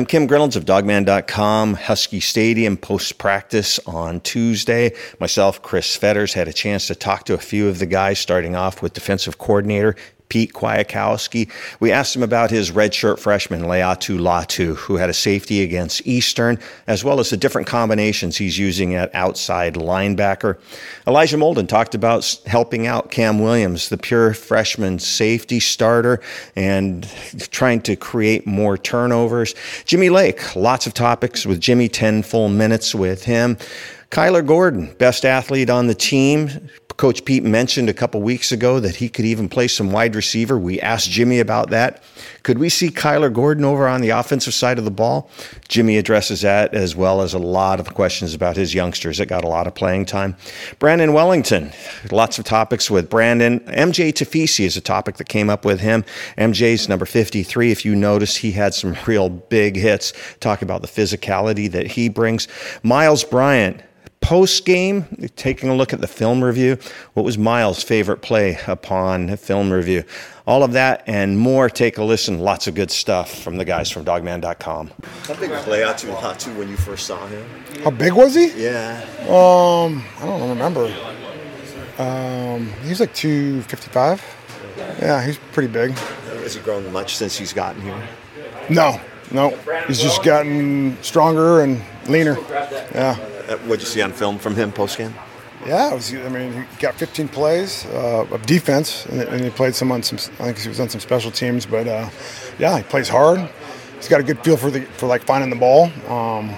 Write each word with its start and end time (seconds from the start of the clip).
I'm 0.00 0.06
Kim 0.06 0.26
Grinolds 0.26 0.56
of 0.56 0.64
Dawgman.com, 0.64 1.74
Husky 1.74 2.20
Stadium 2.20 2.78
post 2.78 3.18
practice 3.18 3.78
on 3.80 4.20
Tuesday. 4.20 4.94
Myself, 5.20 5.60
Chris 5.60 5.94
Fetters, 5.94 6.32
had 6.32 6.48
a 6.48 6.54
chance 6.54 6.86
to 6.86 6.94
talk 6.94 7.24
to 7.24 7.34
a 7.34 7.38
few 7.38 7.68
of 7.68 7.80
the 7.80 7.84
guys, 7.84 8.18
starting 8.18 8.56
off 8.56 8.80
with 8.80 8.94
defensive 8.94 9.36
coordinator 9.36 9.96
Pete 10.30 10.54
Kwiatkowski. 10.54 11.50
We 11.80 11.92
asked 11.92 12.16
him 12.16 12.22
about 12.22 12.50
his 12.50 12.70
redshirt 12.70 13.18
freshman, 13.18 13.62
Laiatu 13.62 14.18
Latu, 14.18 14.76
who 14.76 14.96
had 14.96 15.10
a 15.10 15.14
safety 15.14 15.62
against 15.62 16.06
Eastern, 16.06 16.58
as 16.86 17.04
well 17.04 17.20
as 17.20 17.28
the 17.28 17.36
different 17.36 17.66
combinations 17.66 18.38
he's 18.38 18.58
using 18.58 18.94
at 18.94 19.14
outside 19.14 19.74
linebacker. 19.74 20.58
Elijah 21.06 21.36
Molden 21.36 21.68
talked 21.68 21.94
about 21.94 22.40
helping 22.46 22.86
out 22.86 23.10
Cam 23.10 23.40
Williams, 23.40 23.90
the 23.90 23.98
pure 23.98 24.32
freshman 24.32 24.98
safety 24.98 25.60
starter, 25.60 26.20
and 26.56 27.06
trying 27.50 27.82
to 27.82 27.96
create 27.96 28.46
more 28.46 28.78
turnovers. 28.78 29.54
Jimmy 29.84 30.08
Lake, 30.08 30.56
lots 30.56 30.86
of 30.86 30.94
topics 30.94 31.44
with 31.44 31.60
Jimmy, 31.60 31.88
10 31.88 32.22
full 32.22 32.48
minutes 32.48 32.94
with 32.94 33.24
him. 33.24 33.58
Kyler 34.10 34.44
Gordon, 34.44 34.92
best 34.98 35.24
athlete 35.24 35.70
on 35.70 35.86
the 35.86 35.94
team, 35.94 36.68
Coach 37.00 37.24
Pete 37.24 37.44
mentioned 37.44 37.88
a 37.88 37.94
couple 37.94 38.20
weeks 38.20 38.52
ago 38.52 38.78
that 38.78 38.96
he 38.96 39.08
could 39.08 39.24
even 39.24 39.48
play 39.48 39.68
some 39.68 39.90
wide 39.90 40.14
receiver. 40.14 40.58
We 40.58 40.78
asked 40.82 41.08
Jimmy 41.08 41.40
about 41.40 41.70
that. 41.70 42.02
Could 42.42 42.58
we 42.58 42.68
see 42.68 42.90
Kyler 42.90 43.32
Gordon 43.32 43.64
over 43.64 43.88
on 43.88 44.02
the 44.02 44.10
offensive 44.10 44.52
side 44.52 44.76
of 44.78 44.84
the 44.84 44.90
ball? 44.90 45.30
Jimmy 45.66 45.96
addresses 45.96 46.42
that 46.42 46.74
as 46.74 46.94
well 46.94 47.22
as 47.22 47.32
a 47.32 47.38
lot 47.38 47.80
of 47.80 47.94
questions 47.94 48.34
about 48.34 48.54
his 48.54 48.74
youngsters 48.74 49.16
that 49.16 49.28
got 49.28 49.44
a 49.44 49.48
lot 49.48 49.66
of 49.66 49.74
playing 49.74 50.04
time. 50.04 50.36
Brandon 50.78 51.14
Wellington, 51.14 51.72
lots 52.10 52.38
of 52.38 52.44
topics 52.44 52.90
with 52.90 53.08
Brandon. 53.08 53.60
MJ 53.60 54.12
Tafisi 54.12 54.66
is 54.66 54.76
a 54.76 54.82
topic 54.82 55.16
that 55.16 55.28
came 55.30 55.48
up 55.48 55.64
with 55.64 55.80
him. 55.80 56.04
MJ's 56.36 56.86
number 56.86 57.06
53. 57.06 57.70
If 57.70 57.82
you 57.82 57.96
notice, 57.96 58.36
he 58.36 58.52
had 58.52 58.74
some 58.74 58.94
real 59.06 59.30
big 59.30 59.74
hits. 59.74 60.12
Talk 60.40 60.60
about 60.60 60.82
the 60.82 60.86
physicality 60.86 61.70
that 61.70 61.86
he 61.86 62.10
brings. 62.10 62.46
Miles 62.82 63.24
Bryant, 63.24 63.80
Post 64.30 64.64
game, 64.64 65.28
taking 65.34 65.70
a 65.70 65.74
look 65.74 65.92
at 65.92 66.00
the 66.00 66.06
film 66.06 66.44
review, 66.44 66.78
what 67.14 67.24
was 67.24 67.36
Miles' 67.36 67.82
favorite 67.82 68.22
play 68.22 68.56
upon 68.68 69.36
film 69.36 69.72
review? 69.72 70.04
All 70.46 70.62
of 70.62 70.70
that 70.74 71.02
and 71.08 71.36
more. 71.36 71.68
Take 71.68 71.98
a 71.98 72.04
listen. 72.04 72.38
Lots 72.38 72.68
of 72.68 72.76
good 72.76 72.92
stuff 72.92 73.42
from 73.42 73.56
the 73.56 73.64
guys 73.64 73.90
from 73.90 74.04
dawgman.com. 74.04 74.92
How 75.24 75.34
big 75.34 75.50
was 75.50 75.64
Laiatu 75.64 76.14
Latu 76.14 76.56
when 76.56 76.68
you 76.68 76.76
first 76.76 77.08
saw 77.08 77.26
him? 77.26 77.44
How 77.82 77.90
big 77.90 78.12
was 78.12 78.36
he? 78.36 78.52
Yeah. 78.52 79.04
Um, 79.22 80.04
I 80.20 80.26
don't 80.26 80.48
remember. 80.48 80.84
Um, 81.98 82.72
he 82.84 82.90
was 82.90 83.00
like 83.00 83.12
255. 83.12 84.22
Yeah, 85.00 85.26
he's 85.26 85.38
pretty 85.50 85.72
big. 85.72 85.90
Has 85.90 86.54
he 86.54 86.60
grown 86.60 86.92
much 86.92 87.16
since 87.16 87.36
he's 87.36 87.52
gotten 87.52 87.82
here? 87.82 88.08
No, 88.68 89.00
no. 89.32 89.50
He's 89.88 90.00
just 90.00 90.22
gotten 90.22 90.96
stronger 91.02 91.62
and 91.62 91.82
leaner. 92.06 92.38
Yeah. 92.94 93.18
Uh, 93.50 93.56
what'd 93.66 93.80
you 93.80 93.86
see 93.86 94.00
on 94.00 94.12
film 94.12 94.38
from 94.38 94.54
him 94.54 94.70
post 94.70 94.96
game? 94.96 95.12
Yeah, 95.66 95.92
was, 95.92 96.14
I 96.14 96.28
mean, 96.28 96.52
he 96.52 96.76
got 96.78 96.94
15 96.94 97.26
plays 97.28 97.84
uh, 97.86 98.24
of 98.30 98.46
defense, 98.46 99.04
and, 99.06 99.20
and, 99.22 99.44
he 99.44 99.50
played 99.50 99.74
some 99.74 99.90
on 99.90 100.04
some. 100.04 100.18
I 100.38 100.44
think 100.44 100.58
he 100.58 100.68
was 100.68 100.78
on 100.78 100.88
some 100.88 101.00
special 101.00 101.32
teams, 101.32 101.66
but 101.66 101.88
uh, 101.88 102.08
yeah, 102.60 102.78
he 102.78 102.84
plays 102.84 103.08
hard. 103.08 103.40
He's 103.96 104.08
got 104.08 104.20
a 104.20 104.22
good 104.22 104.38
feel 104.44 104.56
for 104.56 104.70
the 104.70 104.82
for 104.82 105.06
like 105.06 105.24
finding 105.24 105.50
the 105.50 105.56
ball. 105.56 105.90
Um, 106.08 106.54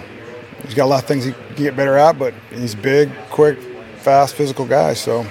he's 0.65 0.75
got 0.75 0.85
a 0.85 0.91
lot 0.93 1.03
of 1.03 1.09
things 1.09 1.25
he 1.25 1.33
can 1.33 1.55
get 1.57 1.77
better 1.77 1.97
at, 1.97 2.19
but 2.19 2.35
he's 2.51 2.75
big, 2.75 3.11
quick, 3.31 3.59
fast, 3.97 4.35
physical 4.35 4.67
guy. 4.67 4.93
So 4.93 5.27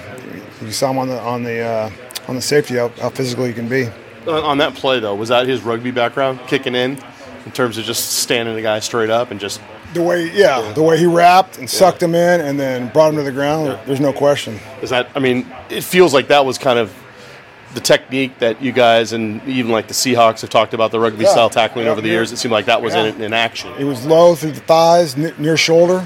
you 0.60 0.72
saw 0.72 0.90
him 0.90 0.98
on 0.98 1.08
the 1.08 1.20
on 1.20 1.44
the 1.44 1.60
uh, 1.60 1.90
on 2.26 2.34
the 2.34 2.42
safety 2.42 2.74
how, 2.74 2.88
how 2.88 3.10
physical 3.10 3.44
he 3.44 3.52
can 3.52 3.68
be. 3.68 3.88
On 4.26 4.58
that 4.58 4.74
play 4.74 4.98
though, 4.98 5.14
was 5.14 5.28
that 5.28 5.46
his 5.46 5.62
rugby 5.62 5.92
background 5.92 6.40
kicking 6.48 6.74
in, 6.74 6.98
in 7.46 7.52
terms 7.52 7.78
of 7.78 7.84
just 7.84 8.18
standing 8.18 8.54
the 8.54 8.62
guy 8.62 8.80
straight 8.80 9.10
up 9.10 9.30
and 9.30 9.40
just 9.40 9.60
the 9.94 10.02
way, 10.02 10.26
yeah, 10.26 10.60
yeah, 10.60 10.72
the 10.72 10.82
way 10.82 10.98
he 10.98 11.06
wrapped 11.06 11.58
and 11.58 11.68
sucked 11.68 12.02
yeah. 12.02 12.08
him 12.08 12.14
in 12.14 12.40
and 12.40 12.58
then 12.58 12.88
brought 12.88 13.10
him 13.10 13.16
to 13.16 13.22
the 13.22 13.32
ground. 13.32 13.68
Yeah. 13.68 13.84
There's 13.84 14.00
no 14.00 14.12
question. 14.12 14.58
Is 14.80 14.90
that? 14.90 15.08
I 15.14 15.18
mean, 15.18 15.46
it 15.70 15.82
feels 15.82 16.14
like 16.14 16.28
that 16.28 16.44
was 16.44 16.58
kind 16.58 16.78
of 16.78 16.94
the 17.74 17.80
technique 17.80 18.38
that 18.38 18.62
you 18.62 18.70
guys 18.70 19.12
and 19.12 19.42
even 19.48 19.72
like 19.72 19.88
the 19.88 19.94
Seahawks 19.94 20.42
have 20.42 20.50
talked 20.50 20.74
about 20.74 20.90
the 20.90 21.00
rugby 21.00 21.24
style 21.24 21.48
tackling 21.48 21.88
over 21.88 22.00
the 22.00 22.08
years. 22.08 22.32
It 22.32 22.36
seemed 22.36 22.52
like 22.52 22.66
that 22.66 22.82
was 22.82 22.94
in, 22.94 23.20
in 23.22 23.32
action. 23.32 23.72
It 23.78 23.84
was 23.84 24.04
low 24.04 24.34
through 24.34 24.52
the 24.52 24.60
thighs, 24.60 25.16
near 25.16 25.56
shoulder, 25.56 26.04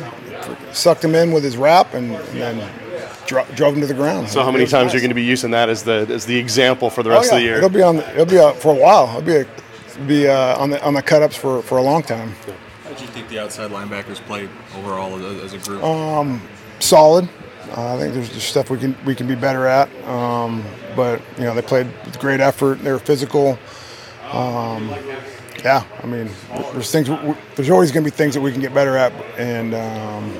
sucked 0.72 1.04
him 1.04 1.14
in 1.14 1.32
with 1.32 1.42
his 1.42 1.56
wrap, 1.56 1.94
and, 1.94 2.12
and 2.12 2.40
then 2.40 2.70
dro- 3.26 3.46
drove 3.56 3.74
him 3.74 3.80
to 3.80 3.86
the 3.86 3.94
ground. 3.94 4.28
So 4.28 4.44
how 4.44 4.52
many 4.52 4.66
times 4.66 4.86
nice. 4.86 4.94
are 4.94 4.96
you 4.98 5.00
going 5.00 5.10
to 5.10 5.14
be 5.14 5.24
using 5.24 5.50
that 5.50 5.68
as 5.68 5.82
the 5.82 6.06
as 6.08 6.26
the 6.26 6.36
example 6.38 6.88
for 6.88 7.02
the 7.02 7.10
rest 7.10 7.32
oh, 7.32 7.36
of 7.36 7.40
the 7.40 7.44
year? 7.44 7.56
It'll 7.56 7.68
be 7.68 7.82
on. 7.82 7.96
It'll 7.96 8.26
be 8.26 8.60
for 8.60 8.72
a 8.72 8.78
while. 8.78 9.08
It'll 9.08 9.22
be 9.22 9.36
a, 9.36 9.46
be 10.06 10.28
uh, 10.28 10.58
on 10.58 10.70
the 10.70 10.84
on 10.84 10.94
the 10.94 11.02
cut 11.02 11.22
ups 11.22 11.36
for, 11.36 11.62
for 11.62 11.78
a 11.78 11.82
long 11.82 12.02
time 12.02 12.32
think 12.32 12.58
the 13.36 13.42
outside 13.42 13.70
linebackers 13.70 14.16
played 14.26 14.48
overall 14.76 15.14
as 15.42 15.52
a 15.52 15.58
group? 15.58 15.82
Um, 15.82 16.40
solid. 16.80 17.28
Uh, 17.76 17.94
I 17.94 17.98
think 17.98 18.14
there's 18.14 18.32
just 18.32 18.48
stuff 18.48 18.70
we 18.70 18.78
can 18.78 18.96
we 19.04 19.14
can 19.14 19.26
be 19.26 19.34
better 19.34 19.66
at. 19.66 19.92
Um, 20.06 20.64
but 20.94 21.20
you 21.36 21.44
know, 21.44 21.54
they 21.54 21.62
played 21.62 21.86
with 22.04 22.18
great 22.18 22.40
effort. 22.40 22.78
They 22.80 22.92
were 22.92 22.98
physical. 22.98 23.58
Um, 24.32 24.88
yeah, 25.62 25.84
I 26.02 26.06
mean, 26.06 26.30
there's 26.72 26.90
things. 26.90 27.08
There's 27.56 27.70
always 27.70 27.92
going 27.92 28.04
to 28.04 28.10
be 28.10 28.16
things 28.16 28.34
that 28.34 28.40
we 28.40 28.52
can 28.52 28.60
get 28.60 28.72
better 28.72 28.96
at. 28.96 29.12
And 29.38 29.74
um, 29.74 30.32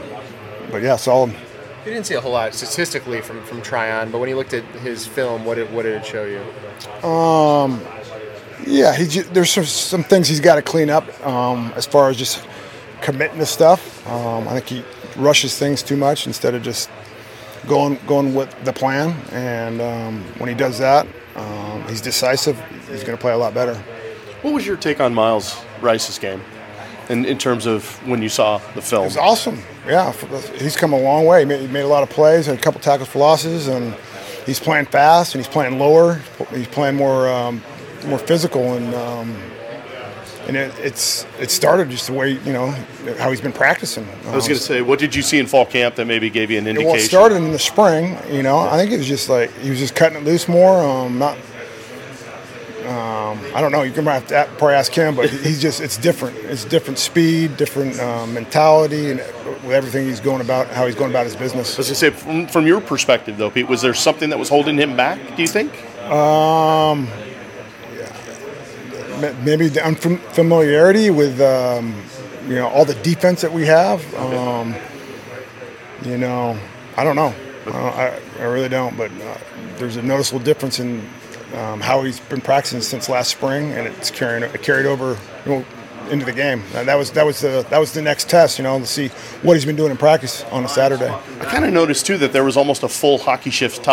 but 0.70 0.82
yeah, 0.82 0.96
solid. 0.96 1.32
You 1.84 1.92
didn't 1.92 2.06
see 2.06 2.14
a 2.14 2.20
whole 2.20 2.32
lot 2.32 2.54
statistically 2.54 3.20
from 3.20 3.44
from 3.44 3.60
Tryon, 3.60 4.10
but 4.10 4.18
when 4.18 4.28
you 4.28 4.36
looked 4.36 4.54
at 4.54 4.64
his 4.76 5.06
film, 5.06 5.44
what 5.44 5.56
did 5.56 5.72
what 5.72 5.82
did 5.82 5.94
it 5.94 6.06
show 6.06 6.24
you? 6.24 7.08
Um, 7.08 7.82
yeah, 8.66 8.96
he 8.96 9.04
there's 9.20 9.50
some, 9.50 9.64
some 9.64 10.02
things 10.02 10.28
he's 10.28 10.40
got 10.40 10.56
to 10.56 10.62
clean 10.62 10.90
up 10.90 11.04
um, 11.26 11.72
as 11.76 11.86
far 11.86 12.08
as 12.08 12.16
just 12.16 12.46
committing 13.00 13.38
to 13.38 13.46
stuff. 13.46 14.06
Um, 14.08 14.48
I 14.48 14.60
think 14.60 14.66
he 14.66 14.84
rushes 15.20 15.58
things 15.58 15.82
too 15.82 15.96
much 15.96 16.26
instead 16.26 16.54
of 16.54 16.62
just 16.62 16.90
going 17.66 17.98
going 18.06 18.34
with 18.34 18.54
the 18.64 18.72
plan. 18.72 19.16
And 19.32 19.80
um, 19.80 20.22
when 20.38 20.48
he 20.48 20.54
does 20.54 20.78
that, 20.78 21.06
um, 21.34 21.84
he's 21.88 22.00
decisive. 22.00 22.58
He's 22.88 23.04
going 23.04 23.16
to 23.16 23.20
play 23.20 23.32
a 23.32 23.36
lot 23.36 23.54
better. 23.54 23.74
What 24.42 24.54
was 24.54 24.66
your 24.66 24.76
take 24.76 25.00
on 25.00 25.14
Miles 25.14 25.56
Rice's 25.80 26.18
game? 26.18 26.40
In, 27.08 27.24
in 27.24 27.38
terms 27.38 27.66
of 27.66 27.84
when 28.08 28.20
you 28.20 28.28
saw 28.28 28.58
the 28.74 28.82
film, 28.82 29.06
it's 29.06 29.16
awesome. 29.16 29.60
Yeah, 29.86 30.12
he's 30.56 30.76
come 30.76 30.92
a 30.92 30.98
long 30.98 31.24
way. 31.24 31.40
He 31.40 31.44
made, 31.44 31.60
he 31.60 31.68
made 31.68 31.82
a 31.82 31.88
lot 31.88 32.02
of 32.02 32.10
plays, 32.10 32.46
had 32.46 32.58
a 32.58 32.60
couple 32.60 32.80
tackles 32.80 33.08
for 33.08 33.20
losses, 33.20 33.68
and 33.68 33.94
he's 34.44 34.58
playing 34.58 34.86
fast 34.86 35.32
and 35.34 35.44
he's 35.44 35.52
playing 35.52 35.78
lower. 35.78 36.20
He's 36.50 36.66
playing 36.66 36.96
more 36.96 37.28
um, 37.28 37.62
more 38.06 38.18
physical 38.18 38.74
and 38.74 38.92
um, 38.94 39.36
and 40.46 40.56
it, 40.56 40.78
it's 40.78 41.26
it 41.40 41.50
started 41.50 41.90
just 41.90 42.06
the 42.06 42.12
way 42.12 42.32
you 42.32 42.52
know 42.52 42.70
how 43.18 43.30
he's 43.30 43.40
been 43.40 43.52
practicing. 43.52 44.06
I 44.26 44.34
was 44.34 44.46
going 44.46 44.58
to 44.58 44.64
say, 44.64 44.80
what 44.82 44.98
did 44.98 45.14
you 45.14 45.22
see 45.22 45.38
in 45.38 45.46
fall 45.46 45.66
camp 45.66 45.96
that 45.96 46.06
maybe 46.06 46.30
gave 46.30 46.50
you 46.50 46.58
an 46.58 46.66
indication? 46.66 46.90
Well, 46.90 47.00
it 47.00 47.04
started 47.04 47.36
in 47.36 47.52
the 47.52 47.58
spring. 47.58 48.16
You 48.30 48.42
know, 48.42 48.58
I 48.58 48.76
think 48.78 48.92
it 48.92 48.98
was 48.98 49.08
just 49.08 49.28
like 49.28 49.52
he 49.58 49.70
was 49.70 49.78
just 49.78 49.94
cutting 49.94 50.18
it 50.18 50.24
loose 50.24 50.48
more. 50.48 50.80
Um, 50.80 51.18
not, 51.18 51.36
um, 52.86 53.40
I 53.54 53.60
don't 53.60 53.72
know. 53.72 53.82
You 53.82 53.92
can 53.92 54.04
probably 54.04 54.74
ask 54.74 54.92
him, 54.92 55.16
but 55.16 55.28
he's 55.30 55.60
just 55.60 55.80
it's 55.80 55.96
different. 55.96 56.36
It's 56.36 56.64
different 56.64 56.98
speed, 56.98 57.56
different 57.56 57.98
um, 57.98 58.32
mentality, 58.32 59.10
and 59.10 59.20
with 59.66 59.72
everything 59.72 60.06
he's 60.06 60.20
going 60.20 60.40
about, 60.40 60.68
how 60.68 60.86
he's 60.86 60.94
going 60.94 61.10
about 61.10 61.26
his 61.26 61.34
business. 61.34 61.74
I 61.74 61.78
was 61.78 61.88
going 61.88 61.94
to 61.94 61.94
say, 61.94 62.10
from, 62.10 62.46
from 62.46 62.66
your 62.66 62.80
perspective 62.80 63.36
though, 63.36 63.50
Pete, 63.50 63.68
was 63.68 63.82
there 63.82 63.94
something 63.94 64.30
that 64.30 64.38
was 64.38 64.48
holding 64.48 64.76
him 64.76 64.96
back? 64.96 65.18
Do 65.34 65.42
you 65.42 65.48
think? 65.48 65.72
Um, 66.04 67.08
maybe 69.44 69.68
the 69.68 69.84
unfamiliarity 69.84 71.10
with 71.10 71.40
um, 71.40 72.02
you 72.46 72.54
know 72.54 72.68
all 72.68 72.84
the 72.84 72.94
defense 72.94 73.40
that 73.42 73.52
we 73.52 73.66
have. 73.66 74.02
Um, 74.14 74.74
you 76.04 76.18
know, 76.18 76.58
I 76.96 77.04
don't 77.04 77.16
know. 77.16 77.34
I, 77.66 78.20
I, 78.38 78.44
really 78.44 78.68
don't. 78.68 78.96
But 78.96 79.10
uh, 79.20 79.38
there's 79.76 79.96
a 79.96 80.02
noticeable 80.02 80.40
difference 80.40 80.78
in 80.78 81.08
um, 81.54 81.80
how 81.80 82.02
he's 82.02 82.20
been 82.20 82.40
practicing 82.40 82.80
since 82.80 83.08
last 83.08 83.30
spring, 83.30 83.72
and 83.72 83.86
it's 83.86 84.10
carrying 84.10 84.42
it 84.42 84.62
carried 84.62 84.86
over. 84.86 85.18
Into 86.10 86.24
the 86.24 86.32
game. 86.32 86.62
And 86.74 86.88
that 86.88 86.96
was 86.96 87.10
that 87.12 87.24
was 87.24 87.40
the 87.40 87.66
that 87.70 87.78
was 87.78 87.92
the 87.92 88.02
next 88.02 88.28
test, 88.28 88.58
you 88.58 88.64
know, 88.64 88.78
to 88.78 88.86
see 88.86 89.08
what 89.42 89.54
he's 89.54 89.64
been 89.64 89.76
doing 89.76 89.90
in 89.90 89.96
practice 89.96 90.44
on 90.44 90.64
a 90.64 90.68
Saturday. 90.68 91.08
I 91.08 91.44
kind 91.44 91.64
of 91.64 91.72
noticed 91.72 92.06
too 92.06 92.18
that 92.18 92.32
there 92.32 92.44
was 92.44 92.56
almost 92.56 92.82
a 92.82 92.88
full 92.88 93.18
hockey 93.18 93.50
shift 93.50 93.84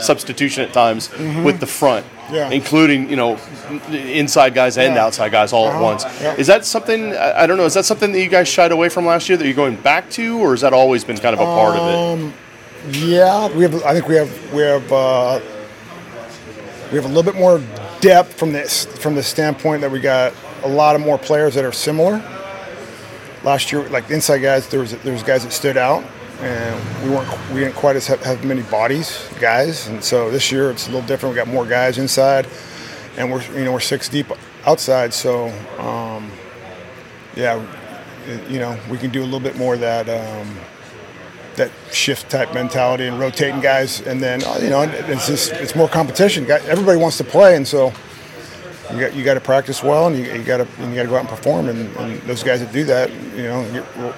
substitution 0.00 0.64
at 0.64 0.72
times 0.72 1.08
mm-hmm. 1.08 1.44
with 1.44 1.60
the 1.60 1.66
front, 1.66 2.06
yeah. 2.30 2.50
including 2.50 3.08
you 3.10 3.16
know 3.16 3.38
inside 3.90 4.54
guys 4.54 4.78
and 4.78 4.94
yeah. 4.94 5.04
outside 5.04 5.32
guys 5.32 5.52
all 5.52 5.66
uh-huh. 5.66 5.78
at 5.78 5.82
once. 5.82 6.04
Yeah. 6.04 6.34
Is 6.36 6.46
that 6.46 6.64
something 6.64 7.14
I 7.14 7.46
don't 7.46 7.56
know? 7.56 7.64
Is 7.64 7.74
that 7.74 7.84
something 7.84 8.12
that 8.12 8.20
you 8.20 8.28
guys 8.28 8.48
shied 8.48 8.72
away 8.72 8.88
from 8.88 9.06
last 9.06 9.28
year 9.28 9.36
that 9.38 9.44
you're 9.44 9.54
going 9.54 9.76
back 9.76 10.10
to, 10.10 10.38
or 10.38 10.52
has 10.52 10.60
that 10.62 10.72
always 10.72 11.04
been 11.04 11.16
kind 11.18 11.34
of 11.34 11.40
a 11.40 11.44
part 11.44 11.76
um, 11.76 11.80
of 11.80 11.88
it? 11.88 12.24
Um, 12.24 12.34
yeah, 12.90 13.48
we 13.54 13.62
have. 13.62 13.82
I 13.84 13.92
think 13.92 14.08
we 14.08 14.14
have 14.14 14.52
we 14.52 14.62
have 14.62 14.92
uh, 14.92 15.40
we 16.90 16.96
have 16.96 17.04
a 17.04 17.08
little 17.08 17.22
bit 17.22 17.34
more 17.34 17.60
depth 18.00 18.34
from 18.34 18.52
this 18.52 18.86
from 18.86 19.14
the 19.14 19.22
standpoint 19.22 19.80
that 19.82 19.90
we 19.90 20.00
got 20.00 20.32
a 20.64 20.68
lot 20.68 20.94
of 20.94 21.00
more 21.00 21.18
players 21.18 21.54
that 21.54 21.64
are 21.64 21.72
similar. 21.72 22.22
Last 23.44 23.70
year, 23.72 23.88
like 23.88 24.08
the 24.08 24.14
inside 24.14 24.38
guys, 24.38 24.68
there 24.68 24.80
was 24.80 24.92
there 24.98 25.12
was 25.12 25.22
guys 25.22 25.44
that 25.44 25.52
stood 25.52 25.76
out, 25.76 26.04
and 26.40 27.04
we 27.04 27.10
weren't 27.10 27.50
we 27.50 27.60
didn't 27.60 27.76
quite 27.76 27.96
as 27.96 28.06
have, 28.08 28.22
have 28.22 28.44
many 28.44 28.62
bodies 28.62 29.28
guys, 29.40 29.86
and 29.88 30.02
so 30.02 30.30
this 30.30 30.50
year 30.50 30.70
it's 30.70 30.88
a 30.88 30.90
little 30.90 31.06
different. 31.06 31.34
We 31.34 31.36
got 31.36 31.48
more 31.48 31.64
guys 31.64 31.98
inside, 31.98 32.48
and 33.16 33.30
we're 33.30 33.42
you 33.56 33.64
know 33.64 33.72
we're 33.72 33.80
six 33.80 34.08
deep 34.08 34.26
outside, 34.66 35.14
so 35.14 35.48
um, 35.78 36.30
yeah, 37.36 37.64
you 38.48 38.58
know, 38.58 38.78
we 38.90 38.98
can 38.98 39.10
do 39.10 39.22
a 39.22 39.24
little 39.24 39.40
bit 39.40 39.56
more 39.56 39.74
of 39.74 39.80
that. 39.80 40.08
Um, 40.08 40.56
that 41.54 41.72
shift 41.92 42.30
type 42.30 42.54
mentality 42.54 43.08
and 43.08 43.18
rotating 43.18 43.60
guys, 43.60 44.00
and 44.02 44.22
then 44.22 44.44
uh, 44.44 44.58
you 44.62 44.70
know 44.70 44.82
it's 44.82 45.26
just 45.26 45.52
it's 45.52 45.74
more 45.74 45.88
competition. 45.88 46.48
Everybody 46.48 46.98
wants 46.98 47.16
to 47.18 47.24
play, 47.24 47.56
and 47.56 47.66
so 47.66 47.92
you 48.92 49.00
got 49.00 49.14
you 49.14 49.24
got 49.24 49.34
to 49.34 49.40
practice 49.40 49.82
well, 49.82 50.06
and 50.06 50.16
you, 50.16 50.24
you 50.32 50.42
got 50.42 50.58
to 50.58 50.68
you 50.80 50.94
got 50.94 51.02
to 51.02 51.08
go 51.08 51.16
out 51.16 51.20
and 51.20 51.28
perform. 51.28 51.68
And, 51.68 51.94
and, 51.96 52.20
those 52.22 52.42
guys 52.42 52.60
that 52.60 52.72
do 52.72 52.84
that, 52.84 53.10
you 53.34 53.44
know, 53.44 53.62
will 53.96 54.14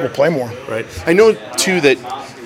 will 0.00 0.08
play 0.10 0.28
more. 0.28 0.50
Right. 0.68 0.86
I 1.06 1.12
know 1.12 1.32
too 1.56 1.80
that 1.82 1.98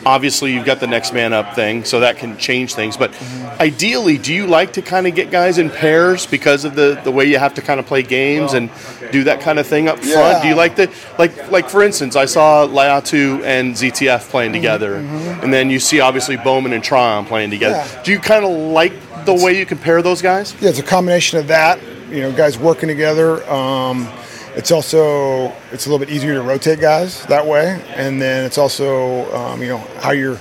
obviously 0.05 0.53
you've 0.53 0.65
got 0.65 0.81
the 0.81 0.87
next 0.87 1.13
man 1.13 1.33
up 1.33 1.55
thing, 1.55 1.85
so 1.85 2.01
that 2.01 2.19
can 2.19 2.37
change 2.37 2.75
things. 2.75 2.97
But 2.97 3.13
mm-hmm. 3.13 3.63
ideally, 3.63 4.19
do 4.19 4.35
you 4.35 4.47
like 4.47 4.73
to 4.75 4.83
kind 4.83 5.07
of 5.07 5.15
get 5.15 5.31
guys 5.31 5.59
in 5.59 5.71
pairs 5.71 6.27
because 6.27 6.65
of 6.65 6.75
the, 6.75 7.01
the 7.05 7.11
way 7.11 7.25
you 7.27 7.39
have 7.39 7.55
to 7.55 7.63
kind 7.63 7.79
of 7.81 7.87
play 7.87 8.03
games 8.03 8.53
and 8.53 8.71
do 9.11 9.25
that 9.25 9.41
kind 9.41 9.59
of 9.59 9.67
thing 9.67 9.89
up 9.89 9.99
front? 9.99 10.09
Yeah. 10.11 10.43
Do 10.43 10.49
you 10.49 10.55
like 10.55 10.77
the 10.77 10.93
like 11.19 11.51
like 11.51 11.69
for 11.69 11.83
instance, 11.83 12.17
I 12.17 12.27
saw 12.27 12.67
Laiatu 12.67 13.43
and 13.45 13.75
ZTF 13.75 14.29
playing 14.29 14.53
mm-hmm. 14.53 14.61
together, 14.61 14.95
mm-hmm. 14.97 15.45
and 15.45 15.53
then 15.53 15.71
you 15.71 15.79
see 15.79 16.01
obviously 16.01 16.37
Bowman 16.37 16.73
and 16.73 16.83
Tryon 16.83 17.25
playing 17.25 17.51
together. 17.51 17.77
Yeah. 17.77 18.03
Do 18.03 18.13
you 18.13 18.19
kind 18.19 18.45
of 18.45 18.51
like 18.51 18.93
the 19.25 19.35
way 19.35 19.59
you 19.59 19.67
compare 19.67 20.03
those 20.03 20.23
guys? 20.23 20.55
Yeah, 20.61 20.71
it's 20.71 20.79
a 20.79 20.83
combination 20.83 21.39
of 21.39 21.49
that. 21.49 21.81
You 22.11 22.23
know, 22.23 22.33
guys 22.33 22.59
working 22.59 22.89
together. 22.89 23.49
Um, 23.51 24.09
it's 24.55 24.71
also 24.71 25.53
it's 25.71 25.87
a 25.87 25.91
little 25.91 26.05
bit 26.05 26.11
easier 26.11 26.35
to 26.35 26.43
rotate 26.43 26.81
guys 26.81 27.25
that 27.27 27.47
way, 27.47 27.83
and 27.95 28.21
then 28.21 28.45
it's 28.45 28.59
also 28.59 29.33
um, 29.35 29.63
you 29.63 29.69
know 29.69 29.79
how 30.01 30.13
you're 30.13 30.39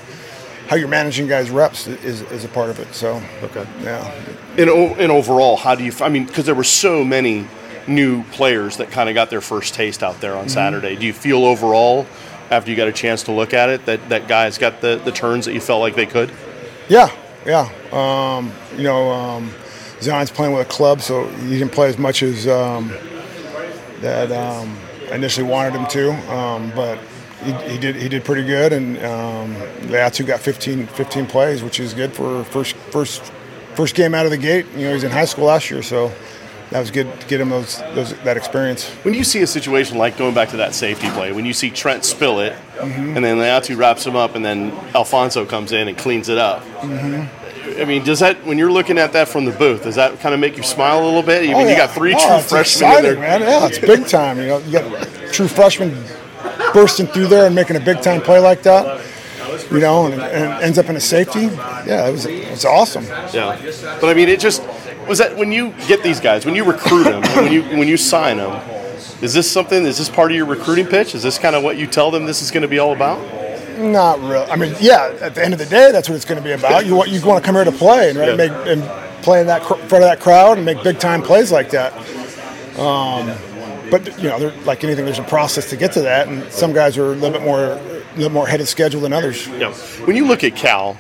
how 0.68 0.76
you're 0.76 0.88
managing 0.88 1.28
guys 1.28 1.50
reps 1.50 1.88
is, 1.88 2.22
is 2.24 2.46
a 2.46 2.48
part 2.48 2.70
of 2.70 2.80
it. 2.80 2.94
So 2.94 3.22
okay, 3.44 3.66
yeah. 3.82 4.10
And, 4.58 4.70
and 4.70 5.12
overall, 5.12 5.56
how 5.56 5.76
do 5.76 5.84
you? 5.84 5.94
I 6.02 6.10
mean, 6.10 6.26
because 6.26 6.46
there 6.46 6.56
were 6.56 6.64
so 6.64 7.04
many 7.04 7.48
new 7.88 8.24
players 8.26 8.78
that 8.78 8.92
kind 8.92 9.10
of 9.10 9.16
got 9.16 9.30
their 9.30 9.42
first 9.42 9.74
taste 9.74 10.04
out 10.04 10.20
there 10.22 10.34
on 10.34 10.42
mm-hmm. 10.42 10.50
Saturday. 10.50 10.96
Do 10.96 11.06
you 11.06 11.14
feel 11.14 11.46
overall, 11.46 12.06
after 12.50 12.70
you 12.70 12.78
got 12.78 12.88
a 12.88 12.94
chance 12.94 13.24
to 13.24 13.32
look 13.32 13.54
at 13.54 13.70
it, 13.70 13.86
that 13.86 14.10
that 14.10 14.28
guys 14.28 14.58
got 14.58 14.82
the 14.82 15.02
the 15.04 15.12
turns 15.12 15.46
that 15.46 15.54
you 15.54 15.62
felt 15.62 15.82
like 15.82 15.96
they 15.96 16.06
could? 16.06 16.32
Yeah, 16.90 17.10
yeah. 17.46 17.70
Um, 17.92 18.52
you 18.76 18.84
know, 18.84 19.12
um, 19.12 19.52
Zion's 20.02 20.32
playing 20.32 20.54
with 20.54 20.66
a 20.68 20.70
club, 20.70 21.02
so 21.02 21.28
he 21.28 21.60
didn't 21.60 21.72
play 21.72 21.90
as 21.90 21.98
much 21.98 22.24
as. 22.24 22.48
Um, 22.48 22.92
that 24.02 24.32
um, 24.32 24.78
I 25.12 25.16
initially 25.16 25.48
wanted 25.48 25.74
him 25.74 25.88
to, 25.88 26.34
um, 26.34 26.72
but 26.76 27.00
he, 27.44 27.54
he, 27.72 27.78
did 27.78 27.96
he 27.96 28.10
did 28.10 28.26
pretty 28.26 28.46
good, 28.46 28.74
and 28.74 28.98
um, 28.98 29.56
Laiatu 29.88 30.26
got 30.26 30.40
15, 30.40 30.88
15 30.88 31.26
plays, 31.28 31.64
which 31.64 31.80
is 31.80 31.94
good 31.94 32.14
for 32.14 32.44
first 32.46 32.76
first 32.76 33.32
first 33.76 33.96
game 33.96 34.14
out 34.14 34.26
of 34.26 34.32
the 34.32 34.38
gate. 34.38 34.66
You 34.76 34.86
know, 34.86 34.94
he's 34.94 35.04
in 35.04 35.12
high 35.12 35.26
school 35.26 35.46
last 35.46 35.72
year, 35.72 35.82
so 35.82 36.12
that 36.72 36.80
was 36.80 36.92
good 36.92 37.20
to 37.20 37.28
get 37.28 37.42
him 37.42 37.50
those, 37.50 37.80
those 37.94 38.14
that 38.24 38.38
experience. 38.38 38.90
When 39.04 39.14
you 39.14 39.24
see 39.24 39.42
a 39.42 39.48
situation 39.48 39.98
like 39.98 40.18
going 40.18 40.34
back 40.34 40.50
to 40.50 40.58
that 40.58 40.74
safety 40.74 41.10
play, 41.12 41.32
when 41.32 41.46
you 41.46 41.54
see 41.54 41.70
Trent 41.70 42.06
spill 42.06 42.40
it, 42.40 42.54
mm-hmm. 42.78 43.16
and 43.16 43.26
then 43.26 43.38
Laiatu 43.38 43.78
wraps 43.78 44.06
him 44.06 44.16
up, 44.16 44.36
and 44.36 44.44
then 44.44 44.72
Alphonzo 44.94 45.48
comes 45.48 45.72
in 45.72 45.88
and 45.88 45.98
cleans 45.98 46.30
it 46.30 46.38
up. 46.38 46.64
Mm-hmm 46.82 47.41
I 47.64 47.86
mean, 47.86 48.04
does 48.04 48.20
that 48.20 48.46
when 48.46 48.58
you're 48.58 48.72
looking 48.72 48.98
at 48.98 49.14
that 49.14 49.28
from 49.28 49.46
the 49.46 49.52
booth, 49.52 49.84
does 49.84 49.96
that 49.96 50.20
kind 50.20 50.34
of 50.34 50.40
make 50.40 50.58
you 50.58 50.64
smile 50.64 51.04
a 51.04 51.06
little 51.06 51.24
bit? 51.24 51.50
I 51.50 51.54
oh, 51.54 51.58
mean, 51.58 51.68
yeah. 51.68 51.72
you 51.72 51.78
got 51.78 51.92
three 51.92 52.14
oh, 52.14 52.20
true 52.20 52.28
oh, 52.30 52.40
freshmen 52.40 52.90
exciting, 52.90 53.12
in 53.12 53.20
there. 53.20 53.40
Man. 53.40 53.42
Yeah, 53.42 53.68
it's 53.68 53.80
big 53.80 54.08
time. 54.08 54.40
You 54.40 54.48
know, 54.48 54.58
you 54.60 54.72
got 54.72 55.34
true 55.34 55.48
freshmen 55.48 56.04
bursting 56.74 57.08
through 57.08 57.28
there 57.28 57.46
and 57.46 57.56
making 57.56 57.76
a 57.76 57.80
big 57.80 58.02
time 58.02 58.22
play 58.22 58.40
like 58.40 58.64
that. 58.64 59.06
You 59.70 59.80
know, 59.80 60.08
and, 60.08 60.22
and 60.22 60.64
ends 60.64 60.78
up 60.78 60.90
in 60.90 60.96
a 60.96 61.00
safety. 61.00 61.42
Yeah, 61.42 62.08
it 62.08 62.12
was 62.12 62.26
it 62.26 62.50
was 62.50 62.66
awesome. 62.66 63.06
Yeah, 63.34 63.58
but 64.02 64.06
I 64.06 64.14
mean, 64.14 64.28
it 64.28 64.40
just 64.40 64.64
was 65.08 65.20
that 65.20 65.38
when 65.38 65.52
you 65.52 65.74
get 65.88 66.04
these 66.04 66.20
guys, 66.20 66.46
when 66.46 66.56
you 66.56 66.64
recruit 66.64 67.04
them, 67.04 67.22
when 67.44 67.52
you 67.52 67.64
when 67.64 67.88
you 67.88 67.98
sign 67.98 68.38
them, 68.38 68.62
is 69.22 69.34
this 69.34 69.50
something? 69.50 69.86
Is 69.86 69.98
this 69.98 70.10
part 70.10 70.32
of 70.32 70.38
your 70.38 70.46
recruiting 70.46 70.88
pitch? 70.88 71.16
Is 71.16 71.24
this 71.24 71.38
kind 71.38 71.56
of 71.56 71.64
what 71.64 71.78
you 71.78 71.88
tell 71.88 72.12
them 72.12 72.26
this 72.26 72.42
is 72.42 72.52
going 72.52 72.64
to 72.64 72.68
be 72.68 72.80
all 72.80 72.94
about? 72.94 73.20
Not 73.82 74.20
really. 74.20 74.46
I 74.46 74.56
mean, 74.56 74.76
yeah. 74.80 75.18
At 75.22 75.36
the 75.36 75.44
end 75.44 75.54
of 75.54 75.60
the 75.60 75.66
day, 75.66 75.92
that's 75.92 76.08
what 76.08 76.16
it's 76.16 76.26
going 76.26 76.42
to 76.42 76.44
be 76.44 76.52
about. 76.52 76.86
You 76.86 76.96
want 76.96 77.10
you 77.10 77.26
want 77.26 77.44
to 77.44 77.46
come 77.46 77.56
here 77.56 77.64
to 77.64 77.72
play 77.72 78.10
and 78.10 78.20
right, 78.20 78.30
yeah. 78.30 78.36
make 78.36 78.52
and 78.68 79.24
play 79.24 79.42
in 79.42 79.48
that 79.48 79.62
cr- 79.62 79.76
front 79.76 80.04
of 80.04 80.10
that 80.10 80.20
crowd 80.20 80.58
and 80.58 80.66
make 80.66 80.84
big 80.84 81.00
time 81.00 81.22
plays 81.22 81.52
like 81.52 81.72
that. 81.72 81.94
Um, 82.78 83.36
but 83.90 84.18
you 84.22 84.30
know, 84.30 84.54
like 84.66 84.84
anything, 84.84 85.06
there's 85.06 85.20
a 85.20 85.24
process 85.24 85.70
to 85.70 85.78
get 85.78 85.92
to 85.94 86.02
that, 86.02 86.28
and 86.28 86.52
some 86.52 86.74
guys 86.74 86.98
are 86.98 87.12
a 87.12 87.16
little 87.16 87.32
bit 87.32 87.44
more 87.44 87.60
a 87.60 88.16
little 88.16 88.32
more 88.32 88.48
ahead 88.48 88.62
of 88.62 88.70
schedule 88.70 89.02
than 89.02 89.14
others. 89.14 89.48
Yeah. 89.48 89.74
When 90.06 90.16
you 90.16 90.26
look 90.26 90.44
at 90.44 90.56
Cal, 90.56 90.98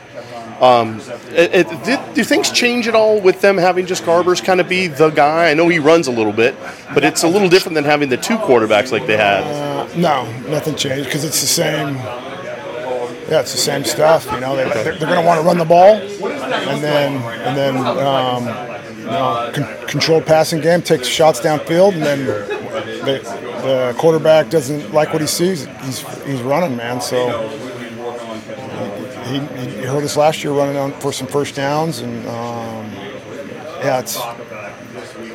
um, 0.61 1.01
it, 1.29 1.67
it, 1.67 1.83
did, 1.83 2.13
do 2.13 2.23
things 2.23 2.51
change 2.51 2.87
at 2.87 2.95
all 2.95 3.19
with 3.19 3.41
them 3.41 3.57
having 3.57 3.85
just 3.85 4.03
Garbers 4.03 4.43
kind 4.43 4.61
of 4.61 4.69
be 4.69 4.87
the 4.87 5.09
guy? 5.09 5.49
I 5.49 5.53
know 5.53 5.67
he 5.67 5.79
runs 5.79 6.07
a 6.07 6.11
little 6.11 6.33
bit, 6.33 6.55
but 6.93 7.03
it's 7.03 7.23
a 7.23 7.27
little 7.27 7.49
different 7.49 7.75
than 7.75 7.83
having 7.83 8.09
the 8.09 8.17
two 8.17 8.37
quarterbacks 8.37 8.91
like 8.91 9.07
they 9.07 9.17
had. 9.17 9.43
Uh, 9.43 9.87
no, 9.95 10.31
nothing 10.49 10.75
changed 10.75 11.05
because 11.05 11.23
it's 11.23 11.41
the 11.41 11.47
same 11.47 11.95
yeah, 13.31 13.39
it's 13.39 13.53
the 13.53 13.57
same 13.57 13.85
stuff. 13.85 14.25
You 14.29 14.41
know, 14.41 14.57
they, 14.57 14.63
are 14.63 14.83
they're 14.83 14.97
going 14.99 15.21
to 15.21 15.25
want 15.25 15.39
to 15.39 15.47
run 15.47 15.57
the 15.57 15.63
ball, 15.63 15.95
and 15.95 16.83
then 16.83 17.15
and 17.15 17.57
then 17.57 17.77
um, 17.77 18.43
you 18.99 19.05
know, 19.05 19.51
con- 19.53 19.87
controlled 19.87 20.25
passing 20.25 20.59
game 20.59 20.81
takes 20.81 21.07
shots 21.07 21.39
downfield, 21.39 21.93
and 21.93 22.03
then 22.03 22.25
the, 22.25 23.21
the 23.63 23.95
quarterback 23.97 24.49
doesn't 24.49 24.93
like 24.93 25.13
what 25.13 25.21
he 25.21 25.27
sees. 25.27 25.65
He's 25.81 25.99
he's 26.25 26.41
running, 26.41 26.75
man. 26.75 26.99
So 26.99 27.47
he, 29.27 29.39
he, 29.39 29.77
he 29.77 29.83
hurt 29.83 30.03
us 30.03 30.17
last 30.17 30.43
year 30.43 30.51
running 30.51 30.75
on 30.75 30.91
for 30.99 31.13
some 31.13 31.27
first 31.27 31.55
downs, 31.55 31.99
and 31.99 32.27
um, 32.27 32.91
yeah, 33.79 33.99
it's, 34.01 34.19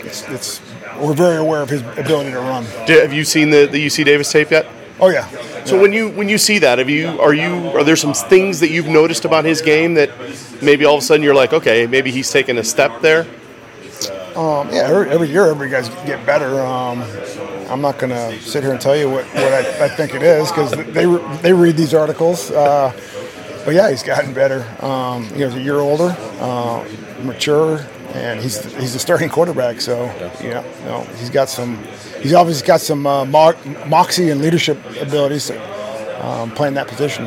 it's 0.05 0.29
it's 0.29 0.61
we're 1.01 1.15
very 1.15 1.39
aware 1.39 1.63
of 1.63 1.71
his 1.71 1.81
ability 1.81 2.33
to 2.33 2.41
run. 2.41 2.65
Have 2.89 3.15
you 3.15 3.25
seen 3.25 3.49
the 3.49 3.65
the 3.65 3.87
UC 3.87 4.05
Davis 4.05 4.31
tape 4.31 4.51
yet? 4.51 4.67
Oh 4.99 5.09
yeah. 5.09 5.29
So 5.65 5.77
yeah. 5.77 5.83
when 5.83 5.93
you 5.93 6.11
when 6.11 6.29
you 6.29 6.39
see 6.39 6.59
that, 6.61 6.79
have 6.79 6.89
you 6.89 7.09
are 7.21 7.35
you 7.35 7.69
are 7.71 7.85
there 7.85 7.97
some 7.97 8.15
things 8.15 8.61
that 8.61 8.71
you've 8.71 8.89
noticed 8.89 9.25
about 9.25 9.45
his 9.45 9.61
game 9.61 9.95
that 9.95 10.11
maybe 10.63 10.85
all 10.85 10.97
of 10.97 11.03
a 11.03 11.05
sudden 11.05 11.23
you're 11.23 11.35
like, 11.35 11.53
okay, 11.53 11.87
maybe 11.87 12.11
he's 12.11 12.31
taking 12.31 12.59
a 12.59 12.65
step 12.65 13.01
there? 13.03 13.27
Um, 14.37 14.69
yeah, 14.69 15.07
every, 15.09 15.29
year 15.29 15.47
every 15.47 15.71
guys 15.71 15.89
get 16.05 16.25
better. 16.27 16.61
Um, 16.61 17.03
I'm 17.71 17.81
not 17.81 17.99
going 17.99 18.11
to 18.11 18.39
sit 18.43 18.63
here 18.63 18.73
and 18.73 18.81
tell 18.81 18.95
you 18.95 19.09
what, 19.09 19.25
what 19.29 19.53
I, 19.53 19.87
I 19.87 19.89
think 19.89 20.15
it 20.15 20.23
is 20.23 20.51
because 20.51 20.73
they 20.73 21.07
they 21.41 21.53
read 21.55 21.77
these 21.77 21.95
articles. 21.95 22.51
Uh, 22.51 22.93
but 23.65 23.75
yeah, 23.75 23.91
he's 23.91 24.03
gotten 24.03 24.33
better. 24.33 24.61
Um, 24.85 25.23
know, 25.31 25.49
he's 25.49 25.55
a 25.55 25.61
year 25.61 25.81
older, 25.81 26.15
uh, 26.39 26.87
mature, 27.23 27.81
and 28.13 28.41
he's 28.41 28.63
he's 28.77 28.95
a 28.95 28.99
starting 28.99 29.29
quarterback. 29.29 29.81
So 29.81 30.05
yeah, 30.41 30.65
you 30.81 30.85
know, 30.85 31.01
he's 31.19 31.31
got 31.31 31.49
some 31.49 31.83
he's 32.23 32.35
obviously 32.35 32.67
got 32.67 32.81
some 32.81 33.07
uh, 33.07 33.25
mo- 33.25 33.55
moxie 33.87 34.31
and 34.31 34.41
leadership 34.41 34.79
abilities 35.01 35.51
um, 36.21 36.51
playing 36.53 36.75
that 36.75 36.89
position. 36.89 37.27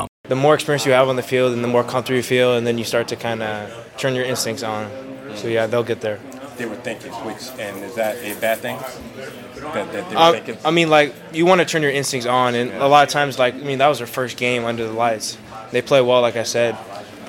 the 0.31 0.35
more 0.37 0.55
experience 0.55 0.85
you 0.85 0.93
have 0.93 1.09
on 1.09 1.17
the 1.17 1.23
field 1.23 1.51
and 1.51 1.61
the 1.61 1.67
more 1.67 1.83
comfortable 1.83 2.15
you 2.15 2.23
feel, 2.23 2.55
and 2.55 2.65
then 2.65 2.77
you 2.77 2.85
start 2.85 3.09
to 3.09 3.17
kind 3.17 3.43
of 3.43 3.69
turn 3.97 4.15
your 4.15 4.23
instincts 4.23 4.63
on. 4.63 4.89
So 5.35 5.49
yeah, 5.49 5.67
they'll 5.67 5.83
get 5.83 5.99
there. 5.99 6.21
They 6.55 6.65
were 6.65 6.77
thinking, 6.77 7.11
which 7.25 7.49
and 7.59 7.83
is 7.83 7.95
that 7.95 8.15
a 8.15 8.39
bad 8.39 8.59
thing? 8.59 8.77
That, 8.77 9.91
that 9.91 10.09
they 10.09 10.15
were 10.15 10.21
uh, 10.21 10.31
thinking? 10.31 10.57
I 10.63 10.71
mean, 10.71 10.89
like 10.89 11.13
you 11.33 11.45
want 11.45 11.59
to 11.59 11.65
turn 11.65 11.81
your 11.81 11.91
instincts 11.91 12.25
on, 12.25 12.55
and 12.55 12.69
yeah. 12.69 12.85
a 12.85 12.87
lot 12.87 13.03
of 13.05 13.09
times, 13.09 13.37
like 13.37 13.55
I 13.55 13.57
mean, 13.57 13.79
that 13.79 13.89
was 13.89 13.97
their 13.97 14.07
first 14.07 14.37
game 14.37 14.63
under 14.63 14.87
the 14.87 14.93
lights. 14.93 15.37
They 15.71 15.81
play 15.81 15.99
well, 15.99 16.21
like 16.21 16.37
I 16.37 16.43
said, 16.43 16.77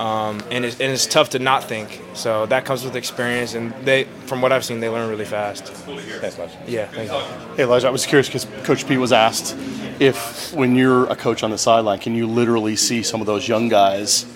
um, 0.03 0.43
and, 0.51 0.65
it's, 0.65 0.81
and 0.81 0.91
it's 0.91 1.07
tough 1.07 1.31
to 1.31 1.39
not 1.39 1.63
think. 1.63 2.03
So 2.15 2.47
that 2.47 2.65
comes 2.65 2.85
with 2.85 2.97
experience, 2.97 3.55
and 3.55 3.73
they, 3.85 4.05
from 4.27 4.43
what 4.43 4.51
I've 4.51 4.65
seen, 4.65 4.81
they 4.81 4.89
learn 4.89 5.09
really 5.09 5.25
fast. 5.25 5.69
Thanks, 5.69 6.39
Elijah. 6.39 6.59
Yeah, 6.67 6.87
thank 6.87 7.13
you. 7.13 7.55
Hey, 7.57 7.63
Elijah, 7.63 7.87
I 7.87 7.91
was 7.91 8.05
curious 8.05 8.27
because 8.27 8.47
Coach 8.65 8.89
P 8.89 8.97
was 8.97 9.13
asked 9.13 9.57
if, 10.01 10.53
when 10.55 10.75
you're 10.75 11.05
a 11.07 11.15
coach 11.15 11.45
on 11.45 11.53
the 11.53 11.59
sideline, 11.59 12.01
can 12.01 12.17
you 12.17 12.27
literally 12.27 12.75
see 12.75 13.05
some 13.05 13.21
of 13.21 13.29
those 13.29 13.47
young 13.47 13.69
guys 13.69 14.27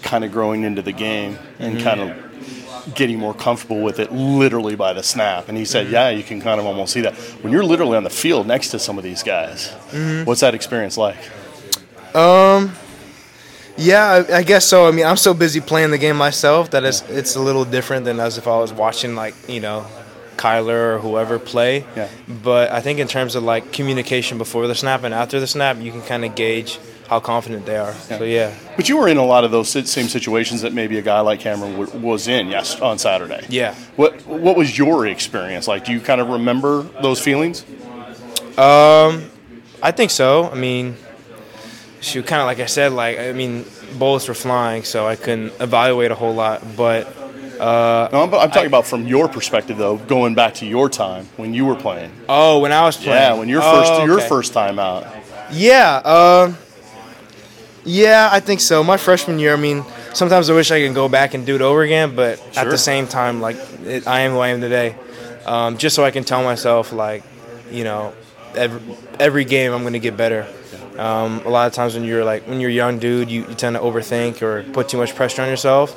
kind 0.00 0.24
of 0.24 0.32
growing 0.32 0.62
into 0.62 0.80
the 0.80 0.92
game 0.92 1.38
and 1.58 1.74
mm-hmm. 1.76 1.84
kind 1.84 2.00
of 2.00 2.94
getting 2.94 3.18
more 3.18 3.34
comfortable 3.34 3.82
with 3.82 3.98
it 3.98 4.10
literally 4.10 4.74
by 4.74 4.94
the 4.94 5.02
snap. 5.02 5.50
And 5.50 5.58
he 5.58 5.66
said, 5.66 5.84
mm-hmm. 5.84 5.94
Yeah, 5.94 6.08
you 6.08 6.22
can 6.22 6.40
kind 6.40 6.58
of 6.58 6.64
almost 6.64 6.94
see 6.94 7.02
that. 7.02 7.14
When 7.42 7.52
you're 7.52 7.62
literally 7.62 7.98
on 7.98 8.04
the 8.04 8.10
field 8.10 8.46
next 8.46 8.68
to 8.68 8.78
some 8.78 8.96
of 8.96 9.04
these 9.04 9.22
guys, 9.22 9.68
mm-hmm. 9.90 10.24
what's 10.24 10.40
that 10.40 10.54
experience 10.54 10.96
like? 10.96 11.18
Um, 12.14 12.72
yeah, 13.80 14.24
I, 14.28 14.38
I, 14.38 14.42
guess 14.42 14.66
so. 14.66 14.86
I 14.86 14.90
mean, 14.90 15.06
I'm 15.06 15.16
so 15.16 15.34
busy 15.34 15.60
playing 15.60 15.90
the 15.90 15.98
game 15.98 16.16
myself 16.16 16.70
that 16.70 16.84
it's 16.84 17.02
it's 17.08 17.36
a 17.36 17.40
little 17.40 17.64
different 17.64 18.04
than 18.04 18.20
as 18.20 18.38
if 18.38 18.46
I 18.46 18.58
was 18.58 18.72
watching 18.72 19.14
like 19.14 19.34
you 19.48 19.60
know, 19.60 19.86
Kyler 20.36 20.96
or 20.96 20.98
whoever 20.98 21.38
play. 21.38 21.84
Yeah. 21.96 22.08
But 22.42 22.70
I 22.70 22.80
think 22.80 22.98
in 22.98 23.08
terms 23.08 23.34
of 23.34 23.42
like 23.42 23.72
communication 23.72 24.38
before 24.38 24.66
the 24.66 24.74
snap 24.74 25.02
and 25.04 25.14
after 25.14 25.40
the 25.40 25.46
snap, 25.46 25.78
you 25.78 25.90
can 25.90 26.02
kind 26.02 26.24
of 26.24 26.34
gauge 26.34 26.78
how 27.08 27.20
confident 27.20 27.66
they 27.66 27.76
are. 27.76 27.92
So 27.92 28.24
yeah. 28.24 28.54
But 28.76 28.88
you 28.88 28.96
were 28.96 29.08
in 29.08 29.16
a 29.16 29.24
lot 29.24 29.44
of 29.44 29.50
those 29.50 29.68
same 29.68 30.08
situations 30.08 30.62
that 30.62 30.72
maybe 30.72 30.98
a 30.98 31.02
guy 31.02 31.20
like 31.20 31.40
Cameron 31.40 31.78
w- 31.78 31.98
was 31.98 32.28
in 32.28 32.48
yes 32.48 32.80
on 32.80 32.98
Saturday. 32.98 33.44
Yeah. 33.48 33.74
What 33.96 34.24
What 34.26 34.56
was 34.56 34.78
your 34.78 35.06
experience 35.06 35.66
like? 35.66 35.84
Do 35.84 35.92
you 35.92 36.00
kind 36.00 36.20
of 36.20 36.28
remember 36.28 36.82
those 37.02 37.20
feelings? 37.20 37.64
Um, 38.56 39.30
I 39.82 39.90
think 39.90 40.10
so. 40.10 40.50
I 40.50 40.54
mean, 40.54 40.96
shoot, 42.00 42.26
kind 42.26 42.40
of 42.40 42.46
like 42.46 42.60
I 42.60 42.66
said, 42.66 42.92
like 42.92 43.18
I 43.18 43.32
mean, 43.32 43.64
bullets 43.98 44.28
were 44.28 44.34
flying, 44.34 44.84
so 44.84 45.06
I 45.06 45.16
couldn't 45.16 45.52
evaluate 45.60 46.10
a 46.10 46.14
whole 46.14 46.34
lot. 46.34 46.62
But 46.76 47.16
No, 47.58 48.08
I'm, 48.12 48.34
I'm 48.34 48.50
talking 48.50 48.66
about 48.66 48.86
from 48.86 49.06
your 49.06 49.28
perspective 49.28 49.76
though, 49.78 49.96
going 49.96 50.34
back 50.34 50.54
to 50.54 50.66
your 50.66 50.88
time 50.88 51.26
when 51.36 51.52
you 51.54 51.64
were 51.66 51.76
playing. 51.76 52.10
oh, 52.28 52.58
when 52.60 52.72
I 52.72 52.82
was 52.84 52.96
playing, 52.96 53.10
Yeah, 53.12 53.34
when 53.34 53.48
your 53.48 53.62
first 53.62 53.92
Oh, 53.92 54.04
your 54.04 54.20
first 54.20 54.52
time 54.52 54.78
out. 54.78 55.06
Yeah, 55.52 55.96
um, 56.04 56.56
yeah, 57.84 58.28
I 58.30 58.40
think 58.40 58.60
so. 58.60 58.84
My 58.84 58.96
freshman 58.96 59.38
year, 59.38 59.52
I 59.54 59.56
mean, 59.56 59.84
sometimes 60.12 60.48
I 60.50 60.54
wish 60.54 60.70
I 60.70 60.80
could 60.86 60.94
go 60.94 61.08
back 61.08 61.34
and 61.34 61.44
do 61.46 61.54
it 61.56 61.62
over 61.62 61.82
again, 61.82 62.14
but 62.14 62.38
at 62.56 62.68
the 62.70 62.78
same 62.78 63.06
time, 63.06 63.40
like, 63.40 63.56
it, 63.84 64.06
I 64.06 64.20
am 64.20 64.32
who 64.32 64.38
I 64.38 64.48
am 64.48 64.60
today. 64.60 64.94
Um, 65.46 65.78
just 65.78 65.96
so 65.96 66.04
I 66.04 66.10
can 66.10 66.22
tell 66.22 66.42
myself, 66.44 66.92
like, 66.92 67.24
you 67.70 67.82
know, 67.84 68.12
every, 68.54 68.80
every 69.18 69.44
game 69.44 69.72
I'm 69.72 69.80
going 69.80 69.94
to 69.94 69.98
get 69.98 70.16
better. 70.16 70.46
Um, 70.98 71.40
a 71.44 71.48
lot 71.48 71.66
of 71.66 71.72
times 71.72 71.94
when 71.94 72.04
you're 72.04 72.24
like 72.24 72.46
when 72.46 72.60
you're 72.60 72.70
a 72.70 72.74
young 72.74 72.98
dude, 72.98 73.30
you, 73.30 73.46
you 73.46 73.54
tend 73.54 73.76
to 73.76 73.82
overthink 73.82 74.42
or 74.42 74.64
put 74.72 74.88
too 74.88 74.98
much 74.98 75.14
pressure 75.14 75.42
on 75.42 75.48
yourself. 75.48 75.96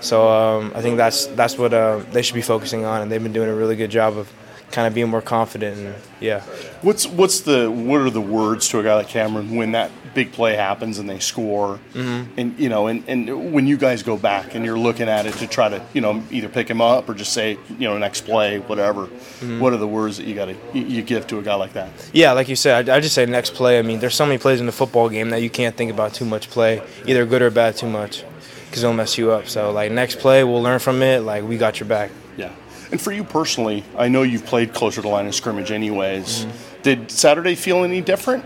So 0.00 0.28
um, 0.28 0.72
I 0.74 0.82
think 0.82 0.96
that's 0.96 1.26
that's 1.26 1.56
what 1.56 1.72
uh, 1.72 1.98
they 2.12 2.22
should 2.22 2.34
be 2.34 2.42
focusing 2.42 2.84
on, 2.84 3.02
and 3.02 3.10
they've 3.10 3.22
been 3.22 3.32
doing 3.32 3.48
a 3.48 3.54
really 3.54 3.76
good 3.76 3.90
job 3.90 4.18
of 4.18 4.30
kind 4.70 4.86
of 4.86 4.94
being 4.94 5.08
more 5.08 5.22
confident. 5.22 5.78
And 5.78 5.94
yeah, 6.20 6.40
What's 6.82 7.06
what's 7.06 7.40
the 7.40 7.70
what 7.70 8.00
are 8.00 8.10
the 8.10 8.20
words 8.20 8.68
to 8.70 8.80
a 8.80 8.82
guy 8.82 8.94
like 8.96 9.08
Cameron 9.08 9.56
when 9.56 9.72
that 9.72 9.90
big 10.14 10.32
play 10.32 10.54
happens 10.54 10.98
and 10.98 11.08
they 11.10 11.18
score, 11.18 11.78
Mm-hmm. 11.92 12.38
and 12.38 12.58
you 12.58 12.68
know, 12.68 12.86
and, 12.86 13.04
and 13.08 13.52
when 13.52 13.66
you 13.66 13.76
guys 13.76 14.02
go 14.02 14.16
back 14.16 14.54
and 14.54 14.64
you're 14.64 14.78
looking 14.78 15.08
at 15.08 15.26
it 15.26 15.34
to 15.34 15.46
try 15.46 15.68
to 15.68 15.84
you 15.92 16.00
know 16.00 16.22
either 16.30 16.48
pick 16.48 16.68
him 16.68 16.80
up 16.80 17.08
or 17.08 17.14
just 17.14 17.32
say 17.32 17.58
you 17.78 17.88
know 17.88 17.98
next 17.98 18.22
play 18.22 18.58
whatever. 18.60 19.06
Mm-hmm. 19.06 19.60
What 19.60 19.72
are 19.72 19.76
the 19.76 19.88
words 19.88 20.16
that 20.18 20.26
you 20.26 20.34
got 20.34 20.46
to 20.46 20.56
you, 20.78 21.02
give 21.02 21.26
to 21.28 21.38
a 21.38 21.42
guy 21.42 21.54
like 21.56 21.72
that? 21.74 21.90
Yeah, 22.12 22.32
like 22.32 22.48
you 22.48 22.56
said, 22.56 22.88
I, 22.88 22.96
I 22.96 23.00
just 23.00 23.14
say 23.14 23.26
next 23.26 23.54
play. 23.54 23.78
I 23.78 23.82
mean, 23.82 23.98
there's 24.00 24.14
so 24.14 24.24
many 24.26 24.38
plays 24.38 24.60
in 24.60 24.66
the 24.66 24.72
football 24.72 25.08
game 25.08 25.30
that 25.30 25.42
you 25.42 25.50
can't 25.50 25.76
think 25.76 25.90
about 25.90 26.14
too 26.14 26.24
much 26.24 26.48
play, 26.50 26.82
either 27.06 27.26
good 27.26 27.42
or 27.42 27.50
bad, 27.50 27.76
too 27.76 27.88
much, 27.88 28.24
because 28.70 28.82
it'll 28.82 28.94
mess 28.94 29.18
you 29.18 29.30
up. 29.32 29.48
So 29.48 29.70
like 29.72 29.92
next 29.92 30.18
play, 30.18 30.44
we'll 30.44 30.62
learn 30.62 30.78
from 30.78 31.02
it. 31.02 31.20
Like 31.20 31.44
we 31.44 31.58
got 31.58 31.80
your 31.80 31.88
back. 31.88 32.10
Yeah. 32.36 32.52
And 32.90 33.00
for 33.00 33.12
you 33.12 33.24
personally, 33.24 33.82
I 33.98 34.08
know 34.08 34.22
you've 34.22 34.46
played 34.46 34.72
closer 34.72 35.02
to 35.02 35.08
line 35.08 35.26
of 35.26 35.34
scrimmage 35.34 35.70
anyways. 35.72 36.44
Mm-hmm. 36.44 36.82
Did 36.82 37.10
Saturday 37.10 37.54
feel 37.54 37.82
any 37.82 38.00
different 38.00 38.44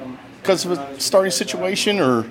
because 0.49 0.65
of 0.65 0.73
a 0.73 0.99
starting 1.01 1.31
situation, 1.31 2.01
or 2.01 2.25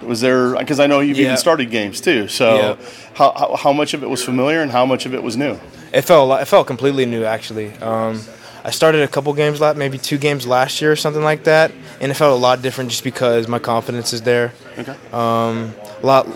was 0.00 0.20
there? 0.20 0.56
Because 0.56 0.78
I 0.78 0.86
know 0.86 1.00
you've 1.00 1.18
Yeah. 1.18 1.24
even 1.24 1.36
started 1.36 1.70
games 1.72 2.00
too. 2.00 2.28
So 2.28 2.46
Yeah. 2.56 2.86
how, 3.14 3.32
how 3.32 3.56
how 3.56 3.72
much 3.72 3.94
of 3.94 4.02
it 4.04 4.08
was 4.08 4.22
familiar 4.22 4.62
and 4.62 4.70
how 4.70 4.86
much 4.86 5.06
of 5.06 5.12
it 5.14 5.22
was 5.24 5.36
new? 5.36 5.58
It 5.92 6.02
felt 6.02 6.22
a 6.22 6.28
lot, 6.30 6.40
it 6.42 6.44
felt 6.46 6.66
completely 6.68 7.04
new 7.04 7.24
actually. 7.24 7.72
Um, 7.82 8.20
I 8.64 8.70
started 8.70 9.02
a 9.02 9.08
couple 9.08 9.32
games 9.34 9.60
last, 9.60 9.76
maybe 9.76 9.98
two 9.98 10.18
games 10.18 10.46
last 10.46 10.80
year 10.80 10.92
or 10.92 10.96
something 10.96 11.24
like 11.24 11.42
that, 11.44 11.72
and 12.00 12.10
it 12.12 12.14
felt 12.14 12.32
a 12.32 12.40
lot 12.48 12.62
different 12.62 12.90
just 12.90 13.04
because 13.04 13.48
my 13.48 13.58
confidence 13.58 14.12
is 14.12 14.22
there. 14.22 14.52
Okay. 14.78 14.94
A 15.12 15.66
lot 16.02 16.26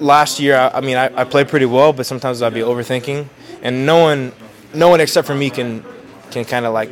last 0.00 0.38
year, 0.38 0.56
I, 0.56 0.78
I 0.78 0.80
mean, 0.82 0.96
I, 0.96 1.06
I 1.20 1.24
played 1.24 1.48
pretty 1.48 1.66
well, 1.66 1.92
but 1.92 2.04
sometimes 2.06 2.42
I'd 2.42 2.54
be 2.54 2.60
overthinking, 2.60 3.26
and 3.62 3.86
no 3.86 3.98
one, 4.08 4.32
no 4.74 4.88
one 4.88 5.00
except 5.00 5.26
for 5.26 5.34
me 5.34 5.48
can 5.50 5.82
can 6.30 6.44
kind 6.44 6.66
of 6.66 6.74
like 6.74 6.90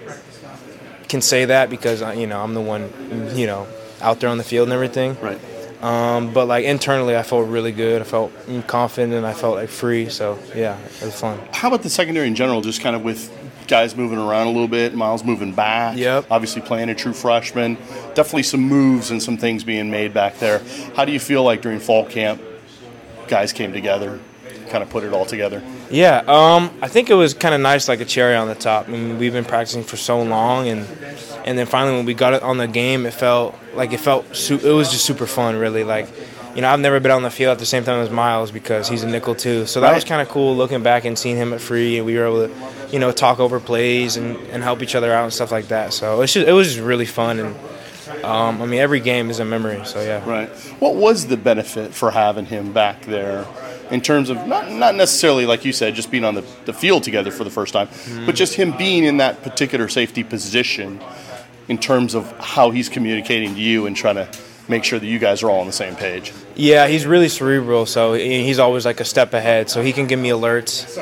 can 1.13 1.21
say 1.21 1.45
that 1.45 1.69
because 1.69 2.01
uh, 2.01 2.15
you 2.17 2.27
know 2.27 2.41
I'm 2.43 2.55
the 2.55 2.61
one 2.61 2.89
you 3.37 3.47
know 3.47 3.67
out 4.03 4.21
there 4.21 4.29
on 4.29 4.39
the 4.39 4.45
field 4.45 4.69
and 4.69 4.73
everything. 4.73 5.17
Right. 5.21 5.41
Um, 5.83 6.33
but 6.33 6.47
like 6.47 6.65
internally, 6.65 7.17
I 7.17 7.25
felt 7.25 7.49
really 7.49 7.73
good. 7.73 8.03
I 8.03 8.05
felt 8.05 8.33
confident 8.69 9.15
and 9.15 9.27
I 9.27 9.33
felt 9.33 9.57
like 9.57 9.69
free. 9.69 10.09
So 10.09 10.39
yeah, 10.55 10.79
it 10.79 11.03
was 11.03 11.19
fun. 11.19 11.41
How 11.53 11.69
about 11.69 11.83
the 11.83 11.91
secondary 11.91 12.29
in 12.29 12.37
general? 12.37 12.61
Just 12.61 12.81
kind 12.81 12.95
of 12.95 13.03
with 13.03 13.31
guys 13.67 13.97
moving 13.97 14.19
around 14.19 14.47
a 14.47 14.51
little 14.51 14.69
bit, 14.69 14.95
Miles 14.95 15.25
moving 15.25 15.53
back. 15.53 15.97
Yep. 15.97 16.27
Obviously 16.31 16.63
playing 16.63 16.89
a 16.89 16.95
true 16.95 17.13
freshman. 17.13 17.75
Definitely 18.15 18.45
some 18.45 18.61
moves 18.61 19.11
and 19.11 19.21
some 19.21 19.37
things 19.37 19.65
being 19.65 19.91
made 19.91 20.15
back 20.15 20.39
there. 20.39 20.63
How 20.95 21.05
do 21.05 21.13
you 21.13 21.19
feel 21.21 21.43
like 21.43 21.63
during 21.63 21.81
fall 21.81 22.05
camp, 22.05 22.41
guys 23.27 23.53
came 23.53 23.73
together, 23.73 24.21
kind 24.73 24.83
of 24.83 24.91
put 24.91 25.05
it 25.05 25.13
all 25.13 25.27
together? 25.27 25.63
Yeah, 25.91 26.25
um, 26.27 26.77
I 26.81 26.89
think 26.89 27.11
it 27.11 27.15
was 27.15 27.35
kind 27.35 27.55
of 27.55 27.61
nice, 27.61 27.89
like 27.89 28.01
a 28.01 28.05
cherry 28.05 28.35
on 28.35 28.49
the 28.49 28.55
top. 28.55 28.89
I 28.89 28.93
mean, 28.93 29.19
we've 29.19 29.33
been 29.33 29.45
practicing 29.45 29.85
for 29.85 29.97
so 29.97 30.21
long, 30.23 30.67
and 30.69 30.87
and 31.45 31.59
then 31.59 31.67
finally 31.67 31.97
when 31.97 32.07
we 32.07 32.15
got 32.15 32.33
it 32.33 32.43
on 32.43 32.57
the 32.57 32.67
game, 32.67 33.05
it 33.07 33.13
felt 33.13 33.55
like 33.75 33.93
it 33.93 34.01
felt 34.01 34.35
su- 34.35 34.59
it 34.59 34.73
was 34.73 34.91
just 34.91 35.05
super 35.05 35.27
fun, 35.27 35.57
really. 35.57 35.85
Like, 35.85 36.09
you 36.57 36.63
know, 36.63 36.71
I've 36.71 36.81
never 36.81 36.99
been 36.99 37.13
on 37.13 37.23
the 37.23 37.31
field 37.31 37.53
at 37.53 37.59
the 37.59 37.67
same 37.67 37.85
time 37.85 38.01
as 38.01 38.11
Miles 38.11 38.51
because 38.51 38.89
he's 38.89 39.03
a 39.03 39.09
nickel 39.09 39.35
too. 39.35 39.67
So 39.67 39.83
that 39.83 39.95
was 39.95 40.05
kind 40.05 40.23
of 40.23 40.29
cool 40.29 40.57
looking 40.57 40.83
back 40.83 41.05
and 41.05 41.19
seeing 41.19 41.37
him 41.37 41.53
at 41.53 41.61
free, 41.61 41.99
and 41.99 42.07
we 42.07 42.17
were 42.17 42.27
able 42.27 42.49
to, 42.49 42.55
you 42.91 42.99
know, 42.99 43.13
talk 43.13 43.39
over 43.39 43.61
plays 43.61 44.17
and, 44.17 44.37
and 44.49 44.63
help 44.63 44.83
each 44.83 44.95
other 44.95 45.13
out 45.13 45.25
and 45.25 45.33
stuff 45.33 45.53
like 45.53 45.69
that. 45.69 45.93
So 45.93 46.23
it's 46.23 46.33
just, 46.33 46.49
it 46.49 46.53
was 46.53 46.69
just 46.69 46.81
really 46.81 47.07
fun, 47.07 47.39
and 47.39 47.55
um, 48.25 48.63
I 48.63 48.67
mean, 48.67 48.81
every 48.81 49.01
game 49.01 49.31
is 49.31 49.39
a 49.39 49.45
memory. 49.45 49.85
So 49.85 50.01
yeah. 50.01 50.27
Right. 50.29 50.49
What 50.79 50.95
was 50.95 51.27
the 51.27 51.37
benefit 51.37 51.93
for 51.93 52.11
having 52.11 52.47
him 52.47 52.73
back 52.73 53.03
there 53.03 53.47
in 53.93 54.01
terms 54.01 54.31
of 54.31 54.47
not, 54.47 54.73
not 54.73 54.95
necessarily, 54.95 55.45
like 55.45 55.65
you 55.65 55.73
said, 55.73 55.95
just 55.95 56.11
being 56.11 56.25
on 56.25 56.35
the, 56.35 56.45
the 56.65 56.73
field 56.73 57.05
together 57.05 57.31
for 57.31 57.45
the 57.45 57.51
first 57.51 57.75
time, 57.75 57.89
but 58.25 58.35
just 58.35 58.55
him 58.55 58.75
being 58.77 59.05
in 59.05 59.19
that 59.19 59.43
particular 59.43 59.87
safety 59.87 60.25
position 60.25 60.99
in 61.69 61.77
terms 61.79 62.15
of 62.15 62.33
how 62.39 62.71
he's 62.71 62.89
communicating 62.89 63.55
to 63.55 63.61
you 63.61 63.87
and 63.87 63.95
trying 63.95 64.17
to 64.17 64.29
make 64.67 64.83
sure 64.83 64.99
that 64.99 65.07
you 65.07 65.19
guys 65.19 65.43
are 65.43 65.51
all 65.51 65.61
on 65.61 65.67
the 65.67 65.73
same 65.73 65.95
page? 65.95 66.33
Yeah, 66.55 66.87
he's 66.87 67.07
really 67.07 67.29
cerebral, 67.29 67.85
so 67.85 68.15
he's 68.15 68.59
always 68.59 68.87
like 68.87 69.01
a 69.01 69.05
step 69.05 69.35
ahead. 69.35 69.69
So 69.69 69.83
he 69.83 69.93
can 69.93 70.07
give 70.07 70.19
me 70.19 70.31
alerts 70.31 70.99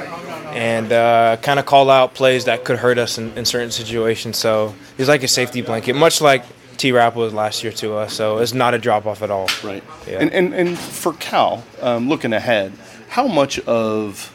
and 0.52 0.92
uh, 0.92 1.36
kind 1.42 1.60
of 1.60 1.66
call 1.66 1.90
out 1.90 2.14
plays 2.14 2.46
that 2.46 2.64
could 2.64 2.78
hurt 2.78 2.98
us 2.98 3.18
in, 3.18 3.36
in 3.38 3.44
certain 3.44 3.70
situations. 3.70 4.36
So 4.36 4.74
he's 4.96 5.08
like 5.08 5.22
a 5.22 5.28
safety 5.28 5.62
blanket, 5.62 5.94
much 5.94 6.20
like 6.20 6.44
T 6.80 6.92
Rapp 6.92 7.14
was 7.14 7.34
last 7.34 7.62
year 7.62 7.72
to 7.74 7.94
us. 7.96 8.14
So 8.14 8.38
it's 8.38 8.54
not 8.54 8.72
a 8.74 8.78
drop 8.78 9.04
off 9.06 9.22
at 9.22 9.30
all. 9.30 9.48
Right. 9.62 9.84
Yeah. 10.08 10.18
And, 10.20 10.32
and, 10.32 10.54
and 10.54 10.78
for 10.78 11.12
Cal, 11.14 11.62
um, 11.82 12.08
looking 12.08 12.32
ahead, 12.32 12.72
how 13.10 13.26
much 13.26 13.58
of 13.60 14.34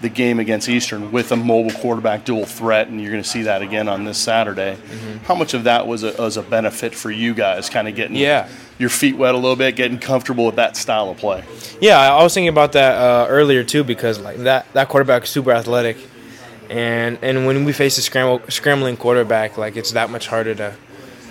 the 0.00 0.08
game 0.08 0.40
against 0.40 0.68
Eastern 0.68 1.12
with 1.12 1.30
a 1.30 1.36
mobile 1.36 1.70
quarterback 1.78 2.24
dual 2.24 2.44
threat, 2.44 2.88
and 2.88 3.00
you're 3.00 3.12
going 3.12 3.22
to 3.22 3.28
see 3.28 3.42
that 3.42 3.62
again 3.62 3.88
on 3.88 4.04
this 4.04 4.18
Saturday, 4.18 4.74
Mm-hmm. 4.76 5.24
how 5.26 5.34
much 5.36 5.54
of 5.54 5.62
that 5.64 5.86
was 5.86 6.02
a, 6.02 6.12
was 6.18 6.36
a 6.36 6.42
benefit 6.42 6.92
for 6.94 7.10
you 7.10 7.34
guys, 7.34 7.70
kind 7.70 7.86
of 7.86 7.94
getting 7.94 8.16
Yeah. 8.16 8.48
your 8.78 8.88
feet 8.90 9.16
wet 9.16 9.34
a 9.34 9.38
little 9.38 9.54
bit, 9.54 9.76
getting 9.76 9.98
comfortable 10.00 10.46
with 10.46 10.56
that 10.56 10.76
style 10.76 11.10
of 11.10 11.18
play? 11.18 11.44
Yeah, 11.80 11.98
I 12.00 12.20
was 12.22 12.34
thinking 12.34 12.48
about 12.48 12.72
that 12.72 12.96
uh, 12.96 13.26
earlier 13.28 13.62
too 13.62 13.84
because 13.84 14.18
like 14.18 14.38
that 14.38 14.66
that 14.72 14.88
quarterback 14.88 15.22
is 15.24 15.28
super 15.30 15.52
athletic, 15.52 15.96
and 16.68 17.18
and 17.22 17.46
when 17.46 17.64
we 17.64 17.72
face 17.72 17.96
a 17.98 18.02
scramble 18.02 18.40
scrambling 18.50 18.96
quarterback, 18.96 19.56
like 19.58 19.76
it's 19.76 19.92
that 19.92 20.10
much 20.10 20.26
harder 20.26 20.54
to 20.56 20.74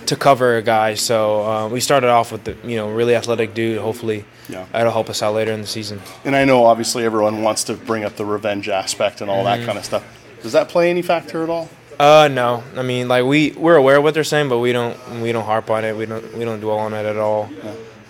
to 0.06 0.16
cover 0.16 0.56
a 0.56 0.62
guy. 0.62 0.94
So 0.94 1.42
uh, 1.44 1.68
we 1.68 1.80
started 1.80 2.08
off 2.10 2.32
with 2.32 2.44
the 2.44 2.56
you 2.64 2.76
know 2.76 2.90
really 2.90 3.14
athletic 3.14 3.54
dude. 3.54 3.78
Hopefully, 3.78 4.24
Yeah. 4.48 4.66
that'll 4.72 4.92
help 4.92 5.08
us 5.10 5.22
out 5.22 5.34
later 5.34 5.52
in 5.52 5.60
the 5.60 5.66
season. 5.66 6.00
And 6.24 6.34
I 6.36 6.44
know 6.44 6.64
obviously 6.66 7.04
everyone 7.04 7.42
wants 7.42 7.64
to 7.64 7.74
bring 7.74 8.04
up 8.04 8.16
the 8.16 8.24
revenge 8.24 8.68
aspect 8.68 9.20
and 9.20 9.30
all 9.30 9.44
Mm-hmm. 9.44 9.60
that 9.60 9.66
kind 9.66 9.78
of 9.78 9.84
stuff. 9.84 10.02
Does 10.42 10.52
that 10.52 10.68
play 10.68 10.90
any 10.90 11.02
factor 11.02 11.42
at 11.42 11.48
all? 11.50 11.68
Uh, 11.98 12.28
no. 12.32 12.64
I 12.76 12.82
mean, 12.82 13.06
like 13.06 13.24
we 13.24 13.52
we're 13.52 13.76
aware 13.76 13.98
of 13.98 14.02
what 14.02 14.14
they're 14.14 14.24
saying, 14.24 14.48
but 14.48 14.58
we 14.58 14.72
don't 14.72 14.96
we 15.20 15.30
don't 15.32 15.44
harp 15.44 15.70
on 15.70 15.84
it. 15.84 15.96
We 15.96 16.06
don't 16.06 16.34
we 16.36 16.44
don't 16.44 16.60
dwell 16.60 16.78
on 16.78 16.94
it 16.94 17.06
at 17.06 17.16
all. 17.16 17.48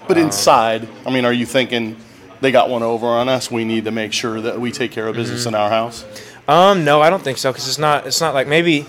But 0.08 0.18
inside, 0.18 0.88
I 1.06 1.10
mean, 1.10 1.24
are 1.24 1.32
you 1.32 1.46
thinking 1.46 1.96
they 2.40 2.50
got 2.52 2.68
one 2.70 2.82
over 2.82 3.06
on 3.06 3.28
us? 3.28 3.50
We 3.50 3.64
need 3.64 3.84
to 3.84 3.90
make 3.90 4.12
sure 4.12 4.40
that 4.40 4.60
we 4.60 4.72
take 4.72 4.90
care 4.92 5.06
of 5.08 5.14
business 5.16 5.46
in 5.46 5.54
our 5.54 5.68
house. 5.70 6.04
Um, 6.48 6.84
no, 6.84 7.00
I 7.00 7.08
don't 7.10 7.22
think 7.22 7.38
so 7.38 7.52
because 7.52 7.68
it's 7.68 7.78
not 7.78 8.06
it's 8.06 8.20
not 8.20 8.34
like 8.34 8.48
maybe. 8.48 8.86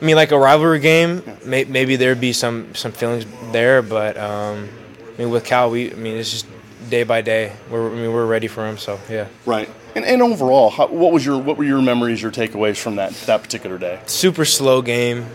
I 0.00 0.04
mean, 0.04 0.16
like 0.16 0.32
a 0.32 0.38
rivalry 0.38 0.80
game, 0.80 1.22
may, 1.44 1.64
maybe 1.64 1.96
there'd 1.96 2.20
be 2.20 2.32
some 2.32 2.74
some 2.74 2.92
feelings 2.92 3.26
there, 3.52 3.82
but 3.82 4.16
um, 4.16 4.68
I 5.14 5.18
mean, 5.18 5.30
with 5.30 5.44
Cal, 5.44 5.70
we 5.70 5.92
I 5.92 5.94
mean 5.94 6.16
it's 6.16 6.30
just 6.30 6.46
day 6.90 7.04
by 7.04 7.22
day. 7.22 7.52
We're 7.70 7.90
I 7.90 7.94
mean 7.94 8.12
we're 8.12 8.26
ready 8.26 8.48
for 8.48 8.66
him, 8.66 8.78
so 8.78 9.00
yeah. 9.08 9.28
Right. 9.46 9.68
And, 9.94 10.04
and 10.04 10.22
overall, 10.22 10.70
how, 10.70 10.88
what 10.88 11.12
was 11.12 11.24
your 11.24 11.38
what 11.38 11.56
were 11.56 11.64
your 11.64 11.80
memories, 11.80 12.20
your 12.20 12.32
takeaways 12.32 12.76
from 12.76 12.96
that 12.96 13.12
that 13.26 13.42
particular 13.42 13.78
day? 13.78 14.00
Super 14.06 14.44
slow 14.44 14.82
game, 14.82 15.26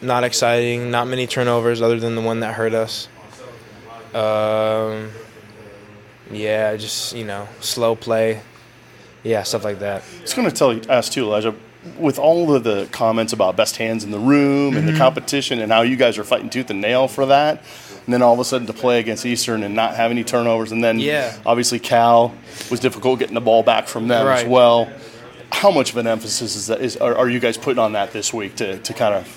not 0.00 0.24
exciting, 0.24 0.90
not 0.90 1.08
many 1.08 1.26
turnovers 1.26 1.82
other 1.82 1.98
than 1.98 2.14
the 2.14 2.22
one 2.22 2.40
that 2.40 2.54
hurt 2.54 2.74
us. 2.74 3.08
Um, 4.14 5.10
yeah, 6.30 6.76
just 6.76 7.14
you 7.14 7.24
know, 7.24 7.48
slow 7.60 7.96
play, 7.96 8.40
yeah, 9.24 9.42
stuff 9.42 9.64
like 9.64 9.80
that. 9.80 10.04
It's 10.22 10.34
going 10.34 10.48
to 10.48 10.54
tell 10.54 10.78
ask 10.88 11.12
too, 11.12 11.24
Elijah. 11.24 11.54
With 11.98 12.18
all 12.18 12.54
of 12.54 12.64
the 12.64 12.88
comments 12.92 13.32
about 13.32 13.56
best 13.56 13.76
hands 13.76 14.04
in 14.04 14.10
the 14.10 14.18
room 14.18 14.76
and 14.76 14.88
the 14.88 14.96
competition 14.96 15.60
and 15.60 15.70
how 15.70 15.82
you 15.82 15.96
guys 15.96 16.16
are 16.18 16.24
fighting 16.24 16.48
tooth 16.48 16.70
and 16.70 16.80
nail 16.80 17.08
for 17.08 17.26
that, 17.26 17.62
and 18.04 18.12
then 18.14 18.22
all 18.22 18.32
of 18.34 18.40
a 18.40 18.44
sudden 18.44 18.66
to 18.68 18.72
play 18.72 19.00
against 19.00 19.26
Eastern 19.26 19.62
and 19.62 19.74
not 19.74 19.94
have 19.94 20.10
any 20.10 20.24
turnovers, 20.24 20.72
and 20.72 20.82
then 20.82 20.98
Yeah. 20.98 21.34
obviously 21.44 21.78
Cal 21.78 22.34
was 22.70 22.80
difficult 22.80 23.18
getting 23.18 23.34
the 23.34 23.40
ball 23.40 23.62
back 23.62 23.86
from 23.88 24.08
them 24.08 24.26
as 24.26 24.44
well. 24.44 24.88
how 25.52 25.70
much 25.70 25.90
of 25.90 25.96
an 25.98 26.06
emphasis 26.06 26.56
is 26.56 26.66
that 26.66 26.80
is 26.80 26.96
are, 26.96 27.14
are 27.16 27.28
you 27.28 27.38
guys 27.38 27.56
putting 27.56 27.78
on 27.78 27.92
that 27.92 28.12
this 28.12 28.32
week 28.34 28.56
to, 28.56 28.78
to 28.78 28.92
kind 28.92 29.14
of 29.14 29.28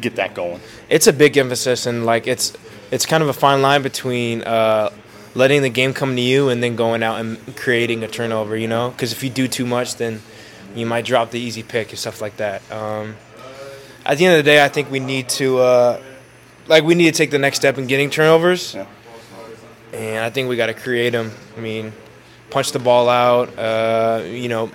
get 0.00 0.14
that 0.16 0.32
going? 0.34 0.60
It's 0.88 1.06
a 1.08 1.12
big 1.12 1.36
emphasis, 1.36 1.84
and 1.86 2.06
like 2.06 2.26
it's 2.26 2.52
it's 2.90 3.06
kind 3.06 3.22
of 3.22 3.28
a 3.28 3.32
fine 3.32 3.60
line 3.62 3.82
between 3.82 4.42
uh, 4.42 4.90
letting 5.34 5.62
the 5.62 5.68
game 5.68 5.92
come 5.94 6.14
to 6.16 6.22
you 6.22 6.48
and 6.48 6.62
then 6.62 6.76
going 6.76 7.02
out 7.02 7.18
and 7.20 7.38
creating 7.56 8.02
a 8.04 8.08
turnover. 8.08 8.56
You 8.56 8.68
know, 8.68 8.90
because 8.90 9.12
if 9.12 9.24
you 9.24 9.30
do 9.30 9.48
too 9.48 9.66
much, 9.66 9.96
then 9.96 10.20
you 10.74 10.86
might 10.86 11.04
drop 11.04 11.30
the 11.30 11.40
easy 11.40 11.62
pick 11.62 11.90
and 11.90 11.98
stuff 11.98 12.20
like 12.20 12.36
that. 12.36 12.62
Um, 12.70 13.16
at 14.04 14.18
the 14.18 14.26
end 14.26 14.38
of 14.38 14.44
the 14.44 14.50
day, 14.50 14.64
I 14.64 14.68
think 14.68 14.90
we 14.90 15.00
need 15.00 15.28
to 15.30 15.58
uh, 15.58 16.02
like 16.66 16.84
we 16.84 16.94
need 16.94 17.12
to 17.12 17.16
take 17.16 17.30
the 17.30 17.38
next 17.38 17.58
step 17.58 17.78
in 17.78 17.86
getting 17.86 18.10
turnovers, 18.10 18.74
yeah. 18.74 18.86
and 19.92 20.24
I 20.24 20.30
think 20.30 20.48
we 20.48 20.56
got 20.56 20.66
to 20.66 20.74
create 20.74 21.10
them. 21.10 21.32
I 21.56 21.60
mean, 21.60 21.92
punch 22.50 22.72
the 22.72 22.78
ball 22.78 23.08
out. 23.08 23.58
Uh, 23.58 24.22
you 24.24 24.48
know, 24.48 24.70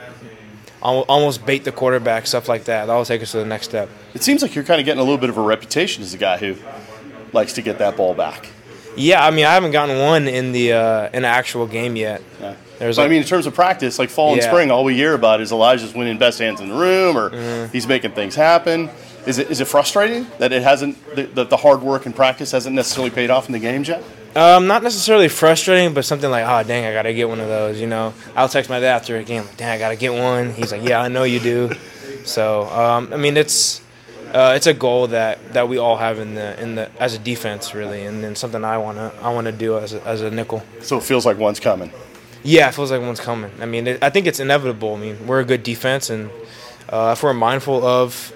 almost 0.81 1.45
bait 1.45 1.63
the 1.63 1.71
quarterback, 1.71 2.27
stuff 2.27 2.50
like 2.50 2.65
that. 2.65 2.85
That 2.85 2.93
will 2.93 3.05
take 3.05 3.21
us 3.21 3.31
to 3.31 3.38
the 3.38 3.45
next 3.45 3.69
step. 3.69 3.89
It 4.13 4.23
seems 4.23 4.41
like 4.41 4.53
you're 4.55 4.63
kind 4.63 4.79
of 4.79 4.85
getting 4.85 5.00
a 5.00 5.03
little 5.03 5.17
bit 5.17 5.29
of 5.29 5.38
a 5.38 5.41
reputation 5.41 6.03
as 6.03 6.13
a 6.13 6.17
guy 6.17 6.38
who 6.38 6.55
likes 7.31 7.53
to 7.53 7.62
get 7.62 7.77
that 7.79 7.95
ball 7.95 8.13
back. 8.13 8.50
Yeah, 8.95 9.25
I 9.25 9.31
mean, 9.31 9.45
I 9.45 9.53
haven't 9.53 9.71
gotten 9.71 9.97
one 10.00 10.27
in 10.27 10.51
the 10.51 10.73
uh, 10.73 11.07
in 11.07 11.19
an 11.19 11.25
actual 11.25 11.65
game 11.67 11.95
yet. 11.95 12.21
Yeah. 12.39 12.55
There's 12.79 12.97
like, 12.97 13.05
I 13.05 13.09
mean, 13.09 13.21
in 13.21 13.27
terms 13.27 13.45
of 13.45 13.53
practice, 13.53 13.99
like 13.99 14.09
fall 14.09 14.33
and 14.33 14.41
yeah. 14.41 14.47
spring, 14.47 14.71
all 14.71 14.83
we 14.83 14.95
hear 14.95 15.13
about 15.13 15.41
is 15.41 15.51
Elijah's 15.51 15.93
winning 15.93 16.17
best 16.17 16.39
hands 16.39 16.59
in 16.59 16.69
the 16.69 16.75
room, 16.75 17.17
or 17.17 17.29
mm. 17.29 17.71
he's 17.71 17.87
making 17.87 18.11
things 18.11 18.35
happen. 18.35 18.89
Is 19.25 19.37
it 19.37 19.49
is 19.49 19.61
it 19.61 19.65
frustrating 19.65 20.27
that 20.39 20.51
it 20.51 20.63
hasn't 20.63 20.97
the, 21.15 21.23
the, 21.23 21.43
the 21.45 21.57
hard 21.57 21.81
work 21.81 22.05
and 22.05 22.15
practice 22.15 22.51
hasn't 22.51 22.75
necessarily 22.75 23.09
paid 23.09 23.29
off 23.29 23.47
in 23.47 23.53
the 23.53 23.59
games 23.59 23.87
yet? 23.87 24.03
Um, 24.35 24.67
not 24.67 24.81
necessarily 24.81 25.29
frustrating, 25.29 25.93
but 25.93 26.05
something 26.05 26.29
like, 26.29 26.45
oh 26.45 26.67
dang, 26.67 26.85
I 26.85 26.91
gotta 26.91 27.13
get 27.13 27.29
one 27.29 27.39
of 27.39 27.47
those. 27.47 27.79
You 27.79 27.87
know, 27.87 28.13
I'll 28.35 28.49
text 28.49 28.69
my 28.69 28.79
dad 28.79 28.95
after 28.95 29.17
a 29.17 29.23
game, 29.23 29.43
like, 29.45 29.57
dang, 29.57 29.69
I 29.69 29.77
gotta 29.77 29.95
get 29.95 30.13
one. 30.13 30.51
He's 30.53 30.71
like, 30.71 30.83
yeah, 30.83 31.01
I 31.01 31.07
know 31.07 31.23
you 31.23 31.39
do. 31.39 31.71
So, 32.25 32.63
um, 32.63 33.13
I 33.13 33.17
mean, 33.17 33.37
it's 33.37 33.81
uh, 34.33 34.53
it's 34.55 34.65
a 34.65 34.73
goal 34.73 35.07
that, 35.07 35.53
that 35.53 35.69
we 35.69 35.77
all 35.77 35.97
have 35.97 36.17
in 36.17 36.33
the 36.33 36.59
in 36.61 36.75
the 36.75 36.89
as 36.99 37.13
a 37.13 37.19
defense, 37.19 37.75
really, 37.75 38.03
and 38.03 38.23
then 38.23 38.35
something 38.35 38.65
I 38.65 38.77
wanna 38.77 39.13
I 39.21 39.31
wanna 39.31 39.51
do 39.51 39.77
as 39.77 39.93
a, 39.93 40.03
as 40.05 40.21
a 40.21 40.31
nickel. 40.31 40.63
So 40.81 40.97
it 40.97 41.03
feels 41.03 41.25
like 41.25 41.37
one's 41.37 41.59
coming. 41.59 41.91
Yeah, 42.43 42.67
it 42.67 42.73
feels 42.73 42.91
like 42.91 43.01
one's 43.01 43.19
coming. 43.19 43.51
I 43.62 43.65
mean, 43.65 43.88
it, 43.88 44.03
I 44.03 44.09
think 44.09 44.27
it's 44.27 44.39
inevitable. 44.39 44.95
I 44.95 45.00
mean, 45.00 45.27
we're 45.27 45.39
a 45.39 45.45
good 45.45 45.63
defense, 45.63 46.09
and 46.09 46.29
uh, 46.89 47.15
if 47.15 47.23
we're 47.23 47.33
mindful 47.33 47.85
of 47.85 48.33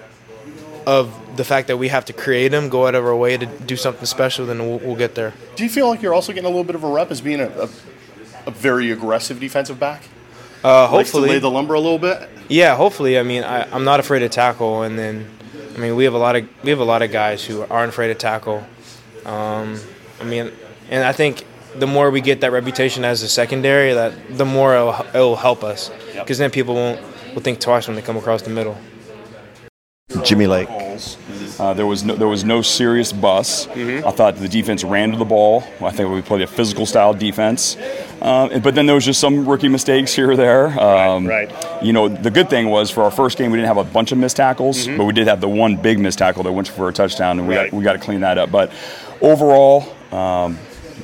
of 0.86 1.36
the 1.36 1.44
fact 1.44 1.68
that 1.68 1.76
we 1.76 1.88
have 1.88 2.06
to 2.06 2.14
create 2.14 2.48
them, 2.48 2.70
go 2.70 2.86
out 2.86 2.94
of 2.94 3.04
our 3.04 3.14
way 3.14 3.36
to 3.36 3.44
do 3.44 3.76
something 3.76 4.06
special, 4.06 4.46
then 4.46 4.58
we'll, 4.60 4.78
we'll 4.78 4.96
get 4.96 5.14
there. 5.14 5.34
Do 5.54 5.62
you 5.62 5.68
feel 5.68 5.86
like 5.86 6.00
you're 6.00 6.14
also 6.14 6.32
getting 6.32 6.46
a 6.46 6.48
little 6.48 6.64
bit 6.64 6.74
of 6.74 6.82
a 6.82 6.88
rep 6.88 7.10
as 7.10 7.20
being 7.20 7.40
a, 7.40 7.48
a, 7.48 7.68
a 8.46 8.50
very 8.50 8.90
aggressive 8.90 9.38
defensive 9.38 9.78
back? 9.78 10.04
Uh, 10.64 10.86
hopefully, 10.86 11.28
lay 11.28 11.38
the 11.38 11.50
lumber 11.50 11.74
a 11.74 11.80
little 11.80 11.98
bit. 11.98 12.28
Yeah, 12.48 12.74
hopefully. 12.74 13.18
I 13.18 13.22
mean, 13.22 13.44
I, 13.44 13.70
I'm 13.70 13.84
not 13.84 14.00
afraid 14.00 14.20
to 14.20 14.28
tackle, 14.30 14.82
and 14.82 14.98
then, 14.98 15.28
I 15.74 15.78
mean, 15.78 15.94
we 15.94 16.04
have 16.04 16.14
a 16.14 16.18
lot 16.18 16.34
of 16.34 16.48
we 16.64 16.70
have 16.70 16.80
a 16.80 16.84
lot 16.84 17.02
of 17.02 17.12
guys 17.12 17.44
who 17.44 17.62
aren't 17.62 17.90
afraid 17.90 18.08
to 18.08 18.14
tackle. 18.14 18.66
Um, 19.26 19.78
I 20.20 20.24
mean, 20.24 20.50
and 20.90 21.04
I 21.04 21.12
think 21.12 21.44
the 21.78 21.86
more 21.86 22.10
we 22.10 22.20
get 22.20 22.40
that 22.40 22.52
reputation 22.52 23.04
as 23.04 23.22
a 23.22 23.28
secondary, 23.28 23.92
that 23.92 24.12
the 24.36 24.44
more 24.44 24.74
it'll, 24.74 25.06
it'll 25.14 25.36
help 25.36 25.64
us, 25.64 25.90
because 26.12 26.14
yep. 26.14 26.26
then 26.26 26.50
people 26.50 26.74
won't 26.74 27.00
will 27.34 27.42
think 27.42 27.60
twice 27.60 27.86
when 27.86 27.96
they 27.96 28.02
come 28.02 28.16
across 28.16 28.42
the 28.42 28.50
middle. 28.50 28.76
Jimmy 30.24 30.46
Lake. 30.46 30.68
Uh, 31.60 31.74
there 31.74 31.86
was 31.86 32.04
no, 32.04 32.14
there 32.14 32.28
was 32.28 32.44
no 32.44 32.62
serious 32.62 33.12
bus. 33.12 33.66
Mm-hmm. 33.66 34.06
I 34.06 34.10
thought 34.12 34.36
the 34.36 34.48
defense 34.48 34.84
ran 34.84 35.10
to 35.12 35.18
the 35.18 35.24
ball. 35.24 35.64
I 35.80 35.90
think 35.90 36.10
we 36.10 36.22
played 36.22 36.42
a 36.42 36.46
physical 36.46 36.86
style 36.86 37.12
defense. 37.12 37.76
Uh, 38.20 38.58
but 38.60 38.74
then 38.74 38.86
there 38.86 38.94
was 38.94 39.04
just 39.04 39.20
some 39.20 39.46
rookie 39.46 39.68
mistakes 39.68 40.14
here 40.14 40.30
or 40.30 40.36
there. 40.36 40.66
Um, 40.80 41.26
right, 41.26 41.52
right, 41.52 41.82
You 41.82 41.92
know, 41.92 42.08
the 42.08 42.30
good 42.30 42.48
thing 42.48 42.68
was 42.68 42.90
for 42.90 43.02
our 43.02 43.10
first 43.10 43.38
game 43.38 43.50
we 43.50 43.58
didn't 43.58 43.68
have 43.68 43.76
a 43.76 43.84
bunch 43.84 44.12
of 44.12 44.18
missed 44.18 44.36
tackles, 44.36 44.86
mm-hmm. 44.86 44.96
but 44.96 45.04
we 45.04 45.12
did 45.12 45.26
have 45.26 45.40
the 45.40 45.48
one 45.48 45.76
big 45.76 45.98
missed 45.98 46.18
tackle 46.18 46.42
that 46.44 46.52
went 46.52 46.68
for 46.68 46.88
a 46.88 46.92
touchdown, 46.92 47.38
and 47.38 47.46
we 47.48 47.56
right. 47.56 47.70
got 47.70 47.76
we 47.76 47.84
got 47.84 47.92
to 47.94 47.98
clean 47.98 48.20
that 48.20 48.38
up. 48.38 48.50
But 48.50 48.72
overall, 49.20 49.84
um, 50.12 50.58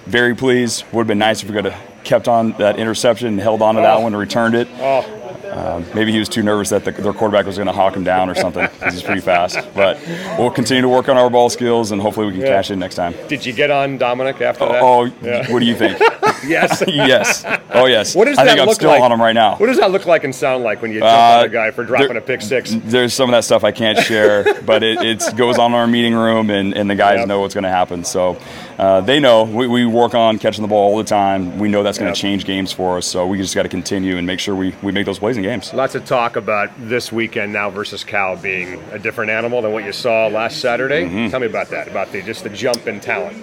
very 0.06 0.34
pleased. 0.34 0.84
Would 0.92 1.02
have 1.02 1.06
been 1.08 1.18
nice 1.18 1.42
if 1.42 1.48
we 1.48 1.54
could 1.54 1.66
have 1.66 2.04
kept 2.04 2.28
on 2.28 2.52
that 2.52 2.78
interception 2.78 3.28
and 3.28 3.40
held 3.40 3.62
on 3.62 3.74
to 3.76 3.80
oh. 3.80 3.84
that 3.84 4.02
one 4.02 4.12
and 4.12 4.18
returned 4.18 4.54
it. 4.54 4.68
Oh. 4.78 5.20
Um, 5.50 5.86
maybe 5.94 6.10
he 6.10 6.18
was 6.18 6.28
too 6.28 6.42
nervous 6.42 6.70
that 6.70 6.84
the, 6.84 6.90
their 6.90 7.12
quarterback 7.12 7.46
was 7.46 7.56
going 7.56 7.66
to 7.66 7.72
hawk 7.72 7.94
him 7.94 8.02
down 8.02 8.28
or 8.28 8.34
something 8.34 8.66
because 8.72 8.94
he's 8.94 9.02
pretty 9.02 9.20
fast. 9.20 9.56
But 9.72 10.00
we'll 10.36 10.50
continue 10.50 10.82
to 10.82 10.88
work 10.88 11.08
on 11.08 11.16
our 11.16 11.30
ball 11.30 11.48
skills 11.48 11.92
and 11.92 12.02
hopefully 12.02 12.26
we 12.26 12.32
can 12.32 12.40
yeah. 12.40 12.48
cash 12.48 12.72
in 12.72 12.78
next 12.80 12.96
time. 12.96 13.14
Did 13.28 13.46
you 13.46 13.52
get 13.52 13.70
on 13.70 13.96
Dominic 13.96 14.40
after 14.40 14.66
that? 14.66 14.82
Oh, 14.82 15.04
yeah. 15.22 15.50
what 15.52 15.60
do 15.60 15.66
you 15.66 15.76
think? 15.76 16.00
yes. 16.46 16.82
yes. 16.88 17.44
Oh, 17.70 17.86
yes. 17.86 18.14
What 18.14 18.26
does 18.26 18.38
I 18.38 18.44
that 18.44 18.50
think 18.50 18.60
look 18.60 18.68
I'm 18.68 18.74
still 18.74 18.90
like? 18.90 19.02
on 19.02 19.12
him 19.12 19.20
right 19.20 19.32
now. 19.32 19.56
What 19.56 19.66
does 19.66 19.78
that 19.78 19.90
look 19.90 20.06
like 20.06 20.24
and 20.24 20.34
sound 20.34 20.64
like 20.64 20.82
when 20.82 20.92
you 20.92 21.00
jump 21.00 21.10
uh, 21.10 21.38
on 21.40 21.44
a 21.44 21.48
guy 21.48 21.70
for 21.70 21.84
dropping 21.84 22.08
there, 22.08 22.18
a 22.18 22.20
pick 22.20 22.42
six? 22.42 22.70
There's 22.74 23.14
some 23.14 23.28
of 23.28 23.32
that 23.32 23.44
stuff 23.44 23.64
I 23.64 23.72
can't 23.72 23.98
share, 23.98 24.62
but 24.62 24.82
it 24.82 25.02
it's, 25.02 25.32
goes 25.32 25.58
on 25.58 25.72
in 25.72 25.76
our 25.76 25.86
meeting 25.86 26.14
room 26.14 26.50
and, 26.50 26.74
and 26.74 26.88
the 26.88 26.94
guys 26.94 27.18
yep. 27.18 27.28
know 27.28 27.40
what's 27.40 27.54
going 27.54 27.64
to 27.64 27.70
happen. 27.70 28.04
So 28.04 28.38
uh, 28.78 29.00
they 29.00 29.20
know 29.20 29.44
we, 29.44 29.66
we, 29.66 29.84
work 29.84 30.14
on 30.14 30.38
catching 30.38 30.62
the 30.62 30.68
ball 30.68 30.92
all 30.92 30.98
the 30.98 31.04
time. 31.04 31.58
We 31.58 31.68
know 31.68 31.82
that's 31.82 31.98
going 31.98 32.12
to 32.12 32.16
yep. 32.16 32.20
change 32.20 32.44
games 32.44 32.72
for 32.72 32.98
us. 32.98 33.06
So 33.06 33.26
we 33.26 33.38
just 33.38 33.54
got 33.54 33.62
to 33.62 33.68
continue 33.68 34.16
and 34.16 34.26
make 34.26 34.40
sure 34.40 34.54
we, 34.54 34.74
we 34.82 34.92
make 34.92 35.06
those 35.06 35.18
plays 35.18 35.36
in 35.36 35.42
games. 35.42 35.72
Lots 35.72 35.94
of 35.94 36.04
talk 36.04 36.36
about 36.36 36.70
this 36.78 37.12
weekend 37.12 37.52
now 37.52 37.70
versus 37.70 38.02
Cal 38.02 38.36
being 38.36 38.82
a 38.90 38.98
different 38.98 39.30
animal 39.30 39.62
than 39.62 39.72
what 39.72 39.84
you 39.84 39.92
saw 39.92 40.26
last 40.26 40.60
Saturday. 40.60 41.04
Mm-hmm. 41.04 41.30
Tell 41.30 41.40
me 41.40 41.46
about 41.46 41.68
that, 41.70 41.86
about 41.88 42.10
the 42.12 42.22
just 42.22 42.42
the 42.42 42.50
jump 42.50 42.86
in 42.86 43.00
talent. 43.00 43.36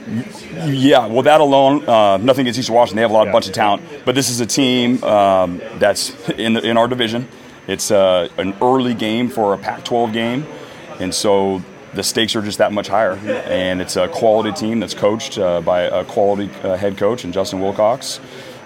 Yeah, 0.68 1.08
well, 1.08 1.22
that 1.24 1.42
alone, 1.42 1.88
uh, 1.88 2.18
nothing 2.18 2.42
against 2.42 2.60
Eastern 2.60 2.76
Washington. 2.76 2.91
They 2.96 3.02
have 3.02 3.12
a 3.12 3.14
lot, 3.14 3.28
yeah. 3.28 3.32
bunch 3.32 3.48
of 3.48 3.54
talent, 3.54 3.84
but 4.06 4.16
this 4.16 4.30
is 4.30 4.40
a 4.40 4.46
team 4.46 5.04
um, 5.04 5.62
that's 5.76 6.30
in 6.30 6.54
the, 6.54 6.62
in 6.62 6.78
our 6.78 6.88
division. 6.88 7.28
It's 7.68 7.92
uh, 7.92 8.30
an 8.38 8.56
early 8.62 8.94
game 8.94 9.30
for 9.30 9.54
a 9.54 9.58
Pac-12 9.58 10.14
game, 10.14 10.46
and 11.00 11.14
so 11.14 11.62
the 11.94 12.04
stakes 12.04 12.36
are 12.36 12.42
just 12.42 12.58
that 12.58 12.72
much 12.72 12.88
higher. 12.88 13.14
And 13.14 13.82
it's 13.82 13.96
a 13.96 14.08
quality 14.08 14.52
team 14.52 14.80
that's 14.80 14.94
coached 14.94 15.38
uh, 15.38 15.62
by 15.62 15.82
a 15.82 16.06
quality 16.06 16.50
uh, 16.64 16.76
head 16.76 16.98
coach 16.98 17.24
and 17.24 17.34
Justin 17.34 17.60
Wilcox. 17.60 18.20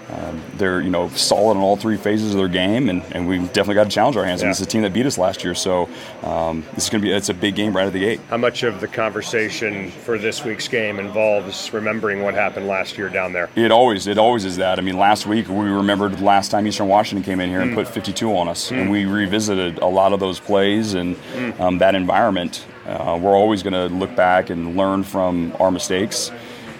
Um, 0.08 0.40
they're 0.54 0.80
you 0.80 0.90
know 0.90 1.08
solid 1.10 1.56
in 1.56 1.62
all 1.62 1.76
three 1.76 1.96
phases 1.96 2.32
of 2.32 2.38
their 2.38 2.48
game, 2.48 2.88
and, 2.88 3.02
and 3.10 3.26
we've 3.26 3.44
definitely 3.52 3.74
got 3.74 3.84
to 3.84 3.90
challenge 3.90 4.16
our 4.16 4.24
hands. 4.24 4.40
Yeah. 4.40 4.46
And 4.46 4.52
it's 4.52 4.60
a 4.60 4.66
team 4.66 4.82
that 4.82 4.92
beat 4.92 5.04
us 5.04 5.18
last 5.18 5.42
year, 5.42 5.54
so 5.54 5.88
um, 6.22 6.64
this 6.74 6.84
is 6.84 6.90
going 6.90 7.02
to 7.02 7.08
be 7.08 7.12
it's 7.12 7.28
a 7.28 7.34
big 7.34 7.56
game 7.56 7.76
right 7.76 7.86
at 7.86 7.92
the 7.92 7.98
gate. 7.98 8.20
How 8.28 8.36
much 8.36 8.62
of 8.62 8.80
the 8.80 8.86
conversation 8.86 9.90
for 9.90 10.16
this 10.16 10.44
week's 10.44 10.68
game 10.68 11.00
involves 11.00 11.72
remembering 11.72 12.22
what 12.22 12.34
happened 12.34 12.68
last 12.68 12.96
year 12.96 13.08
down 13.08 13.32
there? 13.32 13.50
It 13.56 13.72
always 13.72 14.06
it 14.06 14.16
always 14.16 14.44
is 14.44 14.56
that. 14.58 14.78
I 14.78 14.82
mean, 14.82 14.96
last 14.96 15.26
week 15.26 15.48
we 15.48 15.68
remembered 15.68 16.12
the 16.12 16.24
last 16.24 16.52
time 16.52 16.68
Eastern 16.68 16.86
Washington 16.86 17.24
came 17.24 17.40
in 17.40 17.50
here 17.50 17.60
mm. 17.60 17.64
and 17.64 17.74
put 17.74 17.88
52 17.88 18.36
on 18.36 18.46
us, 18.46 18.70
mm. 18.70 18.80
and 18.80 18.90
we 18.90 19.06
revisited 19.06 19.78
a 19.78 19.86
lot 19.86 20.12
of 20.12 20.20
those 20.20 20.38
plays 20.38 20.94
and 20.94 21.16
mm. 21.16 21.58
um, 21.58 21.78
that 21.78 21.96
environment. 21.96 22.64
Uh, 22.86 23.18
we're 23.20 23.34
always 23.34 23.64
going 23.64 23.72
to 23.72 23.92
look 23.92 24.14
back 24.14 24.50
and 24.50 24.76
learn 24.76 25.02
from 25.02 25.56
our 25.58 25.72
mistakes 25.72 26.30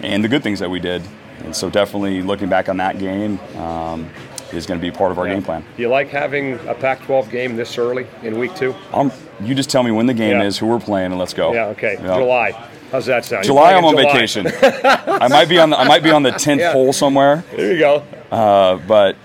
and 0.01 0.23
the 0.23 0.29
good 0.29 0.43
things 0.43 0.59
that 0.59 0.69
we 0.69 0.79
did. 0.79 1.01
And 1.43 1.55
so 1.55 1.69
definitely 1.69 2.21
looking 2.21 2.49
back 2.49 2.69
on 2.69 2.77
that 2.77 2.99
game 2.99 3.39
um, 3.57 4.09
is 4.51 4.65
going 4.65 4.79
to 4.79 4.81
be 4.81 4.95
part 4.95 5.11
of 5.11 5.19
our 5.19 5.27
yeah. 5.27 5.35
game 5.35 5.43
plan. 5.43 5.65
Do 5.75 5.81
you 5.81 5.89
like 5.89 6.09
having 6.09 6.53
a 6.67 6.73
Pac-12 6.73 7.29
game 7.29 7.55
this 7.55 7.77
early 7.77 8.07
in 8.23 8.37
week 8.39 8.55
two? 8.55 8.75
Um, 8.93 9.11
you 9.41 9.55
just 9.55 9.69
tell 9.69 9.83
me 9.83 9.91
when 9.91 10.05
the 10.05 10.13
game 10.13 10.39
yeah. 10.39 10.45
is, 10.45 10.57
who 10.57 10.67
we're 10.67 10.79
playing, 10.79 11.11
and 11.11 11.19
let's 11.19 11.33
go. 11.33 11.53
Yeah, 11.53 11.67
okay. 11.67 11.97
July. 11.97 12.51
How's 12.91 13.05
that 13.07 13.25
sound? 13.25 13.43
July, 13.43 13.73
I'm 13.73 13.83
on 13.83 13.97
July. 13.97 14.13
vacation. 14.13 14.47
I 14.63 15.27
might 15.27 15.49
be 15.49 15.59
on 15.59 15.69
the 15.71 15.77
I 15.77 15.87
might 15.87 16.03
be 16.03 16.11
on 16.11 16.23
the 16.23 16.31
tenth 16.31 16.63
hole 16.71 16.93
somewhere. 16.93 17.43
There 17.55 17.73
you 17.73 17.79
go. 17.79 18.03
Uh, 18.31 18.77
but 18.87 19.17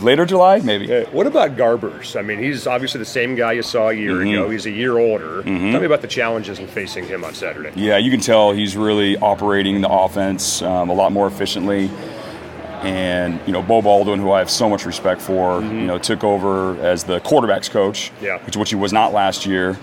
later 0.00 0.26
July, 0.26 0.58
maybe. 0.60 0.86
Yeah. 0.86 1.04
What 1.10 1.26
about 1.26 1.56
Garbers? 1.56 2.18
I 2.18 2.22
mean, 2.22 2.38
he's 2.38 2.66
obviously 2.66 2.98
the 2.98 3.04
same 3.04 3.34
guy 3.34 3.52
you 3.52 3.62
saw 3.62 3.88
a 3.88 3.92
year 3.92 4.16
mm-hmm. 4.16 4.30
ago. 4.30 4.50
He's 4.50 4.66
a 4.66 4.70
year 4.70 4.98
older. 4.98 5.42
Mm-hmm. 5.42 5.72
Tell 5.72 5.80
me 5.80 5.86
about 5.86 6.02
the 6.02 6.08
challenges 6.08 6.58
in 6.58 6.66
facing 6.66 7.06
him 7.06 7.24
on 7.24 7.34
Saturday. 7.34 7.72
Yeah, 7.74 7.96
you 7.96 8.10
can 8.10 8.20
tell 8.20 8.52
he's 8.52 8.76
really 8.76 9.16
operating 9.18 9.80
the 9.80 9.88
offense 9.88 10.62
um, 10.62 10.90
a 10.90 10.94
lot 10.94 11.12
more 11.12 11.26
efficiently. 11.26 11.90
And 12.82 13.40
you 13.46 13.52
know, 13.52 13.62
Beau 13.62 13.82
Baldwin, 13.82 14.20
who 14.20 14.30
I 14.30 14.38
have 14.38 14.50
so 14.50 14.68
much 14.68 14.84
respect 14.84 15.20
for, 15.20 15.60
mm-hmm. 15.60 15.80
you 15.80 15.86
know, 15.86 15.98
took 15.98 16.22
over 16.22 16.78
as 16.80 17.04
the 17.04 17.20
quarterbacks 17.20 17.70
coach, 17.70 18.12
yeah. 18.20 18.38
which 18.44 18.56
which 18.56 18.70
he 18.70 18.76
was 18.76 18.92
not 18.92 19.12
last 19.12 19.46
year. 19.46 19.78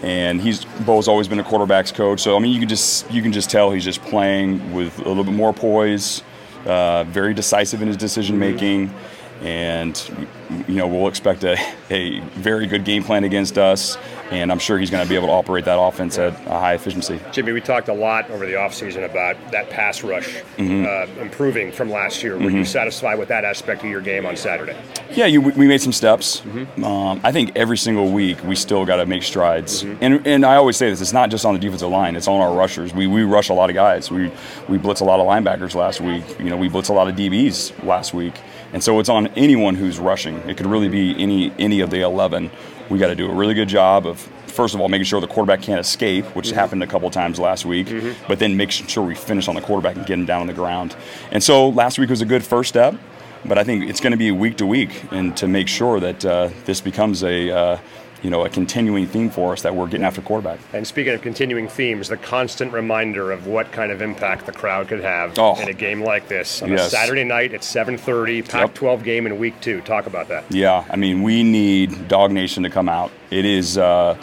And 0.00 0.40
he's 0.40 0.64
Beau's 0.64 1.08
always 1.08 1.26
been 1.26 1.40
a 1.40 1.44
quarterbacks 1.44 1.92
coach, 1.92 2.20
so 2.20 2.36
I 2.36 2.38
mean, 2.38 2.52
you 2.52 2.60
can 2.60 2.68
just 2.68 3.10
you 3.10 3.20
can 3.20 3.32
just 3.32 3.50
tell 3.50 3.72
he's 3.72 3.84
just 3.84 4.00
playing 4.02 4.72
with 4.72 4.96
a 5.00 5.08
little 5.08 5.24
bit 5.24 5.34
more 5.34 5.52
poise, 5.52 6.22
uh, 6.66 7.02
very 7.02 7.34
decisive 7.34 7.82
in 7.82 7.88
his 7.88 7.96
decision 7.96 8.38
making. 8.38 8.88
Mm-hmm 8.88 9.17
and 9.42 10.28
you 10.66 10.74
know 10.74 10.86
we'll 10.86 11.08
expect 11.08 11.44
a, 11.44 11.56
a 11.90 12.20
very 12.20 12.66
good 12.66 12.84
game 12.84 13.04
plan 13.04 13.24
against 13.24 13.58
us 13.58 13.96
and 14.30 14.52
I'm 14.52 14.58
sure 14.58 14.78
he's 14.78 14.90
going 14.90 15.02
to 15.02 15.08
be 15.08 15.14
able 15.14 15.28
to 15.28 15.32
operate 15.32 15.64
that 15.64 15.78
offense 15.78 16.18
at 16.18 16.34
a 16.46 16.50
high 16.50 16.74
efficiency. 16.74 17.20
Jimmy, 17.32 17.52
we 17.52 17.60
talked 17.60 17.88
a 17.88 17.94
lot 17.94 18.30
over 18.30 18.46
the 18.46 18.52
offseason 18.52 19.04
about 19.04 19.36
that 19.52 19.70
pass 19.70 20.02
rush 20.02 20.36
mm-hmm. 20.56 20.84
uh, 20.84 21.22
improving 21.22 21.72
from 21.72 21.90
last 21.90 22.22
year. 22.22 22.34
Were 22.34 22.46
mm-hmm. 22.46 22.58
you 22.58 22.64
satisfied 22.64 23.18
with 23.18 23.28
that 23.28 23.44
aspect 23.44 23.82
of 23.82 23.90
your 23.90 24.00
game 24.00 24.26
on 24.26 24.36
Saturday? 24.36 24.76
Yeah, 25.10 25.26
you, 25.26 25.40
we 25.40 25.66
made 25.66 25.80
some 25.80 25.92
steps. 25.92 26.40
Mm-hmm. 26.40 26.84
Um, 26.84 27.20
I 27.24 27.32
think 27.32 27.52
every 27.56 27.78
single 27.78 28.12
week 28.12 28.42
we 28.44 28.54
still 28.54 28.84
got 28.84 28.96
to 28.96 29.06
make 29.06 29.22
strides. 29.22 29.82
Mm-hmm. 29.82 30.04
And, 30.04 30.26
and 30.26 30.46
I 30.46 30.56
always 30.56 30.76
say 30.76 30.90
this: 30.90 31.00
it's 31.00 31.12
not 31.12 31.30
just 31.30 31.44
on 31.44 31.54
the 31.54 31.60
defensive 31.60 31.88
line; 31.88 32.16
it's 32.16 32.28
on 32.28 32.40
our 32.40 32.54
rushers. 32.54 32.92
We, 32.92 33.06
we 33.06 33.22
rush 33.22 33.48
a 33.48 33.54
lot 33.54 33.70
of 33.70 33.74
guys. 33.74 34.10
We 34.10 34.30
we 34.68 34.78
blitz 34.78 35.00
a 35.00 35.04
lot 35.04 35.20
of 35.20 35.26
linebackers 35.26 35.74
last 35.74 36.00
week. 36.00 36.24
You 36.38 36.50
know, 36.50 36.56
we 36.56 36.68
blitz 36.68 36.88
a 36.88 36.92
lot 36.92 37.08
of 37.08 37.16
DBs 37.16 37.84
last 37.84 38.14
week. 38.14 38.34
And 38.72 38.84
so 38.84 39.00
it's 39.00 39.08
on 39.08 39.28
anyone 39.28 39.74
who's 39.74 39.98
rushing. 39.98 40.36
It 40.48 40.56
could 40.56 40.66
really 40.66 40.88
be 40.88 41.20
any 41.22 41.52
any 41.58 41.80
of 41.80 41.90
the 41.90 42.02
11. 42.02 42.50
We 42.88 42.98
got 42.98 43.08
to 43.08 43.14
do 43.14 43.30
a 43.30 43.34
really 43.34 43.54
good 43.54 43.68
job 43.68 44.06
of 44.06 44.18
first 44.58 44.74
of 44.74 44.80
all, 44.80 44.88
making 44.88 45.04
sure 45.04 45.20
the 45.20 45.26
quarterback 45.28 45.62
can't 45.62 45.78
escape, 45.78 46.24
which 46.34 46.48
mm-hmm. 46.48 46.56
happened 46.56 46.82
a 46.82 46.86
couple 46.86 47.08
times 47.10 47.38
last 47.38 47.64
week, 47.64 47.86
mm-hmm. 47.86 48.24
but 48.26 48.40
then 48.40 48.56
making 48.56 48.88
sure 48.88 49.04
we 49.04 49.14
finish 49.14 49.46
on 49.46 49.54
the 49.54 49.60
quarterback 49.60 49.94
and 49.94 50.04
get 50.04 50.18
him 50.18 50.26
down 50.26 50.40
on 50.40 50.48
the 50.48 50.52
ground. 50.52 50.96
And 51.30 51.40
so 51.40 51.68
last 51.68 51.96
week 51.96 52.10
was 52.10 52.22
a 52.22 52.26
good 52.26 52.42
first 52.42 52.70
step, 52.70 52.96
but 53.44 53.56
I 53.56 53.62
think 53.62 53.88
it's 53.88 54.00
going 54.00 54.10
to 54.10 54.16
be 54.16 54.32
week 54.32 54.56
to 54.56 54.66
week, 54.66 55.04
and 55.12 55.36
to 55.36 55.46
make 55.46 55.68
sure 55.68 56.00
that 56.00 56.24
uh, 56.24 56.50
this 56.64 56.80
becomes 56.80 57.22
a 57.22 57.50
uh, 57.50 57.78
you 58.22 58.30
know, 58.30 58.44
a 58.44 58.48
continuing 58.48 59.06
theme 59.06 59.30
for 59.30 59.52
us 59.52 59.62
that 59.62 59.74
we're 59.74 59.86
getting 59.86 60.06
after 60.06 60.20
quarterback. 60.20 60.58
And 60.72 60.86
speaking 60.86 61.14
of 61.14 61.22
continuing 61.22 61.68
themes, 61.68 62.08
the 62.08 62.16
constant 62.16 62.72
reminder 62.72 63.30
of 63.30 63.46
what 63.46 63.72
kind 63.72 63.92
of 63.92 64.02
impact 64.02 64.46
the 64.46 64.52
crowd 64.52 64.88
could 64.88 65.00
have 65.00 65.38
oh. 65.38 65.60
in 65.60 65.68
a 65.68 65.72
game 65.72 66.02
like 66.02 66.28
this 66.28 66.62
on 66.62 66.70
yes. 66.70 66.86
a 66.86 66.90
Saturday 66.90 67.24
night 67.24 67.54
at 67.54 67.60
7:30, 67.60 68.48
Pac-12 68.48 68.96
yep. 68.96 69.04
game 69.04 69.26
in 69.26 69.38
week 69.38 69.60
two. 69.60 69.80
Talk 69.82 70.06
about 70.06 70.28
that. 70.28 70.44
Yeah, 70.50 70.84
I 70.90 70.96
mean, 70.96 71.22
we 71.22 71.42
need 71.42 72.08
Dog 72.08 72.32
Nation 72.32 72.62
to 72.62 72.70
come 72.70 72.88
out. 72.88 73.10
It 73.30 73.44
is. 73.44 73.78
Uh, 73.78 74.16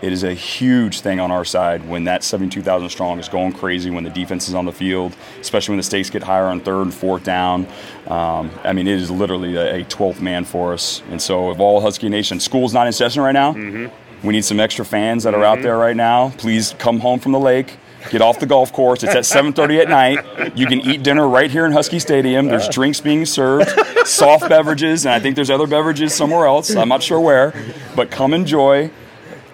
it 0.00 0.12
is 0.12 0.22
a 0.22 0.32
huge 0.32 1.00
thing 1.00 1.18
on 1.18 1.30
our 1.30 1.44
side 1.44 1.88
when 1.88 2.04
that 2.04 2.22
72,000 2.22 2.88
strong 2.88 3.18
is 3.18 3.28
going 3.28 3.52
crazy 3.52 3.90
when 3.90 4.04
the 4.04 4.10
defense 4.10 4.48
is 4.48 4.54
on 4.54 4.64
the 4.64 4.72
field, 4.72 5.16
especially 5.40 5.72
when 5.72 5.78
the 5.78 5.84
stakes 5.84 6.08
get 6.10 6.22
higher 6.22 6.44
on 6.44 6.60
third 6.60 6.82
and 6.82 6.94
fourth 6.94 7.24
down. 7.24 7.66
Um, 8.06 8.50
I 8.62 8.72
mean, 8.72 8.86
it 8.86 9.00
is 9.00 9.10
literally 9.10 9.56
a, 9.56 9.84
12th 9.88 10.20
man 10.20 10.44
for 10.44 10.72
us. 10.72 11.02
And 11.10 11.20
so, 11.20 11.50
if 11.50 11.58
all 11.58 11.80
Husky 11.80 12.08
Nation, 12.08 12.40
school's 12.40 12.74
not 12.74 12.86
in 12.86 12.92
session 12.92 13.22
right 13.22 13.32
now, 13.32 13.54
mm-hmm. 13.54 14.26
we 14.26 14.32
need 14.32 14.44
some 14.44 14.60
extra 14.60 14.84
fans 14.84 15.24
that 15.24 15.34
are 15.34 15.38
mm-hmm. 15.38 15.58
out 15.58 15.62
there 15.62 15.78
right 15.78 15.96
now. 15.96 16.30
Please 16.36 16.74
come 16.78 17.00
home 17.00 17.18
from 17.18 17.32
the 17.32 17.40
lake. 17.40 17.76
Get 18.10 18.22
off 18.22 18.38
the 18.38 18.46
golf 18.46 18.72
course. 18.72 19.02
It's 19.02 19.14
at 19.14 19.24
7:30 19.24 19.80
at 19.80 19.88
night. 19.88 20.56
You 20.56 20.66
can 20.66 20.80
eat 20.80 21.02
dinner 21.02 21.28
right 21.28 21.50
here 21.50 21.66
in 21.66 21.72
Husky 21.72 21.98
Stadium. 21.98 22.46
There's 22.46 22.68
drinks 22.68 23.00
being 23.00 23.26
served, 23.26 23.68
soft 24.06 24.48
beverages, 24.48 25.04
and 25.04 25.14
I 25.14 25.18
think 25.18 25.34
there's 25.34 25.50
other 25.50 25.66
beverages 25.66 26.14
somewhere 26.14 26.46
else. 26.46 26.74
I'm 26.74 26.88
not 26.88 27.02
sure 27.02 27.20
where, 27.20 27.52
but 27.96 28.10
come 28.10 28.34
enjoy 28.34 28.90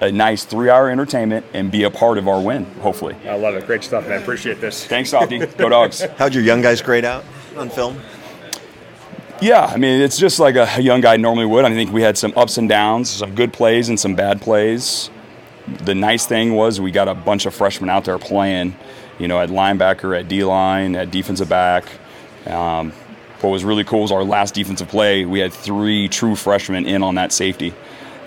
a 0.04 0.12
nice 0.12 0.44
three 0.44 0.70
hour 0.70 0.90
entertainment 0.90 1.46
and 1.54 1.70
be 1.70 1.84
a 1.84 1.90
part 1.90 2.18
of 2.18 2.28
our 2.28 2.40
win, 2.40 2.64
hopefully. 2.80 3.16
I 3.26 3.36
love 3.36 3.54
it. 3.54 3.66
Great 3.66 3.82
stuff, 3.82 4.06
man. 4.08 4.22
Appreciate 4.22 4.60
this. 4.60 4.86
Thanks, 4.86 5.10
Softy. 5.10 5.38
Go 5.58 5.68
dogs. 5.68 6.02
How'd 6.18 6.34
your 6.34 6.44
young 6.44 6.60
guys 6.62 6.82
grade 6.82 7.04
out 7.04 7.24
on 7.56 7.70
film? 7.70 8.00
Yeah, 9.40 9.64
I 9.64 9.76
mean, 9.76 10.00
it's 10.00 10.16
just 10.16 10.38
like 10.38 10.54
a 10.54 10.80
young 10.80 11.00
guy 11.00 11.16
normally 11.16 11.46
would. 11.46 11.64
I 11.64 11.70
think 11.70 11.92
we 11.92 12.02
had 12.02 12.16
some 12.16 12.32
ups 12.36 12.56
and 12.56 12.68
downs, 12.68 13.10
some 13.10 13.34
good 13.34 13.52
plays 13.52 13.88
and 13.88 13.98
some 13.98 14.14
bad 14.14 14.40
plays. 14.40 15.10
The 15.66 15.94
nice 15.94 16.26
thing 16.26 16.54
was 16.54 16.80
we 16.80 16.90
got 16.90 17.08
a 17.08 17.14
bunch 17.14 17.46
of 17.46 17.54
freshmen 17.54 17.90
out 17.90 18.04
there 18.04 18.18
playing, 18.18 18.76
you 19.18 19.28
know, 19.28 19.40
at 19.40 19.48
linebacker, 19.48 20.18
at 20.18 20.28
D 20.28 20.44
line, 20.44 20.94
at 20.94 21.10
defensive 21.10 21.48
back. 21.48 21.84
Um, 22.46 22.92
what 23.40 23.50
was 23.50 23.64
really 23.64 23.84
cool 23.84 24.02
was 24.02 24.12
our 24.12 24.24
last 24.24 24.54
defensive 24.54 24.88
play, 24.88 25.24
we 25.24 25.40
had 25.40 25.52
three 25.52 26.08
true 26.08 26.36
freshmen 26.36 26.86
in 26.86 27.02
on 27.02 27.16
that 27.16 27.32
safety 27.32 27.74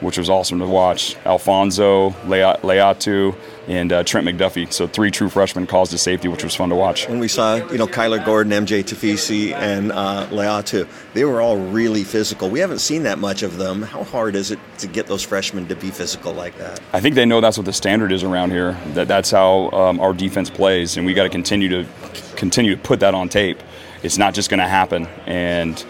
which 0.02 0.18
was 0.18 0.30
awesome 0.30 0.60
to 0.60 0.68
watch. 0.68 1.16
Alphonzo, 1.26 2.12
Laiatu, 2.26 3.36
and 3.68 3.92
uh, 3.92 4.04
Trent 4.04 4.28
McDuffie. 4.28 4.72
So 4.72 4.88
three 4.88 5.12
true 5.12 5.30
freshmen 5.30 5.68
caused 5.68 5.94
a 5.94 5.98
safety, 5.98 6.28
which 6.28 6.44
was 6.44 6.56
fun 6.56 6.70
to 6.70 6.76
watch. 6.76 7.08
And 7.08 7.20
we 7.20 7.28
saw, 7.28 7.56
you 7.56 7.78
know, 7.78 7.88
Kyler 7.88 8.24
Gordon, 8.24 8.52
MJ 8.66 8.84
Tafisi, 8.84 9.54
and 9.54 9.92
uh, 9.92 10.28
Laiatu, 10.30 10.88
they 11.14 11.26
were 11.26 11.42
all 11.42 11.58
really 11.58 12.04
physical. 12.04 12.50
We 12.50 12.60
haven't 12.60 12.80
seen 12.80 13.04
that 13.04 13.20
much 13.20 13.44
of 13.44 13.58
them. 13.58 13.82
How 13.82 14.04
hard 14.04 14.36
is 14.36 14.52
it 14.52 14.60
to 14.80 14.88
get 14.88 15.08
those 15.08 15.24
freshmen 15.24 15.68
to 15.68 15.76
be 15.76 15.92
physical 15.92 16.34
like 16.34 16.58
that? 16.58 16.80
I 16.94 17.02
think 17.02 17.16
they 17.16 17.26
know 17.26 17.42
that's 17.42 17.58
what 17.58 17.66
the 17.66 17.74
standard 17.74 18.12
is 18.12 18.24
around 18.24 18.52
here. 18.52 18.78
That 18.94 19.08
that's 19.08 19.32
how 19.32 19.70
um, 19.72 20.00
our 20.00 20.14
defense 20.14 20.50
plays, 20.50 20.98
and 20.98 21.06
we 21.06 21.14
got 21.14 21.24
to 21.24 21.30
continue 21.30 21.70
to 21.70 21.88
continue 22.36 22.76
to 22.76 22.82
put 22.82 23.00
that 23.02 23.14
on 23.14 23.30
tape. 23.30 23.62
It's 24.04 24.18
not 24.18 24.34
just 24.34 24.50
going 24.50 24.60
to 24.60 24.68
happen, 24.68 25.08
and 25.26 25.84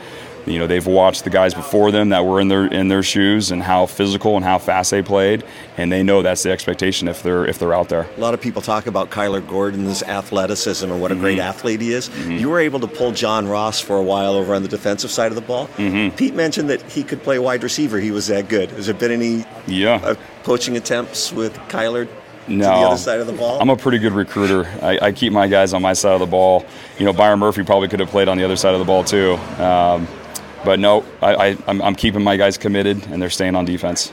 you 0.47 0.59
know 0.59 0.67
they've 0.67 0.85
watched 0.85 1.23
the 1.23 1.29
guys 1.29 1.53
before 1.53 1.91
them 1.91 2.09
that 2.09 2.25
were 2.25 2.39
in 2.39 2.47
their 2.47 2.65
in 2.67 2.87
their 2.87 3.03
shoes 3.03 3.51
and 3.51 3.61
how 3.61 3.85
physical 3.85 4.35
and 4.35 4.45
how 4.45 4.57
fast 4.57 4.91
they 4.91 5.01
played, 5.01 5.43
and 5.77 5.91
they 5.91 6.03
know 6.03 6.21
that's 6.21 6.43
the 6.43 6.51
expectation 6.51 7.07
if 7.07 7.21
they're 7.23 7.45
if 7.45 7.59
they're 7.59 7.73
out 7.73 7.89
there. 7.89 8.07
A 8.17 8.19
lot 8.19 8.33
of 8.33 8.41
people 8.41 8.61
talk 8.61 8.87
about 8.87 9.09
Kyler 9.09 9.45
Gordon's 9.45 10.03
athleticism 10.03 10.89
and 10.89 11.01
what 11.01 11.11
a 11.11 11.15
mm-hmm. 11.15 11.23
great 11.23 11.39
athlete 11.39 11.81
he 11.81 11.93
is. 11.93 12.09
Mm-hmm. 12.09 12.31
You 12.31 12.49
were 12.49 12.59
able 12.59 12.79
to 12.79 12.87
pull 12.87 13.11
John 13.11 13.47
Ross 13.47 13.79
for 13.79 13.97
a 13.97 14.03
while 14.03 14.33
over 14.33 14.55
on 14.55 14.63
the 14.63 14.69
defensive 14.69 15.11
side 15.11 15.31
of 15.31 15.35
the 15.35 15.41
ball. 15.41 15.67
Mm-hmm. 15.77 16.15
Pete 16.15 16.33
mentioned 16.33 16.69
that 16.69 16.81
he 16.83 17.03
could 17.03 17.21
play 17.23 17.39
wide 17.39 17.63
receiver. 17.63 17.99
He 17.99 18.11
was 18.11 18.27
that 18.27 18.47
good. 18.47 18.71
Has 18.71 18.85
there 18.85 18.95
been 18.95 19.11
any 19.11 19.45
yeah. 19.67 19.95
Uh, 20.03 20.15
poaching 20.43 20.77
attempts 20.77 21.31
with 21.31 21.53
Kyler 21.69 22.07
no, 22.47 22.65
the 22.65 22.71
other 22.71 22.97
side 22.97 23.19
of 23.19 23.27
the 23.27 23.33
ball? 23.33 23.59
I'm 23.61 23.69
a 23.69 23.75
pretty 23.75 23.97
good 23.97 24.13
recruiter. 24.13 24.65
I, 24.81 24.99
I, 25.01 25.11
keep 25.11 25.33
my 25.33 25.47
guys 25.47 25.73
on 25.73 25.81
my 25.81 25.93
side 25.93 26.13
of 26.13 26.19
the 26.19 26.25
ball. 26.25 26.65
You 26.97 27.05
know, 27.05 27.13
Byron 27.13 27.39
Murphy 27.39 27.63
probably 27.63 27.87
could 27.87 27.99
have 27.99 28.09
played 28.09 28.27
on 28.27 28.37
the 28.37 28.43
other 28.43 28.55
side 28.55 28.73
of 28.73 28.79
the 28.79 28.85
ball 28.85 29.03
too. 29.03 29.33
Um, 29.61 30.07
but 30.67 30.81
no, 30.81 31.05
I, 31.21 31.57
I'm 31.65 31.95
keeping 31.95 32.21
my 32.21 32.35
guys 32.35 32.57
committed, 32.57 33.01
and 33.07 33.21
they're 33.21 33.29
staying 33.29 33.55
on 33.55 33.63
defense. 33.63 34.11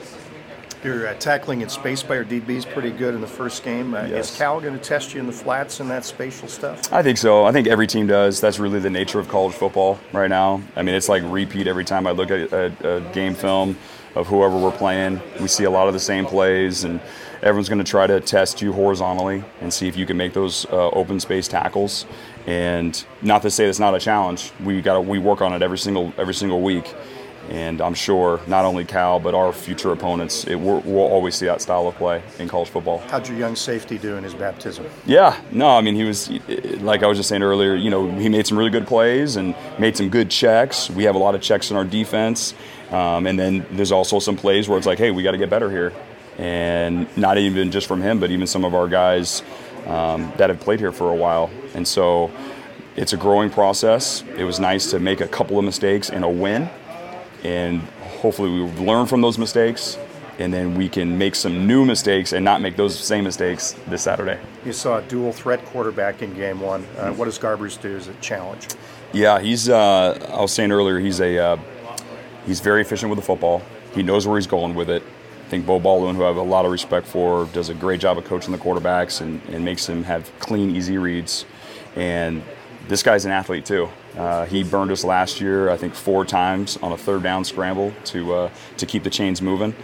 Your 0.84 1.08
uh, 1.08 1.14
tackling 1.14 1.62
in 1.62 1.68
space 1.68 2.04
by 2.04 2.14
your 2.14 2.24
DB 2.24 2.50
is 2.50 2.64
pretty 2.64 2.92
good 2.92 3.12
in 3.12 3.20
the 3.20 3.26
first 3.26 3.64
game. 3.64 3.92
Uh, 3.92 4.04
yes. 4.04 4.30
Is 4.30 4.36
Cal 4.36 4.60
going 4.60 4.78
to 4.78 4.78
test 4.78 5.14
you 5.14 5.18
in 5.18 5.26
the 5.26 5.32
flats 5.32 5.80
and 5.80 5.90
that 5.90 6.04
spatial 6.04 6.46
stuff? 6.46 6.92
I 6.92 7.02
think 7.02 7.18
so. 7.18 7.44
I 7.44 7.50
think 7.50 7.66
every 7.66 7.88
team 7.88 8.06
does. 8.06 8.40
That's 8.40 8.60
really 8.60 8.78
the 8.78 8.88
nature 8.88 9.18
of 9.18 9.26
college 9.26 9.52
football 9.52 9.98
right 10.12 10.30
now. 10.30 10.62
I 10.76 10.82
mean, 10.82 10.94
it's 10.94 11.08
like 11.08 11.24
repeat 11.26 11.66
every 11.66 11.84
time 11.84 12.06
I 12.06 12.12
look 12.12 12.30
at 12.30 12.52
a, 12.52 12.98
a 12.98 13.00
game 13.12 13.34
film 13.34 13.76
of 14.14 14.28
whoever 14.28 14.56
we're 14.56 14.70
playing. 14.70 15.20
We 15.40 15.48
see 15.48 15.64
a 15.64 15.70
lot 15.70 15.88
of 15.88 15.92
the 15.92 15.98
same 15.98 16.24
plays, 16.24 16.84
and 16.84 17.00
everyone's 17.42 17.68
going 17.68 17.82
to 17.82 17.90
try 17.90 18.06
to 18.06 18.20
test 18.20 18.62
you 18.62 18.72
horizontally 18.72 19.42
and 19.60 19.74
see 19.74 19.88
if 19.88 19.96
you 19.96 20.06
can 20.06 20.16
make 20.16 20.34
those 20.34 20.66
uh, 20.66 20.90
open 20.90 21.18
space 21.18 21.48
tackles. 21.48 22.06
And 22.46 23.04
not 23.22 23.42
to 23.42 23.50
say 23.50 23.64
it's 23.64 23.78
not 23.78 23.94
a 23.94 24.00
challenge. 24.00 24.52
We 24.62 24.82
got 24.82 25.04
we 25.06 25.18
work 25.18 25.40
on 25.40 25.52
it 25.54 25.62
every 25.62 25.78
single 25.78 26.12
every 26.18 26.34
single 26.34 26.60
week. 26.60 26.94
And 27.50 27.82
I'm 27.82 27.92
sure 27.92 28.40
not 28.46 28.64
only 28.64 28.86
Cal, 28.86 29.20
but 29.20 29.34
our 29.34 29.52
future 29.52 29.92
opponents, 29.92 30.44
it, 30.46 30.54
we'll, 30.54 30.80
we'll 30.80 31.04
always 31.04 31.34
see 31.34 31.44
that 31.44 31.60
style 31.60 31.86
of 31.86 31.94
play 31.96 32.22
in 32.38 32.48
college 32.48 32.70
football. 32.70 33.00
How'd 33.10 33.28
your 33.28 33.36
young 33.36 33.54
safety 33.54 33.98
do 33.98 34.16
in 34.16 34.24
his 34.24 34.32
baptism? 34.32 34.86
Yeah, 35.04 35.38
no, 35.52 35.68
I 35.68 35.82
mean, 35.82 35.94
he 35.94 36.04
was, 36.04 36.30
like 36.80 37.02
I 37.02 37.06
was 37.06 37.18
just 37.18 37.28
saying 37.28 37.42
earlier, 37.42 37.74
you 37.74 37.90
know, 37.90 38.10
he 38.10 38.30
made 38.30 38.46
some 38.46 38.56
really 38.56 38.70
good 38.70 38.86
plays 38.86 39.36
and 39.36 39.54
made 39.78 39.94
some 39.94 40.08
good 40.08 40.30
checks. 40.30 40.88
We 40.88 41.04
have 41.04 41.16
a 41.16 41.18
lot 41.18 41.34
of 41.34 41.42
checks 41.42 41.70
in 41.70 41.76
our 41.76 41.84
defense. 41.84 42.54
Um, 42.90 43.26
and 43.26 43.38
then 43.38 43.66
there's 43.72 43.92
also 43.92 44.20
some 44.20 44.36
plays 44.36 44.66
where 44.66 44.78
it's 44.78 44.86
like, 44.86 44.98
hey, 44.98 45.10
we 45.10 45.22
got 45.22 45.32
to 45.32 45.38
get 45.38 45.50
better 45.50 45.70
here. 45.70 45.92
And 46.38 47.14
not 47.14 47.36
even 47.36 47.70
just 47.70 47.86
from 47.86 48.00
him, 48.00 48.20
but 48.20 48.30
even 48.30 48.46
some 48.46 48.64
of 48.64 48.74
our 48.74 48.88
guys 48.88 49.42
um, 49.86 50.32
that 50.36 50.50
have 50.50 50.60
played 50.60 50.80
here 50.80 50.92
for 50.92 51.10
a 51.12 51.16
while. 51.16 51.50
And 51.74 51.86
so 51.86 52.30
it's 52.96 53.12
a 53.12 53.16
growing 53.16 53.50
process. 53.50 54.24
It 54.36 54.44
was 54.44 54.60
nice 54.60 54.90
to 54.90 54.98
make 54.98 55.20
a 55.20 55.28
couple 55.28 55.58
of 55.58 55.64
mistakes 55.64 56.10
and 56.10 56.24
a 56.24 56.28
win. 56.28 56.68
And 57.42 57.80
hopefully 58.20 58.50
we 58.50 58.60
learn 58.84 59.06
from 59.06 59.20
those 59.20 59.38
mistakes 59.38 59.98
and 60.38 60.52
then 60.52 60.74
we 60.74 60.88
can 60.88 61.16
make 61.16 61.34
some 61.34 61.66
new 61.66 61.84
mistakes 61.84 62.32
and 62.32 62.44
not 62.44 62.60
make 62.60 62.76
those 62.76 62.98
same 62.98 63.24
mistakes 63.24 63.76
this 63.86 64.02
Saturday. 64.02 64.38
You 64.64 64.72
saw 64.72 64.98
a 64.98 65.02
dual 65.02 65.32
threat 65.32 65.64
quarterback 65.66 66.22
in 66.22 66.34
game 66.34 66.60
one. 66.60 66.84
Uh, 66.96 67.12
what 67.12 67.26
does 67.26 67.38
Garbers 67.38 67.80
do 67.80 67.96
as 67.96 68.08
a 68.08 68.14
challenge? 68.14 68.68
Yeah, 69.12 69.40
he's. 69.40 69.68
Uh, 69.68 70.18
I 70.32 70.40
was 70.40 70.52
saying 70.52 70.72
earlier, 70.72 70.98
he's 70.98 71.20
a 71.20 71.38
uh, 71.38 71.56
he's 72.46 72.60
very 72.60 72.80
efficient 72.80 73.10
with 73.10 73.18
the 73.18 73.24
football. 73.24 73.62
He 73.94 74.02
knows 74.02 74.26
where 74.26 74.36
he's 74.36 74.48
going 74.48 74.74
with 74.74 74.90
it. 74.90 75.04
I 75.54 75.56
think 75.58 75.66
Beau 75.68 75.78
Baldwin, 75.78 76.16
who 76.16 76.24
I 76.24 76.26
have 76.26 76.36
a 76.36 76.42
lot 76.42 76.64
of 76.64 76.72
respect 76.72 77.06
for, 77.06 77.44
does 77.52 77.68
a 77.68 77.74
great 77.74 78.00
job 78.00 78.18
of 78.18 78.24
coaching 78.24 78.50
the 78.50 78.58
quarterbacks 78.58 79.20
and, 79.20 79.40
and 79.50 79.64
makes 79.64 79.86
them 79.86 80.02
have 80.02 80.36
clean, 80.40 80.74
easy 80.74 80.98
reads. 80.98 81.44
And 81.94 82.42
this 82.88 83.04
guy's 83.04 83.24
an 83.24 83.30
athlete 83.30 83.64
too. 83.64 83.88
Uh, 84.16 84.46
he 84.46 84.64
burned 84.64 84.90
us 84.90 85.04
last 85.04 85.40
year, 85.40 85.70
I 85.70 85.76
think, 85.76 85.94
four 85.94 86.24
times 86.24 86.76
on 86.78 86.90
a 86.90 86.96
third 86.96 87.22
down 87.22 87.44
scramble 87.44 87.92
to 88.06 88.34
uh, 88.34 88.50
to 88.78 88.84
keep 88.84 89.04
the 89.04 89.10
chains 89.10 89.40
moving. 89.40 89.76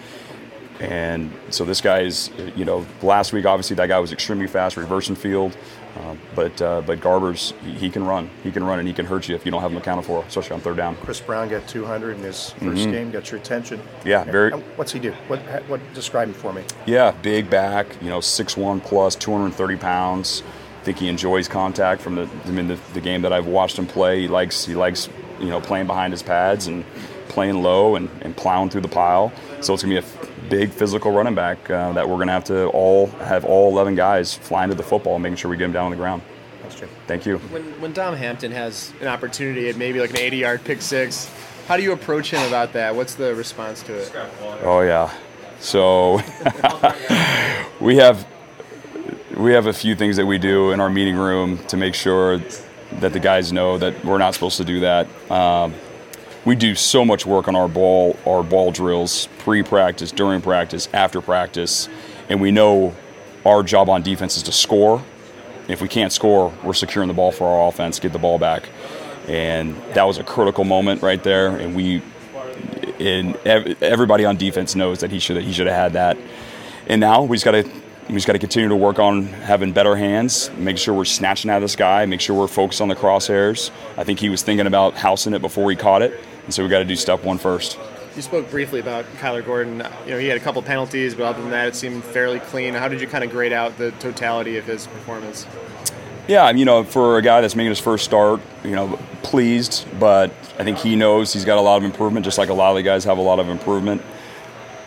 And 0.80 1.32
so 1.50 1.64
this 1.64 1.80
guy 1.80 2.00
is, 2.00 2.30
you 2.56 2.64
know, 2.64 2.84
last 3.00 3.32
week 3.32 3.46
obviously 3.46 3.76
that 3.76 3.86
guy 3.86 4.00
was 4.00 4.10
extremely 4.10 4.48
fast, 4.48 4.76
reversing 4.76 5.14
field. 5.14 5.56
Uh, 5.96 6.14
but 6.34 6.62
uh, 6.62 6.80
but 6.82 7.00
Garbers, 7.00 7.52
he, 7.62 7.72
he, 7.72 7.90
can 7.90 8.04
run. 8.04 8.30
He 8.42 8.52
can 8.52 8.62
run 8.62 8.78
and 8.78 8.86
he 8.86 8.94
can 8.94 9.06
hurt 9.06 9.28
you 9.28 9.34
if 9.34 9.44
you 9.44 9.50
don't 9.50 9.60
have 9.60 9.72
him 9.72 9.78
accounted 9.78 10.04
for, 10.04 10.22
especially 10.24 10.54
on 10.54 10.60
third 10.60 10.76
down. 10.76 10.96
Chris 10.96 11.20
Brown 11.20 11.48
got 11.48 11.66
200 11.66 12.16
in 12.16 12.22
his 12.22 12.54
1st 12.58 12.60
mm-hmm. 12.60 12.90
game, 12.92 13.10
got 13.10 13.30
your 13.30 13.40
attention. 13.40 13.80
Yeah, 14.04 14.24
very. 14.24 14.52
What's 14.52 14.92
he 14.92 15.00
do? 15.00 15.12
What 15.26 15.40
what 15.68 15.80
describe 15.94 16.28
him 16.28 16.34
for 16.34 16.52
me? 16.52 16.62
Yeah, 16.86 17.10
big 17.22 17.50
back. 17.50 18.00
You 18.00 18.08
know, 18.08 18.18
6'1 18.18 18.82
plus, 18.84 19.16
230 19.16 19.76
pounds. 19.76 20.42
I 20.80 20.82
think 20.84 20.98
he 20.98 21.08
enjoys 21.08 21.48
contact 21.48 22.00
from 22.00 22.14
the 22.14 22.28
I 22.44 22.50
mean 22.50 22.68
the, 22.68 22.78
the 22.94 23.00
game 23.00 23.22
that 23.22 23.32
I've 23.32 23.46
watched 23.46 23.78
him 23.78 23.86
play. 23.86 24.20
He 24.20 24.28
likes 24.28 24.64
he 24.64 24.74
likes 24.74 25.08
you 25.40 25.48
know 25.48 25.60
playing 25.60 25.86
behind 25.86 26.12
his 26.12 26.22
pads 26.22 26.68
and 26.68 26.84
playing 27.28 27.62
low 27.62 27.96
and, 27.96 28.08
and 28.22 28.36
plowing 28.36 28.70
through 28.70 28.80
the 28.82 28.88
pile. 28.88 29.32
So 29.60 29.74
it's 29.74 29.82
going 29.82 29.94
to 29.96 30.02
be 30.02 30.06
a 30.06 30.26
big 30.50 30.70
physical 30.70 31.12
running 31.12 31.34
back 31.34 31.70
uh, 31.70 31.92
that 31.92 32.06
we're 32.06 32.16
going 32.16 32.26
to 32.26 32.32
have 32.32 32.44
to 32.44 32.66
all 32.68 33.06
have 33.06 33.44
all 33.44 33.70
11 33.70 33.94
guys 33.94 34.34
flying 34.34 34.68
to 34.68 34.76
the 34.76 34.82
football 34.82 35.14
and 35.14 35.22
making 35.22 35.36
sure 35.36 35.50
we 35.50 35.56
get 35.56 35.64
them 35.64 35.72
down 35.72 35.86
on 35.86 35.90
the 35.92 35.96
ground. 35.96 36.20
That's 36.62 36.74
true. 36.74 36.88
Thank 37.06 37.24
you. 37.24 37.38
When, 37.38 37.80
when 37.80 37.92
Dom 37.92 38.14
Hampton 38.14 38.52
has 38.52 38.92
an 39.00 39.06
opportunity 39.06 39.68
at 39.68 39.76
maybe 39.76 40.00
like 40.00 40.10
an 40.10 40.18
80 40.18 40.36
yard 40.36 40.64
pick 40.64 40.82
six, 40.82 41.30
how 41.66 41.76
do 41.76 41.82
you 41.82 41.92
approach 41.92 42.32
him 42.32 42.46
about 42.46 42.72
that? 42.74 42.94
What's 42.94 43.14
the 43.14 43.34
response 43.34 43.82
to 43.84 43.94
it? 43.94 44.12
Oh, 44.62 44.80
yeah. 44.80 45.12
So 45.60 46.20
we 47.80 47.96
have 47.96 48.26
we 49.36 49.52
have 49.52 49.66
a 49.66 49.72
few 49.72 49.94
things 49.94 50.16
that 50.16 50.26
we 50.26 50.36
do 50.36 50.72
in 50.72 50.80
our 50.80 50.90
meeting 50.90 51.16
room 51.16 51.58
to 51.68 51.76
make 51.76 51.94
sure 51.94 52.38
that 52.98 53.12
the 53.12 53.20
guys 53.20 53.52
know 53.52 53.78
that 53.78 54.04
we're 54.04 54.18
not 54.18 54.34
supposed 54.34 54.56
to 54.58 54.64
do 54.64 54.80
that. 54.80 55.06
Um, 55.30 55.74
we 56.44 56.54
do 56.54 56.74
so 56.74 57.04
much 57.04 57.26
work 57.26 57.48
on 57.48 57.56
our 57.56 57.68
ball 57.68 58.16
our 58.26 58.42
ball 58.42 58.70
drills 58.70 59.28
pre-practice 59.38 60.10
during 60.12 60.40
practice 60.40 60.88
after 60.92 61.20
practice 61.20 61.88
and 62.28 62.40
we 62.40 62.50
know 62.50 62.94
our 63.44 63.62
job 63.62 63.88
on 63.88 64.02
defense 64.02 64.36
is 64.36 64.42
to 64.42 64.52
score. 64.52 65.02
If 65.68 65.80
we 65.80 65.88
can't 65.88 66.12
score 66.12 66.52
we're 66.64 66.74
securing 66.74 67.08
the 67.08 67.14
ball 67.14 67.32
for 67.32 67.46
our 67.46 67.68
offense 67.68 68.00
get 68.00 68.12
the 68.12 68.18
ball 68.18 68.38
back. 68.38 68.68
And 69.28 69.76
that 69.94 70.04
was 70.04 70.18
a 70.18 70.24
critical 70.24 70.64
moment 70.64 71.02
right 71.02 71.22
there 71.22 71.56
and 71.56 71.74
we 71.74 72.02
and 72.98 73.36
everybody 73.46 74.24
on 74.24 74.36
defense 74.36 74.74
knows 74.74 75.00
that 75.00 75.10
he 75.10 75.18
should 75.18 75.42
he 75.42 75.52
should 75.52 75.66
have 75.66 75.76
had 75.76 75.92
that. 75.94 76.16
And 76.86 77.00
now 77.00 77.22
we 77.22 77.36
just 77.36 77.44
got 77.44 77.52
to 77.52 77.70
we 78.10 78.16
just 78.16 78.26
got 78.26 78.32
to 78.32 78.40
continue 78.40 78.68
to 78.68 78.76
work 78.76 78.98
on 78.98 79.26
having 79.26 79.72
better 79.72 79.94
hands, 79.94 80.50
make 80.56 80.78
sure 80.78 80.92
we're 80.92 81.04
snatching 81.04 81.48
out 81.48 81.58
of 81.58 81.62
the 81.62 81.68
sky, 81.68 82.06
make 82.06 82.20
sure 82.20 82.36
we're 82.36 82.48
focused 82.48 82.80
on 82.80 82.88
the 82.88 82.96
crosshairs. 82.96 83.70
I 83.96 84.02
think 84.02 84.18
he 84.18 84.28
was 84.28 84.42
thinking 84.42 84.66
about 84.66 84.94
housing 84.94 85.32
it 85.32 85.40
before 85.40 85.70
he 85.70 85.76
caught 85.76 86.02
it, 86.02 86.18
and 86.50 86.54
so 86.56 86.64
we 86.64 86.68
got 86.68 86.80
to 86.80 86.84
do 86.84 86.96
step 86.96 87.22
one 87.22 87.38
first. 87.38 87.78
You 88.16 88.22
spoke 88.22 88.50
briefly 88.50 88.80
about 88.80 89.04
Kyler 89.18 89.46
Gordon. 89.46 89.86
You 90.04 90.10
know, 90.10 90.18
he 90.18 90.26
had 90.26 90.36
a 90.36 90.40
couple 90.40 90.60
penalties, 90.62 91.14
but 91.14 91.22
other 91.22 91.40
than 91.40 91.52
that, 91.52 91.68
it 91.68 91.76
seemed 91.76 92.02
fairly 92.02 92.40
clean. 92.40 92.74
How 92.74 92.88
did 92.88 93.00
you 93.00 93.06
kind 93.06 93.22
of 93.22 93.30
grade 93.30 93.52
out 93.52 93.78
the 93.78 93.92
totality 93.92 94.56
of 94.56 94.64
his 94.64 94.88
performance? 94.88 95.46
Yeah, 96.26 96.50
you 96.50 96.64
know, 96.64 96.82
for 96.82 97.18
a 97.18 97.22
guy 97.22 97.40
that's 97.40 97.54
making 97.54 97.68
his 97.68 97.78
first 97.78 98.04
start, 98.04 98.40
you 98.64 98.72
know, 98.72 98.98
pleased, 99.22 99.86
but 100.00 100.32
I 100.58 100.64
think 100.64 100.78
he 100.78 100.96
knows 100.96 101.32
he's 101.32 101.44
got 101.44 101.56
a 101.56 101.60
lot 101.60 101.76
of 101.76 101.84
improvement, 101.84 102.24
just 102.24 102.36
like 102.36 102.48
a 102.48 102.52
lot 102.52 102.70
of 102.70 102.76
the 102.78 102.82
guys 102.82 103.04
have 103.04 103.18
a 103.18 103.22
lot 103.22 103.38
of 103.38 103.48
improvement. 103.48 104.02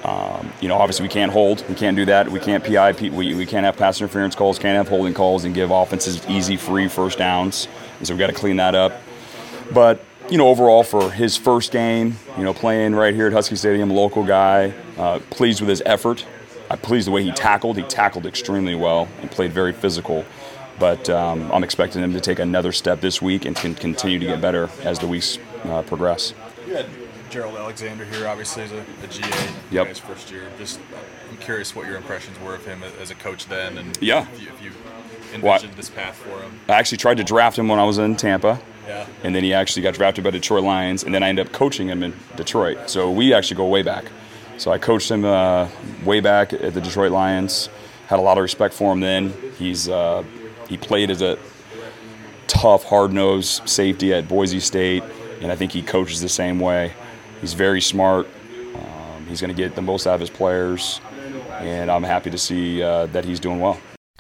Um, 0.04 0.52
you 0.60 0.68
know, 0.68 0.76
obviously 0.76 1.04
we 1.04 1.10
can't 1.14 1.32
hold, 1.32 1.64
we 1.70 1.76
can't 1.76 1.96
do 1.96 2.04
that, 2.08 2.30
we 2.30 2.42
can't 2.42 2.62
PI, 2.62 2.92
we, 2.92 3.36
we 3.36 3.46
can't 3.46 3.66
have 3.66 3.78
pass 3.78 4.02
interference 4.02 4.36
calls, 4.36 4.60
can't 4.60 4.76
have 4.76 4.90
holding 4.90 5.14
calls, 5.14 5.46
and 5.46 5.56
give 5.56 5.72
offenses 5.72 6.28
easy, 6.28 6.58
free 6.58 6.90
first 6.90 7.20
downs. 7.20 7.70
And 8.00 8.08
so 8.10 8.14
we 8.14 8.20
got 8.20 8.28
to 8.28 8.34
clean 8.34 8.58
that 8.58 8.76
up. 8.76 9.02
But 9.74 10.04
you 10.30 10.38
know, 10.38 10.48
overall 10.48 10.84
for 10.84 11.12
his 11.12 11.38
first 11.38 11.72
game, 11.72 12.18
you 12.38 12.44
know, 12.44 12.54
playing 12.54 12.96
right 12.96 13.14
here 13.14 13.28
at 13.28 13.34
Husky 13.34 13.56
Stadium, 13.56 13.90
local 13.90 14.24
guy, 14.24 14.74
uh, 14.98 15.20
pleased 15.30 15.62
with 15.62 15.70
his 15.70 15.82
effort. 15.86 16.26
I'm 16.70 16.80
pleased 16.80 17.08
the 17.08 17.12
way 17.12 17.24
he 17.24 17.32
tackled. 17.32 17.78
He 17.78 17.84
tackled 17.84 18.26
extremely 18.26 18.76
well 18.76 19.08
and 19.22 19.30
played 19.30 19.52
very 19.52 19.74
physical. 19.74 20.26
But 20.80 21.10
um, 21.10 21.52
I'm 21.52 21.64
expecting 21.64 22.02
him 22.02 22.14
to 22.14 22.20
take 22.20 22.40
another 22.40 22.72
step 22.72 23.00
this 23.00 23.22
week 23.22 23.46
and 23.46 23.56
can 23.56 23.76
continue 23.76 24.18
to 24.20 24.26
get 24.26 24.42
better 24.42 24.70
as 24.82 24.98
the 24.98 25.08
weeks 25.08 25.38
uh, 25.66 25.84
progress. 25.84 26.34
You 26.66 26.76
had 26.76 26.88
Gerald 27.30 27.56
Alexander 27.56 28.06
here, 28.06 28.28
obviously, 28.28 28.64
as 28.64 28.72
a, 28.72 28.86
a 29.04 29.08
GA. 29.08 29.54
Yep. 29.72 29.88
His 29.88 30.00
first 30.00 30.32
year. 30.32 30.50
Just, 30.58 30.80
I'm 31.30 31.38
curious 31.38 31.76
what 31.76 31.86
your 31.86 31.98
impressions 31.98 32.40
were 32.40 32.56
of 32.56 32.66
him 32.66 32.82
as 33.00 33.12
a 33.12 33.16
coach 33.16 33.48
then, 33.48 33.78
and 33.78 33.98
yeah. 34.02 34.28
if 34.34 34.42
you, 34.42 34.48
if 34.50 34.64
you 34.64 34.72
envisioned 35.34 35.74
this 35.74 35.90
path 35.90 36.16
for 36.16 36.42
him. 36.42 36.60
I 36.70 36.74
actually 36.74 37.00
tried 37.00 37.18
to 37.18 37.24
draft 37.24 37.58
him 37.58 37.68
when 37.68 37.80
I 37.80 37.84
was 37.84 37.98
in 37.98 38.16
Tampa. 38.16 38.60
And 39.24 39.34
then 39.34 39.44
he 39.44 39.54
actually 39.54 39.82
got 39.84 39.94
drafted 39.94 40.24
by 40.24 40.32
Detroit 40.32 40.64
Lions, 40.64 41.04
and 41.04 41.14
then 41.14 41.24
I 41.24 41.30
ended 41.30 41.48
up 41.48 41.54
coaching 41.54 41.88
him 41.88 42.04
in 42.04 42.14
Detroit. 42.36 42.90
So 42.90 43.10
we 43.10 43.34
actually 43.34 43.58
go 43.58 43.68
way 43.68 43.82
back. 43.82 44.06
So 44.58 44.72
I 44.72 44.78
coached 44.78 45.10
him 45.10 45.26
uh, 45.26 45.68
way 46.06 46.20
back 46.20 46.54
at 46.54 46.74
the 46.74 46.82
Detroit 46.82 47.12
Lions. 47.12 47.70
Had 48.08 48.20
a 48.20 48.22
lot 48.22 48.38
of 48.38 48.44
respect 48.44 48.74
for 48.74 48.92
him 48.92 49.00
then. 49.00 49.34
He's 49.58 49.90
uh, 49.90 50.24
he 50.68 50.78
played 50.78 51.10
as 51.10 51.22
a 51.22 51.38
tough, 52.48 52.84
hard-nosed 52.84 53.68
safety 53.68 54.14
at 54.14 54.28
Boise 54.28 54.60
State, 54.60 55.04
and 55.42 55.52
I 55.52 55.56
think 55.56 55.72
he 55.72 55.82
coaches 55.82 56.22
the 56.22 56.30
same 56.30 56.60
way. 56.60 56.94
He's 57.42 57.54
very 57.54 57.82
smart. 57.82 58.28
Um, 58.76 59.26
he's 59.28 59.42
going 59.42 59.54
to 59.54 59.60
get 59.60 59.76
the 59.76 59.82
most 59.82 60.06
out 60.08 60.16
of 60.16 60.20
his 60.20 60.30
players, 60.30 61.02
and 61.60 61.90
I'm 61.90 62.04
happy 62.04 62.30
to 62.30 62.38
see 62.38 62.84
uh, 62.84 63.08
that 63.08 63.26
he's 63.26 63.40
doing 63.40 63.60
well. 63.60 63.80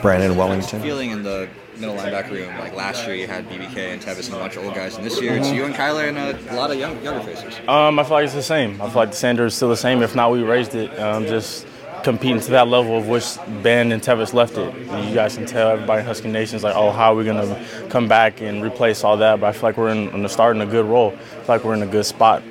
Brandon 0.00 0.36
Wellington. 0.36 0.80
Feeling 0.82 1.10
in 1.10 1.22
the 1.22 1.48
middle 1.76 1.96
linebacker 1.96 2.32
room, 2.32 2.58
like 2.58 2.74
last 2.74 3.06
year 3.06 3.14
you 3.14 3.26
had 3.26 3.48
BBK 3.48 3.92
and 3.92 4.00
Tevis 4.02 4.26
and 4.26 4.36
a 4.36 4.38
bunch 4.38 4.56
of 4.56 4.64
old 4.64 4.74
guys, 4.74 4.96
and 4.96 5.04
this 5.04 5.20
year 5.20 5.34
it's 5.34 5.50
you 5.50 5.64
and 5.64 5.74
Kyler 5.74 6.08
and 6.08 6.18
a, 6.18 6.54
a 6.54 6.56
lot 6.56 6.70
of 6.70 6.78
young, 6.78 7.02
younger 7.02 7.24
faces. 7.24 7.58
Um, 7.68 7.98
I 7.98 8.04
feel 8.04 8.12
like 8.12 8.24
it's 8.24 8.34
the 8.34 8.42
same. 8.42 8.80
I 8.80 8.86
feel 8.86 8.96
like 8.96 9.10
the 9.10 9.16
Sanders 9.16 9.52
is 9.52 9.56
still 9.56 9.68
the 9.70 9.76
same. 9.76 10.02
If 10.02 10.14
not, 10.14 10.30
we 10.30 10.42
raised 10.42 10.74
it. 10.74 10.96
Um, 10.98 11.26
just 11.26 11.66
competing 12.02 12.40
to 12.40 12.50
that 12.50 12.68
level 12.68 12.98
of 12.98 13.08
which 13.08 13.36
Ben 13.62 13.92
and 13.92 14.02
Tevis 14.02 14.34
left 14.34 14.56
it. 14.58 14.74
And 14.74 15.08
you 15.08 15.14
guys 15.14 15.36
can 15.36 15.46
tell 15.46 15.70
everybody 15.70 16.00
in 16.00 16.06
Husky 16.06 16.28
Nation 16.28 16.56
is 16.56 16.64
like, 16.64 16.74
oh, 16.74 16.90
how 16.90 17.12
are 17.12 17.16
we 17.16 17.24
going 17.24 17.36
to 17.36 17.88
come 17.88 18.08
back 18.08 18.40
and 18.40 18.62
replace 18.62 19.04
all 19.04 19.16
that? 19.18 19.40
But 19.40 19.46
I 19.46 19.52
feel 19.52 19.62
like 19.62 19.76
we're 19.76 19.90
in, 19.90 20.08
in 20.08 20.22
the 20.22 20.28
start 20.28 20.56
in 20.56 20.62
a 20.62 20.66
good 20.66 20.84
role. 20.84 21.12
I 21.12 21.16
feel 21.16 21.44
like 21.48 21.64
we're 21.64 21.74
in 21.74 21.82
a 21.82 21.86
good 21.86 22.04
spot. 22.04 22.42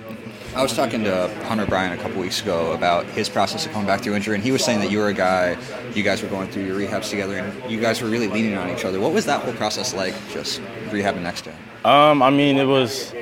I 0.54 0.62
was 0.62 0.76
talking 0.76 1.06
to 1.06 1.34
Hunter 1.46 1.66
Bryant 1.66 1.98
a 1.98 2.04
couple 2.04 2.20
weeks 2.20 2.42
ago 2.42 2.74
about 2.74 3.06
his 3.06 3.30
process 3.30 3.66
of 3.66 3.72
coming 3.72 3.88
back 3.88 4.02
through 4.02 4.16
injury, 4.16 4.36
and 4.36 4.44
he 4.44 4.52
was 4.52 4.64
saying 4.66 4.82
that 4.82 4.92
you 4.92 5.00
were 5.00 5.08
a 5.08 5.14
guy, 5.14 5.56
you 5.96 6.04
guys 6.04 6.22
were 6.22 6.30
going 6.30 6.50
through 6.50 6.66
your 6.66 6.78
rehabs 6.78 7.10
together, 7.10 7.38
and 7.38 7.72
you 7.72 7.80
guys 7.80 8.02
were 8.02 8.10
really 8.10 8.28
leaning 8.28 8.58
on 8.58 8.70
each 8.70 8.86
other. 8.86 9.00
What 9.00 9.14
was 9.14 9.26
that 9.26 9.42
whole 9.42 9.54
process 9.54 9.94
like, 9.94 10.14
just 10.30 10.62
rehabbing 10.90 11.22
next 11.22 11.42
to 11.42 11.52
him? 11.52 11.60
Um, 11.86 12.22
I 12.22 12.30
mean, 12.30 12.58
it 12.58 12.66
was, 12.66 13.14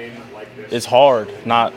it's 0.69 0.85
hard 0.85 1.29
not 1.45 1.73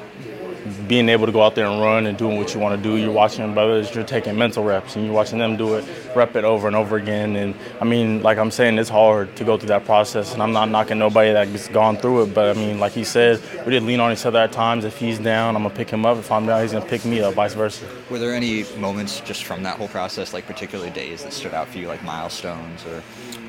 being 0.86 1.08
able 1.08 1.26
to 1.26 1.32
go 1.32 1.42
out 1.42 1.54
there 1.54 1.66
and 1.66 1.80
run 1.80 2.06
and 2.06 2.16
doing 2.16 2.36
what 2.36 2.54
you 2.54 2.60
want 2.60 2.76
to 2.76 2.82
do. 2.82 2.96
You're 2.96 3.12
watching 3.12 3.52
brothers, 3.54 3.94
you're 3.94 4.04
taking 4.04 4.36
mental 4.36 4.64
reps, 4.64 4.96
and 4.96 5.04
you're 5.04 5.14
watching 5.14 5.38
them 5.38 5.56
do 5.56 5.74
it, 5.74 5.84
rep 6.14 6.36
it 6.36 6.44
over 6.44 6.66
and 6.66 6.76
over 6.76 6.96
again. 6.96 7.36
And 7.36 7.54
I 7.80 7.84
mean, 7.84 8.22
like 8.22 8.38
I'm 8.38 8.50
saying, 8.50 8.78
it's 8.78 8.90
hard 8.90 9.34
to 9.36 9.44
go 9.44 9.56
through 9.56 9.68
that 9.68 9.84
process, 9.84 10.32
and 10.32 10.42
I'm 10.42 10.52
not 10.52 10.68
knocking 10.68 10.98
nobody 10.98 11.32
that's 11.32 11.68
gone 11.68 11.96
through 11.96 12.24
it. 12.24 12.34
But 12.34 12.56
I 12.56 12.60
mean, 12.60 12.78
like 12.78 12.92
he 12.92 13.04
said, 13.04 13.40
we 13.64 13.72
did 13.72 13.82
lean 13.82 14.00
on 14.00 14.12
each 14.12 14.26
other 14.26 14.38
at 14.38 14.52
times. 14.52 14.84
If 14.84 14.98
he's 14.98 15.18
down, 15.18 15.56
I'm 15.56 15.62
gonna 15.62 15.74
pick 15.74 15.90
him 15.90 16.06
up. 16.06 16.18
If 16.18 16.30
I'm 16.30 16.46
down, 16.46 16.62
he's 16.62 16.72
gonna 16.72 16.84
pick 16.84 17.04
me 17.04 17.20
up, 17.20 17.34
vice 17.34 17.54
versa. 17.54 17.84
Were 18.10 18.18
there 18.18 18.34
any 18.34 18.64
moments 18.78 19.20
just 19.20 19.44
from 19.44 19.62
that 19.62 19.78
whole 19.78 19.88
process, 19.88 20.32
like 20.32 20.46
particular 20.46 20.90
days 20.90 21.22
that 21.24 21.32
stood 21.32 21.54
out 21.54 21.68
for 21.68 21.78
you, 21.78 21.88
like 21.88 22.02
milestones 22.04 22.84
or? 22.86 23.02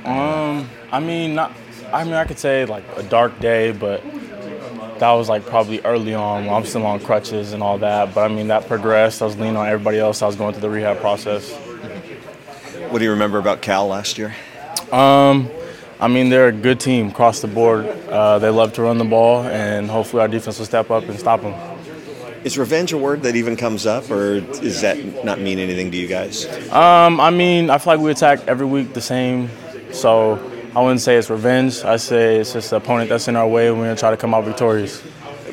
Um, 0.09 0.69
I 0.91 0.99
mean, 0.99 1.35
not. 1.35 1.53
I 1.91 2.03
mean, 2.03 2.13
I 2.13 2.25
could 2.25 2.39
say 2.39 2.65
like 2.65 2.83
a 2.97 3.03
dark 3.03 3.39
day, 3.39 3.71
but 3.71 4.03
that 5.03 5.11
was 5.11 5.27
like 5.27 5.45
probably 5.45 5.81
early 5.81 6.13
on 6.13 6.47
I'm 6.47 6.63
still 6.63 6.85
on 6.85 7.01
crutches 7.01 7.51
and 7.51 7.61
all 7.61 7.77
that. 7.79 8.15
But 8.15 8.31
I 8.31 8.33
mean, 8.33 8.47
that 8.47 8.67
progressed. 8.67 9.21
I 9.21 9.25
was 9.25 9.37
leaning 9.37 9.57
on 9.57 9.67
everybody 9.67 9.99
else. 9.99 10.21
I 10.21 10.27
was 10.27 10.37
going 10.37 10.53
through 10.53 10.61
the 10.61 10.69
rehab 10.69 10.99
process. 10.99 11.51
What 12.89 12.99
do 12.99 13.03
you 13.03 13.11
remember 13.11 13.37
about 13.37 13.61
Cal 13.61 13.87
last 13.87 14.17
year? 14.17 14.33
Um, 14.93 15.49
I 15.99 16.07
mean, 16.07 16.29
they're 16.29 16.47
a 16.47 16.53
good 16.53 16.79
team 16.79 17.09
across 17.09 17.41
the 17.41 17.49
board. 17.49 17.85
Uh, 17.85 18.39
they 18.39 18.49
love 18.49 18.71
to 18.73 18.83
run 18.83 18.97
the 18.97 19.03
ball, 19.03 19.43
and 19.43 19.89
hopefully 19.89 20.21
our 20.21 20.29
defense 20.29 20.59
will 20.59 20.65
step 20.65 20.89
up 20.89 21.03
and 21.03 21.19
stop 21.19 21.41
them. 21.41 21.53
Is 22.45 22.57
revenge 22.57 22.93
a 22.93 22.97
word 22.97 23.23
that 23.23 23.35
even 23.35 23.57
comes 23.57 23.85
up, 23.85 24.09
or 24.09 24.39
does 24.39 24.81
that 24.81 25.25
not 25.25 25.39
mean 25.39 25.59
anything 25.59 25.91
to 25.91 25.97
you 25.97 26.07
guys? 26.07 26.45
Um, 26.71 27.19
I 27.19 27.29
mean, 27.29 27.69
I 27.69 27.77
feel 27.77 27.93
like 27.93 28.01
we 28.01 28.11
attack 28.11 28.47
every 28.47 28.65
week 28.65 28.93
the 28.93 29.01
same, 29.01 29.49
so 29.91 30.37
I 30.75 30.81
wouldn't 30.81 31.01
say 31.01 31.17
it's 31.17 31.29
revenge. 31.29 31.83
I 31.83 31.97
say 31.97 32.37
it's 32.37 32.53
just 32.53 32.71
an 32.71 32.77
opponent 32.77 33.09
that's 33.09 33.27
in 33.27 33.35
our 33.35 33.47
way, 33.47 33.67
and 33.67 33.77
we're 33.77 33.85
gonna 33.85 33.95
try 33.95 34.09
to 34.09 34.17
come 34.17 34.33
out 34.33 34.43
victorious. 34.43 35.03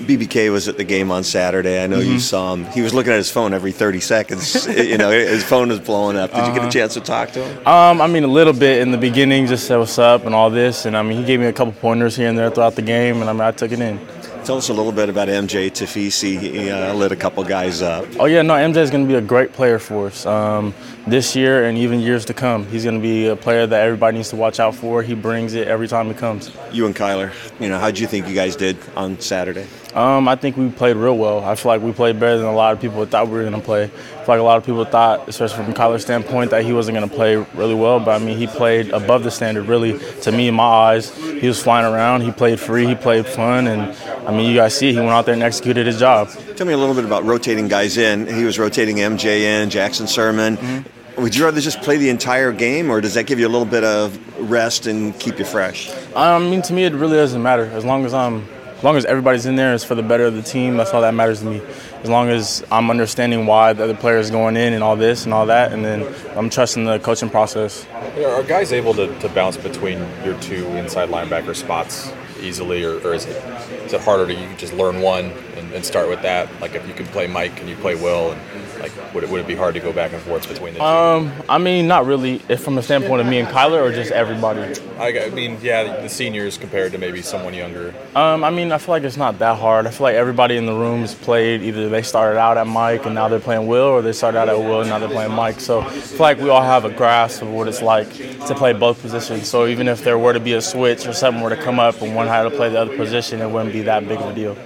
BBK 0.01 0.51
was 0.51 0.67
at 0.67 0.79
the 0.79 0.85
game 0.85 1.11
on 1.11 1.25
Saturday. 1.25 1.83
I 1.83 1.87
know 1.87 1.99
mm-hmm. 1.99 2.13
you 2.13 2.21
saw 2.21 2.55
him. 2.55 2.65
He 2.67 2.81
was 2.81 2.95
looking 2.95 3.13
at 3.13 3.17
his 3.17 3.31
phone 3.31 3.53
every 3.53 3.73
30 3.73 4.01
seconds. 4.01 4.67
you 4.77 4.97
know, 4.97 5.11
his 5.11 5.45
phone 5.45 5.69
was 5.69 5.79
blowing 5.79 6.17
up. 6.17 6.31
Did 6.31 6.39
uh-huh. 6.39 6.49
you 6.49 6.53
get 6.55 6.59
a 6.59 6.63
uh-huh. 6.63 6.71
chance 6.71 6.95
to 6.95 7.01
talk 7.01 7.33
to 7.33 7.45
him? 7.45 7.67
Um, 7.67 8.01
I 8.01 8.07
mean, 8.07 8.25
a 8.25 8.29
little 8.29 8.55
bit 8.55 8.81
in 8.81 8.93
the 8.93 8.99
beginning, 8.99 9.47
just 9.47 9.67
said 9.67 9.77
what's 9.77 9.99
up 9.99 10.25
and 10.25 10.35
all 10.35 10.49
this. 10.49 10.87
And 10.87 10.97
I 10.97 11.03
mean, 11.03 11.19
he 11.19 11.25
gave 11.25 11.39
me 11.39 11.47
a 11.47 11.53
couple 11.53 11.75
pointers 11.75 12.17
here 12.17 12.29
and 12.29 12.39
there 12.39 12.51
throughout 12.51 12.77
the 12.77 12.83
game, 12.83 13.21
and 13.21 13.29
I 13.29 13.33
mean, 13.35 13.43
I 13.43 13.51
took 13.51 13.73
it 13.73 13.81
in. 13.81 14.01
Tell 14.45 14.57
us 14.57 14.71
a 14.71 14.75
little 14.75 14.91
bit 14.91 15.11
about 15.11 15.29
MJ 15.29 15.71
Tafisi. 15.71 16.39
He 16.39 16.71
uh, 16.71 16.95
lit 16.95 17.13
a 17.13 17.17
couple 17.17 17.45
guys 17.45 17.83
up. 17.83 18.07
Oh 18.19 18.25
yeah, 18.25 18.41
no, 18.41 18.55
MJ 18.55 18.79
is 18.79 18.91
going 18.91 19.05
to 19.05 19.09
be 19.09 19.17
a 19.17 19.21
great 19.21 19.53
player 19.53 19.79
for 19.79 20.07
us 20.07 20.25
um, 20.25 20.73
this 21.11 21.35
year 21.35 21.65
and 21.65 21.77
even 21.77 22.01
years 22.01 22.25
to 22.27 22.35
come. 22.35 22.67
He's 22.67 22.85
going 22.85 22.97
to 22.97 23.03
be 23.03 23.27
a 23.27 23.37
player 23.37 23.67
that 23.67 23.81
everybody 23.83 24.19
needs 24.19 24.31
to 24.31 24.37
watch 24.37 24.61
out 24.61 24.75
for. 24.75 25.03
He 25.03 25.15
brings 25.15 25.55
it 25.55 25.67
every 25.67 25.89
time 25.89 26.07
he 26.07 26.15
comes. 26.15 26.51
You 26.73 26.87
and 26.87 26.95
Kyler, 26.95 27.33
you 27.61 27.69
know, 27.69 27.79
how 27.79 27.91
do 27.91 28.01
you 28.01 28.07
think 28.07 28.29
you 28.29 28.35
guys 28.35 28.55
did 28.57 28.79
on 28.97 29.19
Saturday? 29.21 29.67
Um, 29.95 30.29
I 30.29 30.37
think 30.37 30.57
we 30.57 30.71
played 30.71 30.97
real 30.97 31.19
well. 31.19 31.43
I 31.43 31.57
feel 31.57 31.71
like 31.71 31.83
we 31.83 31.93
played 31.93 32.21
better 32.21 32.39
than 32.39 32.47
a 32.47 32.55
lot 32.55 32.73
of 32.73 32.81
people 32.81 33.05
thought 33.07 33.27
we 33.27 33.33
were 33.33 33.43
going 33.43 33.55
to 33.55 33.61
play. 33.61 33.85
I 33.85 33.89
feel 33.89 34.27
like 34.29 34.39
a 34.39 34.43
lot 34.43 34.57
of 34.57 34.65
people 34.65 34.85
thought, 34.85 35.29
especially 35.29 35.65
from 35.65 35.75
Kyler's 35.75 36.03
standpoint, 36.03 36.53
that 36.53 36.65
he 36.65 36.73
wasn't 36.73 36.97
going 36.97 37.09
to 37.09 37.15
play 37.15 37.37
really 37.55 37.75
well. 37.75 37.99
But 37.99 38.21
I 38.21 38.25
mean, 38.25 38.39
he 38.39 38.47
played 38.47 38.91
above 38.91 39.25
the 39.25 39.33
standard, 39.33 39.67
really, 39.67 39.99
to 40.21 40.31
me, 40.31 40.47
in 40.47 40.55
my 40.55 40.63
eyes. 40.63 41.17
He 41.17 41.49
was 41.49 41.61
flying 41.61 41.93
around. 41.93 42.21
He 42.21 42.31
played 42.31 42.61
free. 42.61 42.87
He 42.87 42.95
played 42.95 43.27
fun. 43.27 43.67
And 43.67 43.97
I 44.29 44.31
mean, 44.31 44.49
you 44.49 44.55
guys 44.55 44.77
see, 44.77 44.93
he 44.93 44.99
went 44.99 45.11
out 45.11 45.27
there 45.27 45.35
and 45.35 45.43
executed 45.43 45.87
his 45.87 45.99
job. 45.99 46.29
Tell 46.57 46.69
me 46.69 46.73
a 46.73 46.79
little 46.79 46.95
bit 46.95 47.05
about 47.05 47.25
rotating 47.25 47.67
guys 47.67 47.97
in. 47.97 48.29
He 48.29 48.45
was 48.45 48.61
rotating 48.61 48.97
MJ 48.97 49.41
in, 49.41 49.71
Jackson 49.71 50.07
Sirmon. 50.07 50.57
Mm-hmm. 50.57 51.00
Would 51.21 51.37
you 51.37 51.45
rather 51.45 51.61
just 51.61 51.83
play 51.83 51.99
the 51.99 52.09
entire 52.09 52.51
game, 52.51 52.89
or 52.89 53.03
does 53.03 53.13
that 53.13 53.27
give 53.27 53.39
you 53.39 53.47
a 53.47 53.53
little 53.53 53.67
bit 53.67 53.85
of 53.85 54.19
rest 54.51 54.87
and 54.87 55.19
keep 55.21 55.39
you 55.39 55.45
fresh? 55.45 55.91
Um, 56.15 56.47
I 56.47 56.49
mean, 56.49 56.63
to 56.63 56.73
me, 56.73 56.85
it 56.85 56.95
really 56.95 57.17
doesn't 57.17 57.43
matter. 57.43 57.67
As 57.67 57.85
long 57.85 58.07
as 58.07 58.15
I'm 58.15 58.49
as 58.81 58.85
long 58.85 58.97
as 58.97 59.05
everybody's 59.05 59.45
in 59.45 59.57
there, 59.57 59.75
it's 59.75 59.85
for 59.85 59.95
the 59.95 60.03
better 60.03 60.25
of 60.25 60.35
the 60.35 60.41
team. 60.41 60.79
That's 60.79 60.95
all 60.95 61.03
that 61.03 61.13
matters 61.13 61.41
to 61.41 61.45
me. 61.45 61.61
As 62.03 62.09
long 62.09 62.31
as 62.31 62.65
I'm 62.73 62.89
understanding 62.89 63.45
why 63.45 63.75
the 63.75 63.85
other 63.85 63.95
players 63.95 64.31
going 64.31 64.57
in 64.57 64.73
and 64.73 64.83
all 64.83 64.97
this 64.97 65.27
and 65.27 65.35
all 65.35 65.45
that, 65.45 65.75
and 65.75 65.85
then 65.85 66.11
I'm 66.35 66.49
trusting 66.49 66.87
the 66.87 66.99
coaching 66.99 67.29
process. 67.29 67.87
Are 68.25 68.43
guys 68.43 68.73
able 68.73 68.95
to, 68.95 69.19
to 69.19 69.29
bounce 69.29 69.59
between 69.59 69.99
your 70.25 70.41
two 70.41 70.67
inside 70.79 71.11
linebacker 71.11 71.55
spots 71.55 72.11
easily, 72.41 72.83
or, 72.83 72.95
or 73.07 73.13
is 73.13 73.27
it 73.27 73.37
is 73.85 73.93
it 73.93 74.01
harder 74.01 74.27
to 74.27 74.33
you 74.33 74.49
just 74.57 74.73
learn 74.73 75.03
one 75.03 75.27
and, 75.57 75.71
and, 75.75 75.85
start 75.85 76.09
with 76.09 76.23
that? 76.23 76.49
Like 76.63 76.75
if 76.75 76.89
you 76.89 76.95
can 76.95 77.05
play 77.07 77.27
Mike 77.27 77.61
and 77.61 77.69
you 77.69 77.77
play 77.77 77.95
Will, 77.97 78.33
and 78.33 78.41
like 78.81 79.15
would 79.15 79.25
it, 79.25 79.31
would 79.31 79.41
it 79.41 79.47
be 79.47 79.55
hard 79.55 79.75
to 79.75 79.81
go 79.81 79.93
back 79.93 80.13
and 80.13 80.23
forth 80.23 80.49
between 80.49 80.75
the 80.75 80.81
two? 80.81 80.85
Um, 80.85 81.33
I 81.49 81.59
mean, 81.59 81.87
not 81.87 82.07
really. 82.07 82.41
If 82.49 82.63
from 82.63 82.75
the 82.75 82.83
standpoint 82.83 83.21
of 83.21 83.27
me 83.27 83.39
and 83.39 83.49
Kyler, 83.49 83.83
or 83.83 83.93
just 83.93 84.11
everybody. 84.11 84.81
I, 84.99 85.27
I 85.27 85.31
mean, 85.31 85.59
yeah, 85.63 86.01
the 86.01 86.09
seniors 86.09 86.57
compared 86.59 86.93
to 86.93 86.99
maybe 86.99 87.23
someone 87.23 87.55
younger. 87.55 87.95
Um, 88.15 88.45
I 88.45 88.51
mean, 88.51 88.73
I 88.73 88.79
feel 88.79 88.95
like 88.95 89.03
it's 89.03 89.17
not 89.17 89.39
that 89.39 89.59
hard. 89.59 89.87
I 89.87 89.91
feel 89.91 90.05
like 90.05 90.15
everybody 90.15 90.57
in 90.57 90.67
the 90.67 90.75
room 90.75 91.01
has 91.01 91.15
played. 91.15 91.63
Either 91.63 91.89
they 91.89 92.03
started 92.03 92.39
out 92.39 92.57
at 92.57 92.67
Mike 92.67 93.07
and 93.07 93.15
now 93.15 93.29
they're 93.29 93.41
playing 93.41 93.67
Will, 93.67 93.87
or 93.87 94.03
they 94.03 94.13
started 94.13 94.39
out 94.39 94.49
at 94.49 94.59
Will 94.59 94.81
and 94.81 94.91
now 94.91 94.99
they're 94.99 95.09
playing 95.09 95.33
Mike. 95.33 95.61
So 95.61 95.81
I 95.81 95.91
feel 95.91 96.19
like 96.21 96.39
we 96.39 96.49
all 96.49 96.63
have 96.63 96.85
a 96.85 96.91
grasp 96.91 97.43
of 97.43 97.49
what 97.49 97.69
it's 97.69 97.83
like 97.83 98.13
to 98.13 98.55
play 98.55 98.73
both 98.73 99.01
positions. 99.01 99.49
So 99.49 99.67
even 99.67 99.89
if 99.89 100.03
there 100.05 100.19
were 100.19 100.33
to 100.33 100.41
be 100.41 100.55
a 100.55 100.61
switch 100.61 101.07
or 101.07 101.13
something 101.13 101.43
were 101.43 101.51
to 101.51 101.63
come 101.63 101.79
up 101.79 102.01
and 102.03 102.15
one 102.15 102.27
had 102.27 102.43
to 102.45 102.51
play 102.51 102.69
the 102.69 102.81
other 102.81 102.97
position, 102.97 103.41
it 103.41 103.51
wouldn't 103.51 103.73
be 103.73 103.83
that 103.83 104.07
big 104.09 104.19
of 104.19 104.31
a 104.31 104.35
deal. 104.35 104.57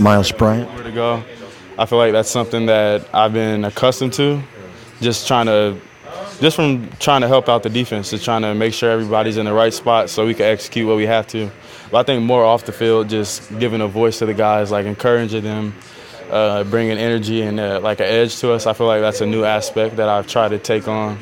Myles 0.00 0.32
Bryant. 0.32 0.72
Where 0.74 0.82
to 0.82 0.92
go? 0.92 1.24
I 1.78 1.84
feel 1.84 1.98
like 1.98 2.12
that's 2.12 2.30
something 2.30 2.66
that 2.66 3.06
I've 3.12 3.34
been 3.34 3.64
accustomed 3.64 4.14
to. 4.14 4.42
Just 5.00 5.26
trying 5.28 5.46
to, 5.46 5.78
just 6.40 6.56
from 6.56 6.88
trying 6.98 7.20
to 7.20 7.28
help 7.28 7.50
out 7.50 7.62
the 7.62 7.68
defense, 7.68 8.10
just 8.10 8.24
trying 8.24 8.42
to 8.42 8.54
make 8.54 8.72
sure 8.72 8.90
everybody's 8.90 9.36
in 9.36 9.44
the 9.44 9.52
right 9.52 9.74
spot 9.74 10.08
so 10.08 10.24
we 10.24 10.32
can 10.32 10.46
execute 10.46 10.86
what 10.86 10.96
we 10.96 11.04
have 11.04 11.26
to. 11.28 11.50
But 11.90 11.98
I 11.98 12.02
think 12.02 12.24
more 12.24 12.44
off 12.44 12.64
the 12.64 12.72
field, 12.72 13.10
just 13.10 13.58
giving 13.58 13.82
a 13.82 13.88
voice 13.88 14.20
to 14.20 14.26
the 14.26 14.32
guys, 14.32 14.70
like 14.70 14.86
encouraging 14.86 15.44
them, 15.44 15.74
uh, 16.30 16.64
bringing 16.64 16.96
energy 16.96 17.42
and 17.42 17.60
uh, 17.60 17.80
like 17.80 18.00
an 18.00 18.06
edge 18.06 18.38
to 18.38 18.52
us. 18.52 18.66
I 18.66 18.72
feel 18.72 18.86
like 18.86 19.02
that's 19.02 19.20
a 19.20 19.26
new 19.26 19.44
aspect 19.44 19.96
that 19.96 20.08
I've 20.08 20.26
tried 20.26 20.48
to 20.48 20.58
take 20.58 20.88
on. 20.88 21.18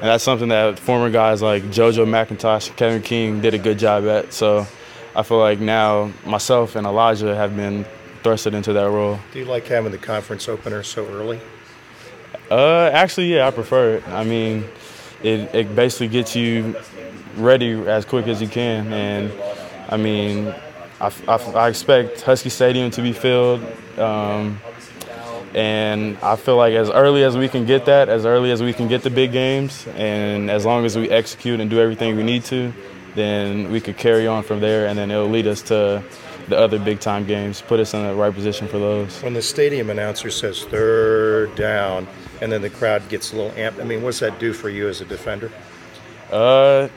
And 0.00 0.06
that's 0.06 0.24
something 0.24 0.48
that 0.48 0.78
former 0.78 1.10
guys 1.10 1.42
like 1.42 1.64
JoJo 1.64 2.06
McIntosh, 2.06 2.68
and 2.68 2.76
Kevin 2.76 3.02
King 3.02 3.40
did 3.40 3.52
a 3.52 3.58
good 3.58 3.78
job 3.78 4.06
at. 4.06 4.32
So 4.32 4.66
I 5.14 5.22
feel 5.22 5.38
like 5.38 5.60
now 5.60 6.12
myself 6.24 6.76
and 6.76 6.86
Elijah 6.86 7.34
have 7.34 7.54
been 7.56 7.84
thrusted 8.28 8.52
into 8.52 8.72
that 8.74 8.90
role. 8.90 9.18
Do 9.32 9.38
you 9.38 9.46
like 9.46 9.66
having 9.66 9.92
the 9.92 9.98
conference 9.98 10.48
opener 10.48 10.82
so 10.82 11.06
early? 11.06 11.40
Uh, 12.50 12.90
actually, 12.92 13.34
yeah, 13.34 13.46
I 13.46 13.50
prefer 13.50 13.96
it. 13.96 14.08
I 14.08 14.24
mean, 14.24 14.64
it, 15.22 15.54
it 15.54 15.74
basically 15.74 16.08
gets 16.08 16.36
you 16.36 16.76
ready 17.36 17.72
as 17.88 18.04
quick 18.04 18.26
as 18.26 18.42
you 18.42 18.48
can. 18.48 18.92
And 18.92 19.32
I 19.88 19.96
mean, 19.96 20.54
I, 21.00 21.12
I, 21.26 21.36
I 21.36 21.68
expect 21.68 22.20
Husky 22.22 22.50
Stadium 22.50 22.90
to 22.92 23.02
be 23.02 23.12
filled. 23.12 23.62
Um, 23.98 24.60
and 25.54 26.18
I 26.22 26.36
feel 26.36 26.56
like 26.56 26.74
as 26.74 26.90
early 26.90 27.24
as 27.24 27.36
we 27.36 27.48
can 27.48 27.64
get 27.64 27.86
that, 27.86 28.10
as 28.10 28.26
early 28.26 28.50
as 28.50 28.62
we 28.62 28.74
can 28.74 28.88
get 28.88 29.02
the 29.02 29.10
big 29.10 29.32
games, 29.32 29.86
and 29.96 30.50
as 30.50 30.66
long 30.66 30.84
as 30.84 30.96
we 30.98 31.08
execute 31.08 31.60
and 31.60 31.70
do 31.70 31.80
everything 31.80 32.16
we 32.16 32.22
need 32.22 32.44
to, 32.44 32.72
then 33.14 33.72
we 33.72 33.80
could 33.80 33.96
carry 33.96 34.26
on 34.26 34.42
from 34.42 34.60
there, 34.60 34.86
and 34.86 34.98
then 34.98 35.10
it'll 35.10 35.28
lead 35.28 35.46
us 35.46 35.62
to 35.62 36.04
the 36.48 36.58
other 36.58 36.78
big 36.78 37.00
time 37.00 37.26
games, 37.26 37.62
put 37.62 37.80
us 37.80 37.94
in 37.94 38.02
the 38.04 38.14
right 38.14 38.32
position 38.32 38.68
for 38.68 38.78
those. 38.78 39.22
When 39.22 39.34
the 39.34 39.42
stadium 39.42 39.90
announcer 39.90 40.30
says 40.30 40.64
third 40.64 41.54
down, 41.54 42.06
and 42.40 42.50
then 42.50 42.62
the 42.62 42.70
crowd 42.70 43.08
gets 43.08 43.32
a 43.32 43.36
little 43.36 43.50
amped, 43.52 43.80
I 43.80 43.84
mean, 43.84 44.02
what's 44.02 44.20
that 44.20 44.38
do 44.38 44.52
for 44.52 44.68
you 44.68 44.88
as 44.88 45.00
a 45.00 45.04
defender? 45.04 45.50
Uh, 46.30 46.88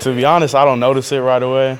to 0.00 0.14
be 0.14 0.24
honest, 0.24 0.54
I 0.54 0.64
don't 0.64 0.80
notice 0.80 1.12
it 1.12 1.18
right 1.18 1.42
away, 1.42 1.78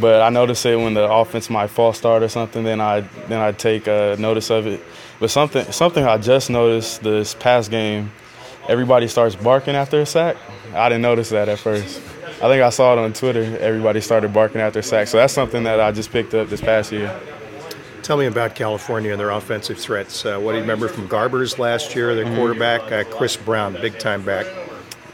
but 0.00 0.22
I 0.22 0.28
notice 0.30 0.64
it 0.66 0.76
when 0.76 0.94
the 0.94 1.10
offense 1.10 1.50
might 1.50 1.68
false 1.68 1.98
start 1.98 2.22
or 2.22 2.28
something. 2.28 2.64
Then 2.64 2.80
I 2.80 3.00
then 3.28 3.40
I 3.40 3.52
take 3.52 3.86
uh, 3.88 4.16
notice 4.18 4.50
of 4.50 4.66
it. 4.66 4.80
But 5.20 5.30
something 5.30 5.70
something 5.72 6.04
I 6.04 6.18
just 6.18 6.50
noticed 6.50 7.02
this 7.02 7.34
past 7.34 7.70
game, 7.70 8.10
everybody 8.68 9.06
starts 9.08 9.36
barking 9.36 9.74
after 9.74 10.00
a 10.00 10.06
sack. 10.06 10.36
I 10.74 10.88
didn't 10.88 11.02
notice 11.02 11.30
that 11.30 11.48
at 11.48 11.58
first. 11.58 12.00
I 12.44 12.48
think 12.48 12.62
I 12.62 12.68
saw 12.68 12.92
it 12.92 12.98
on 12.98 13.14
Twitter. 13.14 13.56
Everybody 13.58 14.02
started 14.02 14.34
barking 14.34 14.60
after 14.60 14.82
sacks. 14.82 15.10
So 15.10 15.16
that's 15.16 15.32
something 15.32 15.62
that 15.62 15.80
I 15.80 15.92
just 15.92 16.12
picked 16.12 16.34
up 16.34 16.50
this 16.50 16.60
past 16.60 16.92
year. 16.92 17.18
Tell 18.02 18.18
me 18.18 18.26
about 18.26 18.54
California 18.54 19.12
and 19.12 19.18
their 19.18 19.30
offensive 19.30 19.78
threats. 19.78 20.26
Uh, 20.26 20.38
what 20.38 20.52
do 20.52 20.58
you 20.58 20.60
remember 20.60 20.88
from 20.88 21.08
Garbers 21.08 21.58
last 21.58 21.96
year, 21.96 22.14
their 22.14 22.26
mm-hmm. 22.26 22.36
quarterback, 22.36 22.92
uh, 22.92 23.04
Chris 23.04 23.34
Brown, 23.38 23.72
big 23.72 23.98
time 23.98 24.22
back? 24.22 24.44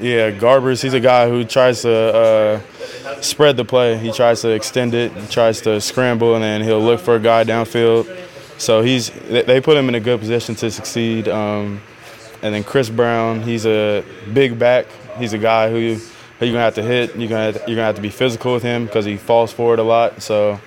Yeah, 0.00 0.32
Garbers, 0.32 0.82
he's 0.82 0.92
a 0.92 0.98
guy 0.98 1.28
who 1.28 1.44
tries 1.44 1.82
to 1.82 1.92
uh, 1.94 3.20
spread 3.20 3.56
the 3.56 3.64
play. 3.64 3.96
He 3.96 4.10
tries 4.10 4.40
to 4.40 4.48
extend 4.48 4.94
it, 4.94 5.12
he 5.12 5.28
tries 5.28 5.60
to 5.60 5.80
scramble, 5.80 6.34
and 6.34 6.42
then 6.42 6.62
he'll 6.62 6.82
look 6.82 6.98
for 6.98 7.14
a 7.14 7.20
guy 7.20 7.44
downfield. 7.44 8.12
So 8.58 8.82
he's 8.82 9.10
they 9.28 9.60
put 9.60 9.76
him 9.76 9.88
in 9.88 9.94
a 9.94 10.00
good 10.00 10.18
position 10.18 10.56
to 10.56 10.68
succeed. 10.68 11.28
Um, 11.28 11.80
and 12.42 12.52
then 12.52 12.64
Chris 12.64 12.90
Brown, 12.90 13.40
he's 13.42 13.66
a 13.66 14.04
big 14.32 14.58
back. 14.58 14.86
He's 15.16 15.32
a 15.32 15.38
guy 15.38 15.70
who 15.70 16.00
you're 16.46 16.54
gonna 16.54 16.64
have 16.64 16.74
to 16.76 16.82
hit. 16.82 17.16
You're 17.16 17.28
gonna 17.28 17.52
you're 17.66 17.76
gonna 17.76 17.82
have 17.82 17.96
to 17.96 18.02
be 18.02 18.10
physical 18.10 18.54
with 18.54 18.62
him 18.62 18.86
because 18.86 19.04
he 19.04 19.16
falls 19.16 19.52
forward 19.52 19.78
a 19.78 19.82
lot. 19.82 20.22
So, 20.22 20.60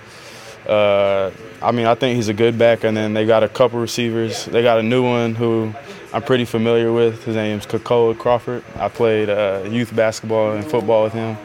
uh, 0.67 1.31
I 1.61 1.71
mean, 1.71 1.85
I 1.85 1.95
think 1.95 2.15
he's 2.15 2.27
a 2.27 2.33
good 2.33 2.57
back. 2.57 2.83
And 2.83 2.95
then 2.95 3.13
they 3.13 3.25
got 3.25 3.43
a 3.43 3.49
couple 3.49 3.79
receivers. 3.79 4.45
They 4.45 4.61
got 4.61 4.79
a 4.79 4.83
new 4.83 5.03
one 5.03 5.35
who 5.35 5.73
I'm 6.13 6.21
pretty 6.21 6.45
familiar 6.45 6.91
with. 6.91 7.23
His 7.23 7.35
name's 7.35 7.65
Kekoa 7.65 8.17
Crawford. 8.17 8.63
I 8.75 8.87
played 8.87 9.29
uh, 9.29 9.63
youth 9.67 9.95
basketball 9.95 10.51
and 10.51 10.63
football 10.63 11.03
with 11.03 11.13
him. 11.13 11.37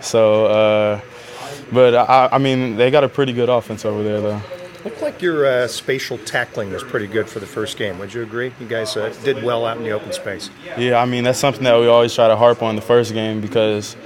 So, 0.00 0.46
uh, 0.46 1.00
but 1.72 1.94
I, 1.94 2.28
I 2.32 2.38
mean, 2.38 2.76
they 2.76 2.90
got 2.90 3.04
a 3.04 3.08
pretty 3.08 3.32
good 3.32 3.48
offense 3.48 3.84
over 3.84 4.02
there, 4.02 4.20
though. 4.20 4.42
Looked 4.84 5.00
like 5.00 5.22
your 5.22 5.46
uh, 5.46 5.68
spatial 5.68 6.18
tackling 6.18 6.72
was 6.72 6.82
pretty 6.82 7.06
good 7.06 7.28
for 7.28 7.38
the 7.38 7.46
first 7.46 7.78
game. 7.78 7.98
Would 8.00 8.12
you 8.12 8.22
agree? 8.22 8.52
You 8.58 8.66
guys 8.66 8.96
uh, 8.96 9.14
did 9.22 9.44
well 9.44 9.64
out 9.64 9.76
in 9.76 9.84
the 9.84 9.90
open 9.90 10.12
space. 10.12 10.50
Yeah, 10.76 11.00
I 11.00 11.04
mean 11.04 11.22
that's 11.22 11.38
something 11.38 11.62
that 11.64 11.78
we 11.78 11.86
always 11.86 12.14
try 12.14 12.26
to 12.26 12.36
harp 12.36 12.62
on 12.62 12.74
the 12.74 12.82
first 12.82 13.12
game 13.12 13.40
because 13.40 13.96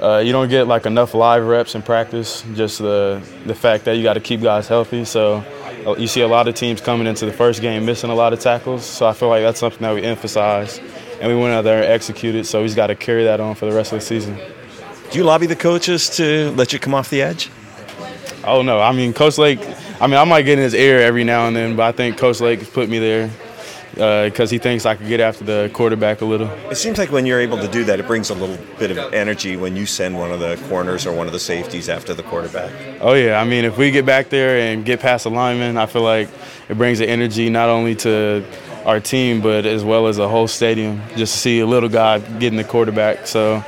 uh, 0.00 0.18
you 0.24 0.32
don't 0.32 0.48
get 0.48 0.66
like 0.66 0.84
enough 0.84 1.14
live 1.14 1.44
reps 1.46 1.76
in 1.76 1.82
practice. 1.82 2.42
Just 2.54 2.78
the 2.80 3.22
the 3.46 3.54
fact 3.54 3.84
that 3.84 3.96
you 3.96 4.02
got 4.02 4.14
to 4.14 4.20
keep 4.20 4.40
guys 4.40 4.66
healthy. 4.66 5.04
So 5.04 5.44
uh, 5.86 5.94
you 5.96 6.08
see 6.08 6.22
a 6.22 6.28
lot 6.28 6.48
of 6.48 6.56
teams 6.56 6.80
coming 6.80 7.06
into 7.06 7.24
the 7.24 7.32
first 7.32 7.60
game 7.60 7.86
missing 7.86 8.10
a 8.10 8.14
lot 8.14 8.32
of 8.32 8.40
tackles. 8.40 8.84
So 8.84 9.06
I 9.06 9.12
feel 9.12 9.28
like 9.28 9.42
that's 9.42 9.60
something 9.60 9.82
that 9.82 9.94
we 9.94 10.02
emphasize, 10.02 10.80
and 11.20 11.32
we 11.32 11.40
went 11.40 11.54
out 11.54 11.62
there 11.62 11.82
and 11.82 11.92
executed. 11.92 12.46
So 12.46 12.62
he's 12.62 12.74
got 12.74 12.88
to 12.88 12.96
carry 12.96 13.24
that 13.24 13.38
on 13.38 13.54
for 13.54 13.66
the 13.66 13.76
rest 13.76 13.92
of 13.92 14.00
the 14.00 14.04
season. 14.04 14.36
Do 15.10 15.18
you 15.18 15.24
lobby 15.24 15.46
the 15.46 15.54
coaches 15.54 16.10
to 16.16 16.50
let 16.56 16.72
you 16.72 16.80
come 16.80 16.94
off 16.94 17.10
the 17.10 17.22
edge? 17.22 17.48
Oh 18.44 18.62
no, 18.62 18.80
I 18.80 18.92
mean 18.92 19.12
Coach 19.12 19.38
Lake 19.38 19.60
I 19.98 20.06
mean, 20.08 20.18
I 20.18 20.24
might 20.24 20.42
get 20.42 20.58
in 20.58 20.64
his 20.64 20.74
ear 20.74 21.00
every 21.00 21.24
now 21.24 21.46
and 21.46 21.56
then, 21.56 21.74
but 21.74 21.84
I 21.84 21.92
think 21.92 22.18
Coach 22.18 22.40
Lake 22.40 22.72
put 22.72 22.90
me 22.90 22.98
there 22.98 23.30
because 23.92 24.50
uh, 24.50 24.52
he 24.52 24.58
thinks 24.58 24.84
I 24.84 24.94
could 24.94 25.08
get 25.08 25.20
after 25.20 25.42
the 25.42 25.70
quarterback 25.72 26.20
a 26.20 26.26
little. 26.26 26.48
It 26.70 26.76
seems 26.76 26.98
like 26.98 27.10
when 27.10 27.24
you're 27.24 27.40
able 27.40 27.56
to 27.56 27.68
do 27.68 27.82
that, 27.84 27.98
it 27.98 28.06
brings 28.06 28.28
a 28.28 28.34
little 28.34 28.58
bit 28.78 28.90
of 28.90 29.14
energy 29.14 29.56
when 29.56 29.74
you 29.74 29.86
send 29.86 30.18
one 30.18 30.32
of 30.32 30.40
the 30.40 30.62
corners 30.68 31.06
or 31.06 31.16
one 31.16 31.26
of 31.26 31.32
the 31.32 31.38
safeties 31.38 31.88
after 31.88 32.12
the 32.12 32.22
quarterback. 32.22 32.70
Oh 33.00 33.14
yeah, 33.14 33.40
I 33.40 33.44
mean, 33.44 33.64
if 33.64 33.78
we 33.78 33.90
get 33.90 34.04
back 34.04 34.28
there 34.28 34.70
and 34.70 34.84
get 34.84 35.00
past 35.00 35.24
the 35.24 35.30
lineman, 35.30 35.78
I 35.78 35.86
feel 35.86 36.02
like 36.02 36.28
it 36.68 36.76
brings 36.76 36.98
the 36.98 37.08
energy 37.08 37.48
not 37.48 37.70
only 37.70 37.94
to 37.96 38.44
our 38.84 39.00
team 39.00 39.40
but 39.40 39.64
as 39.64 39.82
well 39.82 40.08
as 40.08 40.18
the 40.18 40.28
whole 40.28 40.46
stadium. 40.46 41.00
Just 41.16 41.32
to 41.32 41.38
see 41.38 41.60
a 41.60 41.66
little 41.66 41.88
guy 41.88 42.18
getting 42.18 42.58
the 42.58 42.64
quarterback. 42.64 43.26
So, 43.26 43.64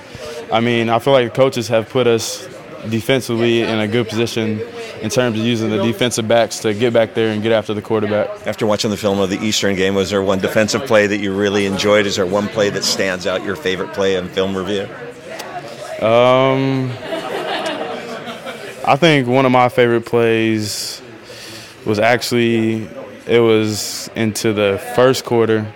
I 0.53 0.61
mean, 0.61 0.91
I 0.91 0.99
feel 0.99 1.15
like 1.15 1.33
the 1.33 1.35
coaches 1.35 1.69
have 1.69 1.89
put 1.89 2.07
us 2.07 2.47
defensively 2.91 3.63
in 3.63 3.79
a 3.79 3.89
good 3.89 4.09
position 4.09 4.61
in 5.03 5.11
terms 5.11 5.39
of 5.39 5.45
using 5.45 5.71
the 5.71 5.83
defensive 5.83 6.27
backs 6.27 6.61
to 6.61 6.75
get 6.75 6.93
back 6.93 7.15
there 7.15 7.33
and 7.33 7.43
get 7.43 7.53
after 7.53 7.75
the 7.75 7.83
quarterback. 7.83 8.47
After 8.47 8.67
watching 8.67 8.91
the 8.91 8.97
film 8.97 9.19
of 9.21 9.31
the 9.31 9.39
Eastern 9.39 9.77
game, 9.77 9.95
was 9.95 10.11
there 10.11 10.23
one 10.23 10.39
defensive 10.39 10.87
play 10.87 11.07
that 11.07 11.19
you 11.19 11.35
really 11.35 11.67
enjoyed? 11.67 12.07
Is 12.07 12.17
there 12.17 12.27
one 12.27 12.49
play 12.49 12.71
that 12.71 12.85
stands 12.85 13.27
out, 13.27 13.45
your 13.45 13.57
favorite 13.57 13.93
play 13.93 14.17
in 14.17 14.29
film 14.29 14.57
review? 14.57 14.89
Um, 16.05 16.91
I 18.87 18.97
think 18.97 19.27
one 19.29 19.45
of 19.47 19.53
my 19.53 19.69
favorite 19.69 20.07
plays 20.07 21.03
was 21.85 21.99
actually 21.99 22.89
it 23.27 23.41
was 23.41 24.09
into 24.17 24.53
the 24.53 24.81
first 24.97 25.25
quarter. 25.25 25.71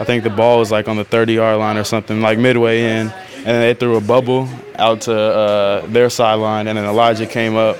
I 0.00 0.04
think 0.04 0.24
the 0.24 0.30
ball 0.30 0.58
was 0.58 0.70
like 0.70 0.88
on 0.88 0.96
the 0.96 1.04
30 1.04 1.34
yard 1.34 1.58
line 1.58 1.76
or 1.76 1.84
something, 1.84 2.20
like 2.20 2.38
midway 2.38 2.82
in, 2.82 3.08
and 3.10 3.46
they 3.46 3.74
threw 3.74 3.96
a 3.96 4.00
bubble 4.00 4.48
out 4.76 5.02
to 5.02 5.14
uh, 5.14 5.86
their 5.86 6.10
sideline, 6.10 6.66
and 6.66 6.78
then 6.78 6.84
Elijah 6.84 7.26
came 7.26 7.56
up 7.56 7.76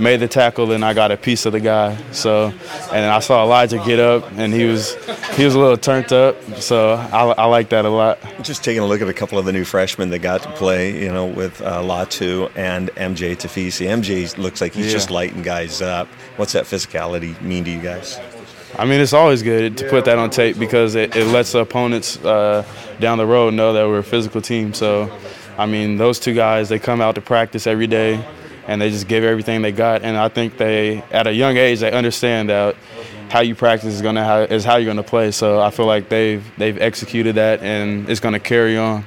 made 0.00 0.20
the 0.20 0.28
tackle, 0.28 0.72
and 0.72 0.84
I 0.84 0.94
got 0.94 1.10
a 1.10 1.16
piece 1.16 1.46
of 1.46 1.52
the 1.52 1.60
guy. 1.60 1.96
So, 2.12 2.52
and 2.92 3.06
I 3.06 3.20
saw 3.20 3.42
Elijah 3.42 3.78
get 3.78 4.00
up, 4.00 4.30
and 4.32 4.52
he 4.52 4.64
was 4.64 4.94
he 5.36 5.44
was 5.44 5.54
a 5.54 5.58
little 5.58 5.76
turned 5.76 6.12
up. 6.12 6.36
So 6.56 6.94
I, 6.94 7.26
I 7.32 7.44
like 7.46 7.68
that 7.70 7.84
a 7.84 7.90
lot. 7.90 8.18
Just 8.42 8.64
taking 8.64 8.82
a 8.82 8.86
look 8.86 9.02
at 9.02 9.08
a 9.08 9.14
couple 9.14 9.38
of 9.38 9.44
the 9.44 9.52
new 9.52 9.64
freshmen 9.64 10.10
that 10.10 10.20
got 10.20 10.42
to 10.42 10.50
play, 10.52 11.02
you 11.02 11.12
know, 11.12 11.26
with 11.26 11.60
uh, 11.62 11.82
Latu 11.82 12.50
and 12.56 12.88
MJ 12.90 13.36
Tafisi. 13.36 13.86
MJ 13.86 14.36
looks 14.38 14.60
like 14.60 14.72
he's 14.72 14.86
yeah. 14.86 14.92
just 14.92 15.10
lighting 15.10 15.42
guys 15.42 15.82
up. 15.82 16.08
What's 16.36 16.52
that 16.52 16.64
physicality 16.64 17.40
mean 17.42 17.64
to 17.64 17.70
you 17.70 17.80
guys? 17.80 18.18
I 18.78 18.84
mean, 18.84 19.00
it's 19.00 19.12
always 19.12 19.42
good 19.42 19.76
to 19.78 19.88
put 19.90 20.04
that 20.04 20.18
on 20.18 20.30
tape 20.30 20.58
because 20.58 20.94
it, 20.94 21.14
it 21.16 21.26
lets 21.26 21.52
the 21.52 21.58
opponents 21.58 22.16
uh, 22.24 22.64
down 23.00 23.18
the 23.18 23.26
road 23.26 23.52
know 23.52 23.72
that 23.72 23.86
we're 23.86 23.98
a 23.98 24.04
physical 24.04 24.40
team. 24.40 24.72
So, 24.72 25.10
I 25.58 25.66
mean, 25.66 25.96
those 25.96 26.20
two 26.20 26.34
guys, 26.34 26.68
they 26.68 26.78
come 26.78 27.00
out 27.00 27.16
to 27.16 27.20
practice 27.20 27.66
every 27.66 27.88
day 27.88 28.24
and 28.70 28.80
they 28.80 28.88
just 28.88 29.08
give 29.08 29.24
everything 29.24 29.62
they 29.62 29.72
got. 29.72 30.02
And 30.02 30.16
I 30.16 30.28
think 30.28 30.56
they, 30.56 31.02
at 31.10 31.26
a 31.26 31.34
young 31.34 31.56
age, 31.56 31.80
they 31.80 31.90
understand 31.90 32.50
that 32.50 32.76
how 33.28 33.40
you 33.40 33.56
practice 33.56 33.92
is 33.94 34.00
gonna 34.00 34.24
how, 34.24 34.42
is 34.42 34.64
how 34.64 34.76
you're 34.76 34.86
gonna 34.86 35.02
play. 35.02 35.32
So 35.32 35.60
I 35.60 35.70
feel 35.70 35.86
like 35.86 36.08
they've 36.08 36.44
they've 36.56 36.80
executed 36.80 37.34
that, 37.34 37.62
and 37.62 38.08
it's 38.08 38.20
gonna 38.20 38.38
carry 38.38 38.78
on. 38.78 39.04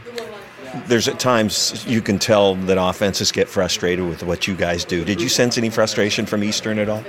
There's 0.87 1.07
at 1.07 1.17
times 1.17 1.85
you 1.87 2.01
can 2.01 2.19
tell 2.19 2.55
that 2.55 2.77
offenses 2.77 3.31
get 3.31 3.47
frustrated 3.47 4.05
with 4.05 4.21
what 4.23 4.47
you 4.47 4.55
guys 4.55 4.83
do. 4.83 5.05
Did 5.05 5.21
you 5.21 5.29
sense 5.29 5.57
any 5.57 5.69
frustration 5.69 6.25
from 6.25 6.43
Eastern 6.43 6.77
at 6.77 6.89
all? 6.89 7.03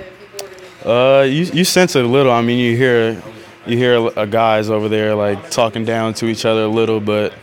Uh, 0.85 1.23
you 1.23 1.43
you 1.45 1.65
sense 1.65 1.97
it 1.97 2.05
a 2.05 2.07
little. 2.07 2.31
I 2.31 2.41
mean, 2.41 2.59
you 2.59 2.77
hear 2.77 3.21
you 3.65 3.77
hear 3.77 4.09
guys 4.27 4.69
over 4.69 4.87
there 4.87 5.13
like 5.13 5.49
talking 5.49 5.83
down 5.83 6.13
to 6.15 6.27
each 6.27 6.45
other 6.45 6.63
a 6.63 6.69
little, 6.69 7.01
but 7.01 7.33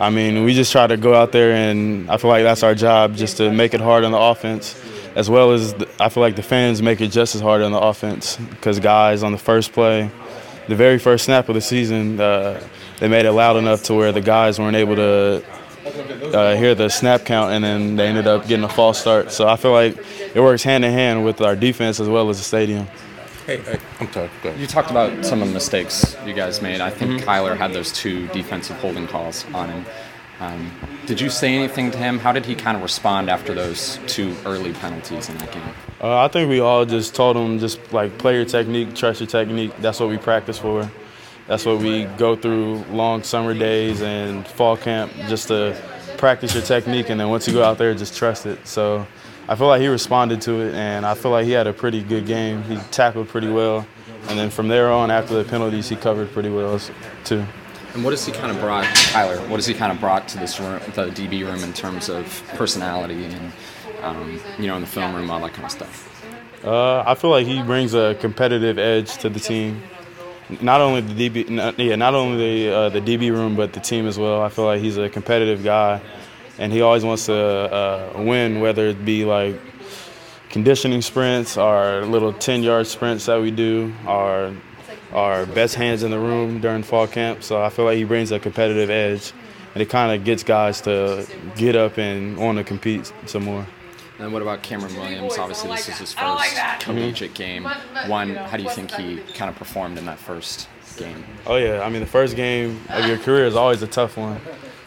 I 0.00 0.08
mean, 0.08 0.44
we 0.44 0.54
just 0.54 0.72
try 0.72 0.86
to 0.86 0.96
go 0.96 1.14
out 1.14 1.30
there, 1.30 1.52
and 1.52 2.10
I 2.10 2.16
feel 2.16 2.30
like 2.30 2.42
that's 2.42 2.62
our 2.62 2.74
job, 2.74 3.16
just 3.16 3.36
to 3.36 3.52
make 3.52 3.74
it 3.74 3.82
hard 3.82 4.02
on 4.02 4.12
the 4.12 4.18
offense, 4.18 4.80
as 5.14 5.28
well 5.28 5.52
as 5.52 5.74
the, 5.74 5.86
I 6.00 6.08
feel 6.08 6.22
like 6.22 6.36
the 6.36 6.42
fans 6.42 6.80
make 6.80 7.02
it 7.02 7.08
just 7.08 7.34
as 7.34 7.42
hard 7.42 7.60
on 7.60 7.70
the 7.70 7.78
offense 7.78 8.36
because 8.36 8.80
guys 8.80 9.22
on 9.22 9.32
the 9.32 9.38
first 9.38 9.72
play, 9.72 10.10
the 10.68 10.74
very 10.74 10.98
first 10.98 11.26
snap 11.26 11.50
of 11.50 11.54
the 11.54 11.60
season, 11.60 12.18
uh, 12.18 12.66
they 12.98 13.08
made 13.08 13.26
it 13.26 13.32
loud 13.32 13.56
enough 13.56 13.82
to 13.84 13.94
where 13.94 14.10
the 14.10 14.22
guys 14.22 14.58
weren't 14.58 14.76
able 14.76 14.96
to 14.96 15.44
uh, 16.34 16.56
hear 16.56 16.74
the 16.74 16.88
snap 16.88 17.26
count, 17.26 17.52
and 17.52 17.62
then 17.62 17.96
they 17.96 18.06
ended 18.06 18.26
up 18.26 18.46
getting 18.46 18.64
a 18.64 18.70
false 18.70 18.98
start. 18.98 19.30
So 19.30 19.46
I 19.46 19.56
feel 19.56 19.72
like 19.72 19.98
it 20.34 20.40
works 20.40 20.62
hand 20.62 20.82
in 20.82 20.92
hand 20.92 21.26
with 21.26 21.42
our 21.42 21.54
defense 21.54 22.00
as 22.00 22.08
well 22.08 22.30
as 22.30 22.38
the 22.38 22.44
stadium. 22.44 22.86
Hey, 23.50 23.80
I'm 23.98 24.12
sorry. 24.12 24.30
You 24.58 24.68
talked 24.68 24.92
about 24.92 25.24
some 25.24 25.42
of 25.42 25.48
the 25.48 25.54
mistakes 25.54 26.16
you 26.24 26.34
guys 26.34 26.62
made. 26.62 26.80
I 26.80 26.88
think 26.88 27.10
mm-hmm. 27.10 27.28
Kyler 27.28 27.56
had 27.56 27.72
those 27.72 27.90
two 27.90 28.28
defensive 28.28 28.76
holding 28.76 29.08
calls 29.08 29.44
on 29.52 29.68
him. 29.68 29.86
Um, 30.38 30.70
did 31.06 31.20
you 31.20 31.30
say 31.30 31.56
anything 31.56 31.90
to 31.90 31.98
him? 31.98 32.20
How 32.20 32.30
did 32.30 32.46
he 32.46 32.54
kind 32.54 32.76
of 32.76 32.82
respond 32.84 33.28
after 33.28 33.52
those 33.52 33.98
two 34.06 34.36
early 34.46 34.72
penalties 34.74 35.28
in 35.28 35.36
that 35.38 35.50
game? 35.50 35.64
Uh, 36.00 36.18
I 36.18 36.28
think 36.28 36.48
we 36.48 36.60
all 36.60 36.86
just 36.86 37.16
told 37.16 37.36
him 37.36 37.58
just 37.58 37.80
like 37.92 38.16
play 38.18 38.36
your 38.36 38.44
technique, 38.44 38.94
trust 38.94 39.18
your 39.18 39.26
technique. 39.26 39.76
That's 39.78 39.98
what 39.98 40.10
we 40.10 40.16
practice 40.16 40.58
for. 40.58 40.88
That's 41.48 41.66
what 41.66 41.78
we 41.78 42.04
go 42.04 42.36
through 42.36 42.84
long 42.92 43.24
summer 43.24 43.52
days 43.52 44.00
and 44.00 44.46
fall 44.46 44.76
camp 44.76 45.12
just 45.26 45.48
to 45.48 45.76
practice 46.18 46.54
your 46.54 46.62
technique. 46.62 47.10
And 47.10 47.18
then 47.18 47.28
once 47.30 47.48
you 47.48 47.54
go 47.54 47.64
out 47.64 47.78
there, 47.78 47.92
just 47.96 48.16
trust 48.16 48.46
it. 48.46 48.64
So 48.64 49.08
I 49.50 49.56
feel 49.56 49.66
like 49.66 49.80
he 49.80 49.88
responded 49.88 50.40
to 50.42 50.60
it, 50.60 50.74
and 50.76 51.04
I 51.04 51.14
feel 51.14 51.32
like 51.32 51.44
he 51.44 51.50
had 51.50 51.66
a 51.66 51.72
pretty 51.72 52.04
good 52.04 52.24
game. 52.24 52.62
He 52.62 52.76
tackled 52.92 53.26
pretty 53.28 53.48
well, 53.48 53.84
and 54.28 54.38
then 54.38 54.48
from 54.48 54.68
there 54.68 54.92
on, 54.92 55.10
after 55.10 55.34
the 55.34 55.42
penalties, 55.42 55.88
he 55.88 55.96
covered 55.96 56.30
pretty 56.30 56.50
well 56.50 56.80
too. 57.24 57.44
And 57.94 58.04
what 58.04 58.12
has 58.12 58.24
he 58.24 58.30
kind 58.30 58.52
of 58.52 58.60
brought, 58.60 58.84
Tyler? 58.94 59.38
What 59.48 59.56
has 59.56 59.66
he 59.66 59.74
kind 59.74 59.90
of 59.90 59.98
brought 59.98 60.28
to 60.28 60.38
this 60.38 60.60
room, 60.60 60.78
the 60.94 61.06
DB 61.06 61.44
room, 61.44 61.64
in 61.64 61.72
terms 61.72 62.08
of 62.08 62.44
personality 62.50 63.24
and 63.24 63.52
um, 64.02 64.40
you 64.56 64.68
know, 64.68 64.76
in 64.76 64.82
the 64.82 64.86
film 64.86 65.16
room, 65.16 65.28
all 65.28 65.40
that 65.40 65.52
kind 65.52 65.64
of 65.64 65.72
stuff? 65.72 66.24
Uh, 66.64 67.02
I 67.04 67.16
feel 67.16 67.30
like 67.30 67.44
he 67.44 67.60
brings 67.60 67.92
a 67.92 68.16
competitive 68.20 68.78
edge 68.78 69.18
to 69.18 69.28
the 69.28 69.40
team. 69.40 69.82
Not 70.60 70.80
only 70.80 71.00
the 71.00 71.28
DB, 71.28 71.48
not, 71.48 71.76
yeah, 71.76 71.96
not 71.96 72.14
only 72.14 72.68
the 72.68 72.72
uh, 72.72 72.88
the 72.90 73.00
DB 73.00 73.32
room, 73.32 73.56
but 73.56 73.72
the 73.72 73.80
team 73.80 74.06
as 74.06 74.16
well. 74.16 74.42
I 74.42 74.48
feel 74.48 74.66
like 74.66 74.80
he's 74.80 74.96
a 74.96 75.08
competitive 75.08 75.64
guy 75.64 76.00
and 76.60 76.70
he 76.70 76.82
always 76.82 77.04
wants 77.04 77.26
to 77.26 77.34
uh, 77.34 78.12
win, 78.16 78.60
whether 78.60 78.88
it 78.88 79.02
be 79.04 79.24
like 79.24 79.58
conditioning 80.50 81.00
sprints 81.00 81.56
or 81.56 82.04
little 82.04 82.34
10 82.34 82.62
yard 82.62 82.86
sprints 82.86 83.26
that 83.26 83.40
we 83.40 83.50
do, 83.50 83.92
or 84.06 84.54
our 85.12 85.46
best 85.46 85.74
hands 85.74 86.02
in 86.02 86.10
the 86.10 86.18
room 86.18 86.60
during 86.60 86.82
fall 86.82 87.06
camp. 87.06 87.42
So 87.42 87.62
I 87.62 87.70
feel 87.70 87.86
like 87.86 87.96
he 87.96 88.04
brings 88.04 88.30
a 88.30 88.38
competitive 88.38 88.90
edge, 88.90 89.32
and 89.74 89.82
it 89.82 89.88
kind 89.88 90.14
of 90.14 90.24
gets 90.24 90.42
guys 90.42 90.82
to 90.82 91.26
get 91.56 91.76
up 91.76 91.96
and 91.96 92.36
want 92.36 92.58
to 92.58 92.64
compete 92.64 93.10
some 93.24 93.44
more. 93.44 93.66
And 94.18 94.30
what 94.30 94.42
about 94.42 94.62
Cameron 94.62 94.94
Williams? 94.96 95.38
Obviously, 95.38 95.70
this 95.70 95.88
is 95.88 95.96
his 95.96 96.12
first 96.12 96.54
collegiate 96.80 97.32
game. 97.32 97.64
One, 98.06 98.34
how 98.34 98.58
do 98.58 98.62
you 98.62 98.68
think 98.68 98.90
he 98.90 99.16
kind 99.32 99.48
of 99.48 99.56
performed 99.56 99.96
in 99.96 100.04
that 100.04 100.18
first 100.18 100.68
game? 100.98 101.24
Oh 101.46 101.56
yeah, 101.56 101.80
I 101.80 101.88
mean 101.88 102.00
the 102.00 102.06
first 102.06 102.36
game 102.36 102.82
of 102.90 103.06
your 103.06 103.16
career 103.16 103.46
is 103.46 103.56
always 103.56 103.80
a 103.80 103.86
tough 103.86 104.18
one 104.18 104.38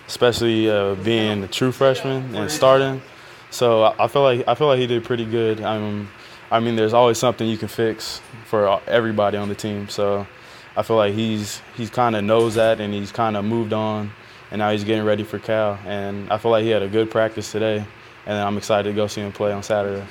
especially 0.07 0.69
uh, 0.69 0.95
being 0.95 1.43
a 1.43 1.47
true 1.47 1.71
freshman 1.71 2.35
and 2.35 2.51
starting. 2.51 3.01
So 3.49 3.93
I 3.99 4.07
feel 4.07 4.23
like 4.23 4.47
I 4.47 4.55
feel 4.55 4.67
like 4.67 4.79
he 4.79 4.87
did 4.87 5.03
pretty 5.03 5.25
good. 5.25 5.61
Um, 5.61 6.09
I 6.51 6.59
mean, 6.59 6.75
there's 6.75 6.93
always 6.93 7.17
something 7.17 7.47
you 7.47 7.57
can 7.57 7.67
fix 7.67 8.21
for 8.45 8.81
everybody 8.87 9.37
on 9.37 9.49
the 9.49 9.55
team. 9.55 9.89
So 9.89 10.27
I 10.75 10.83
feel 10.83 10.97
like 10.97 11.13
he's 11.13 11.61
he's 11.75 11.89
kind 11.89 12.15
of 12.15 12.23
knows 12.23 12.55
that 12.55 12.79
and 12.79 12.93
he's 12.93 13.11
kind 13.11 13.37
of 13.37 13.45
moved 13.45 13.73
on, 13.73 14.11
and 14.51 14.59
now 14.59 14.71
he's 14.71 14.83
getting 14.83 15.03
ready 15.05 15.23
for 15.23 15.39
Cal. 15.39 15.79
And 15.85 16.31
I 16.31 16.37
feel 16.37 16.51
like 16.51 16.63
he 16.63 16.69
had 16.69 16.83
a 16.83 16.89
good 16.89 17.11
practice 17.11 17.51
today, 17.51 17.85
and 18.25 18.37
I'm 18.37 18.57
excited 18.57 18.89
to 18.89 18.95
go 18.95 19.07
see 19.07 19.21
him 19.21 19.31
play 19.31 19.51
on 19.51 19.63
Saturday. 19.63 20.05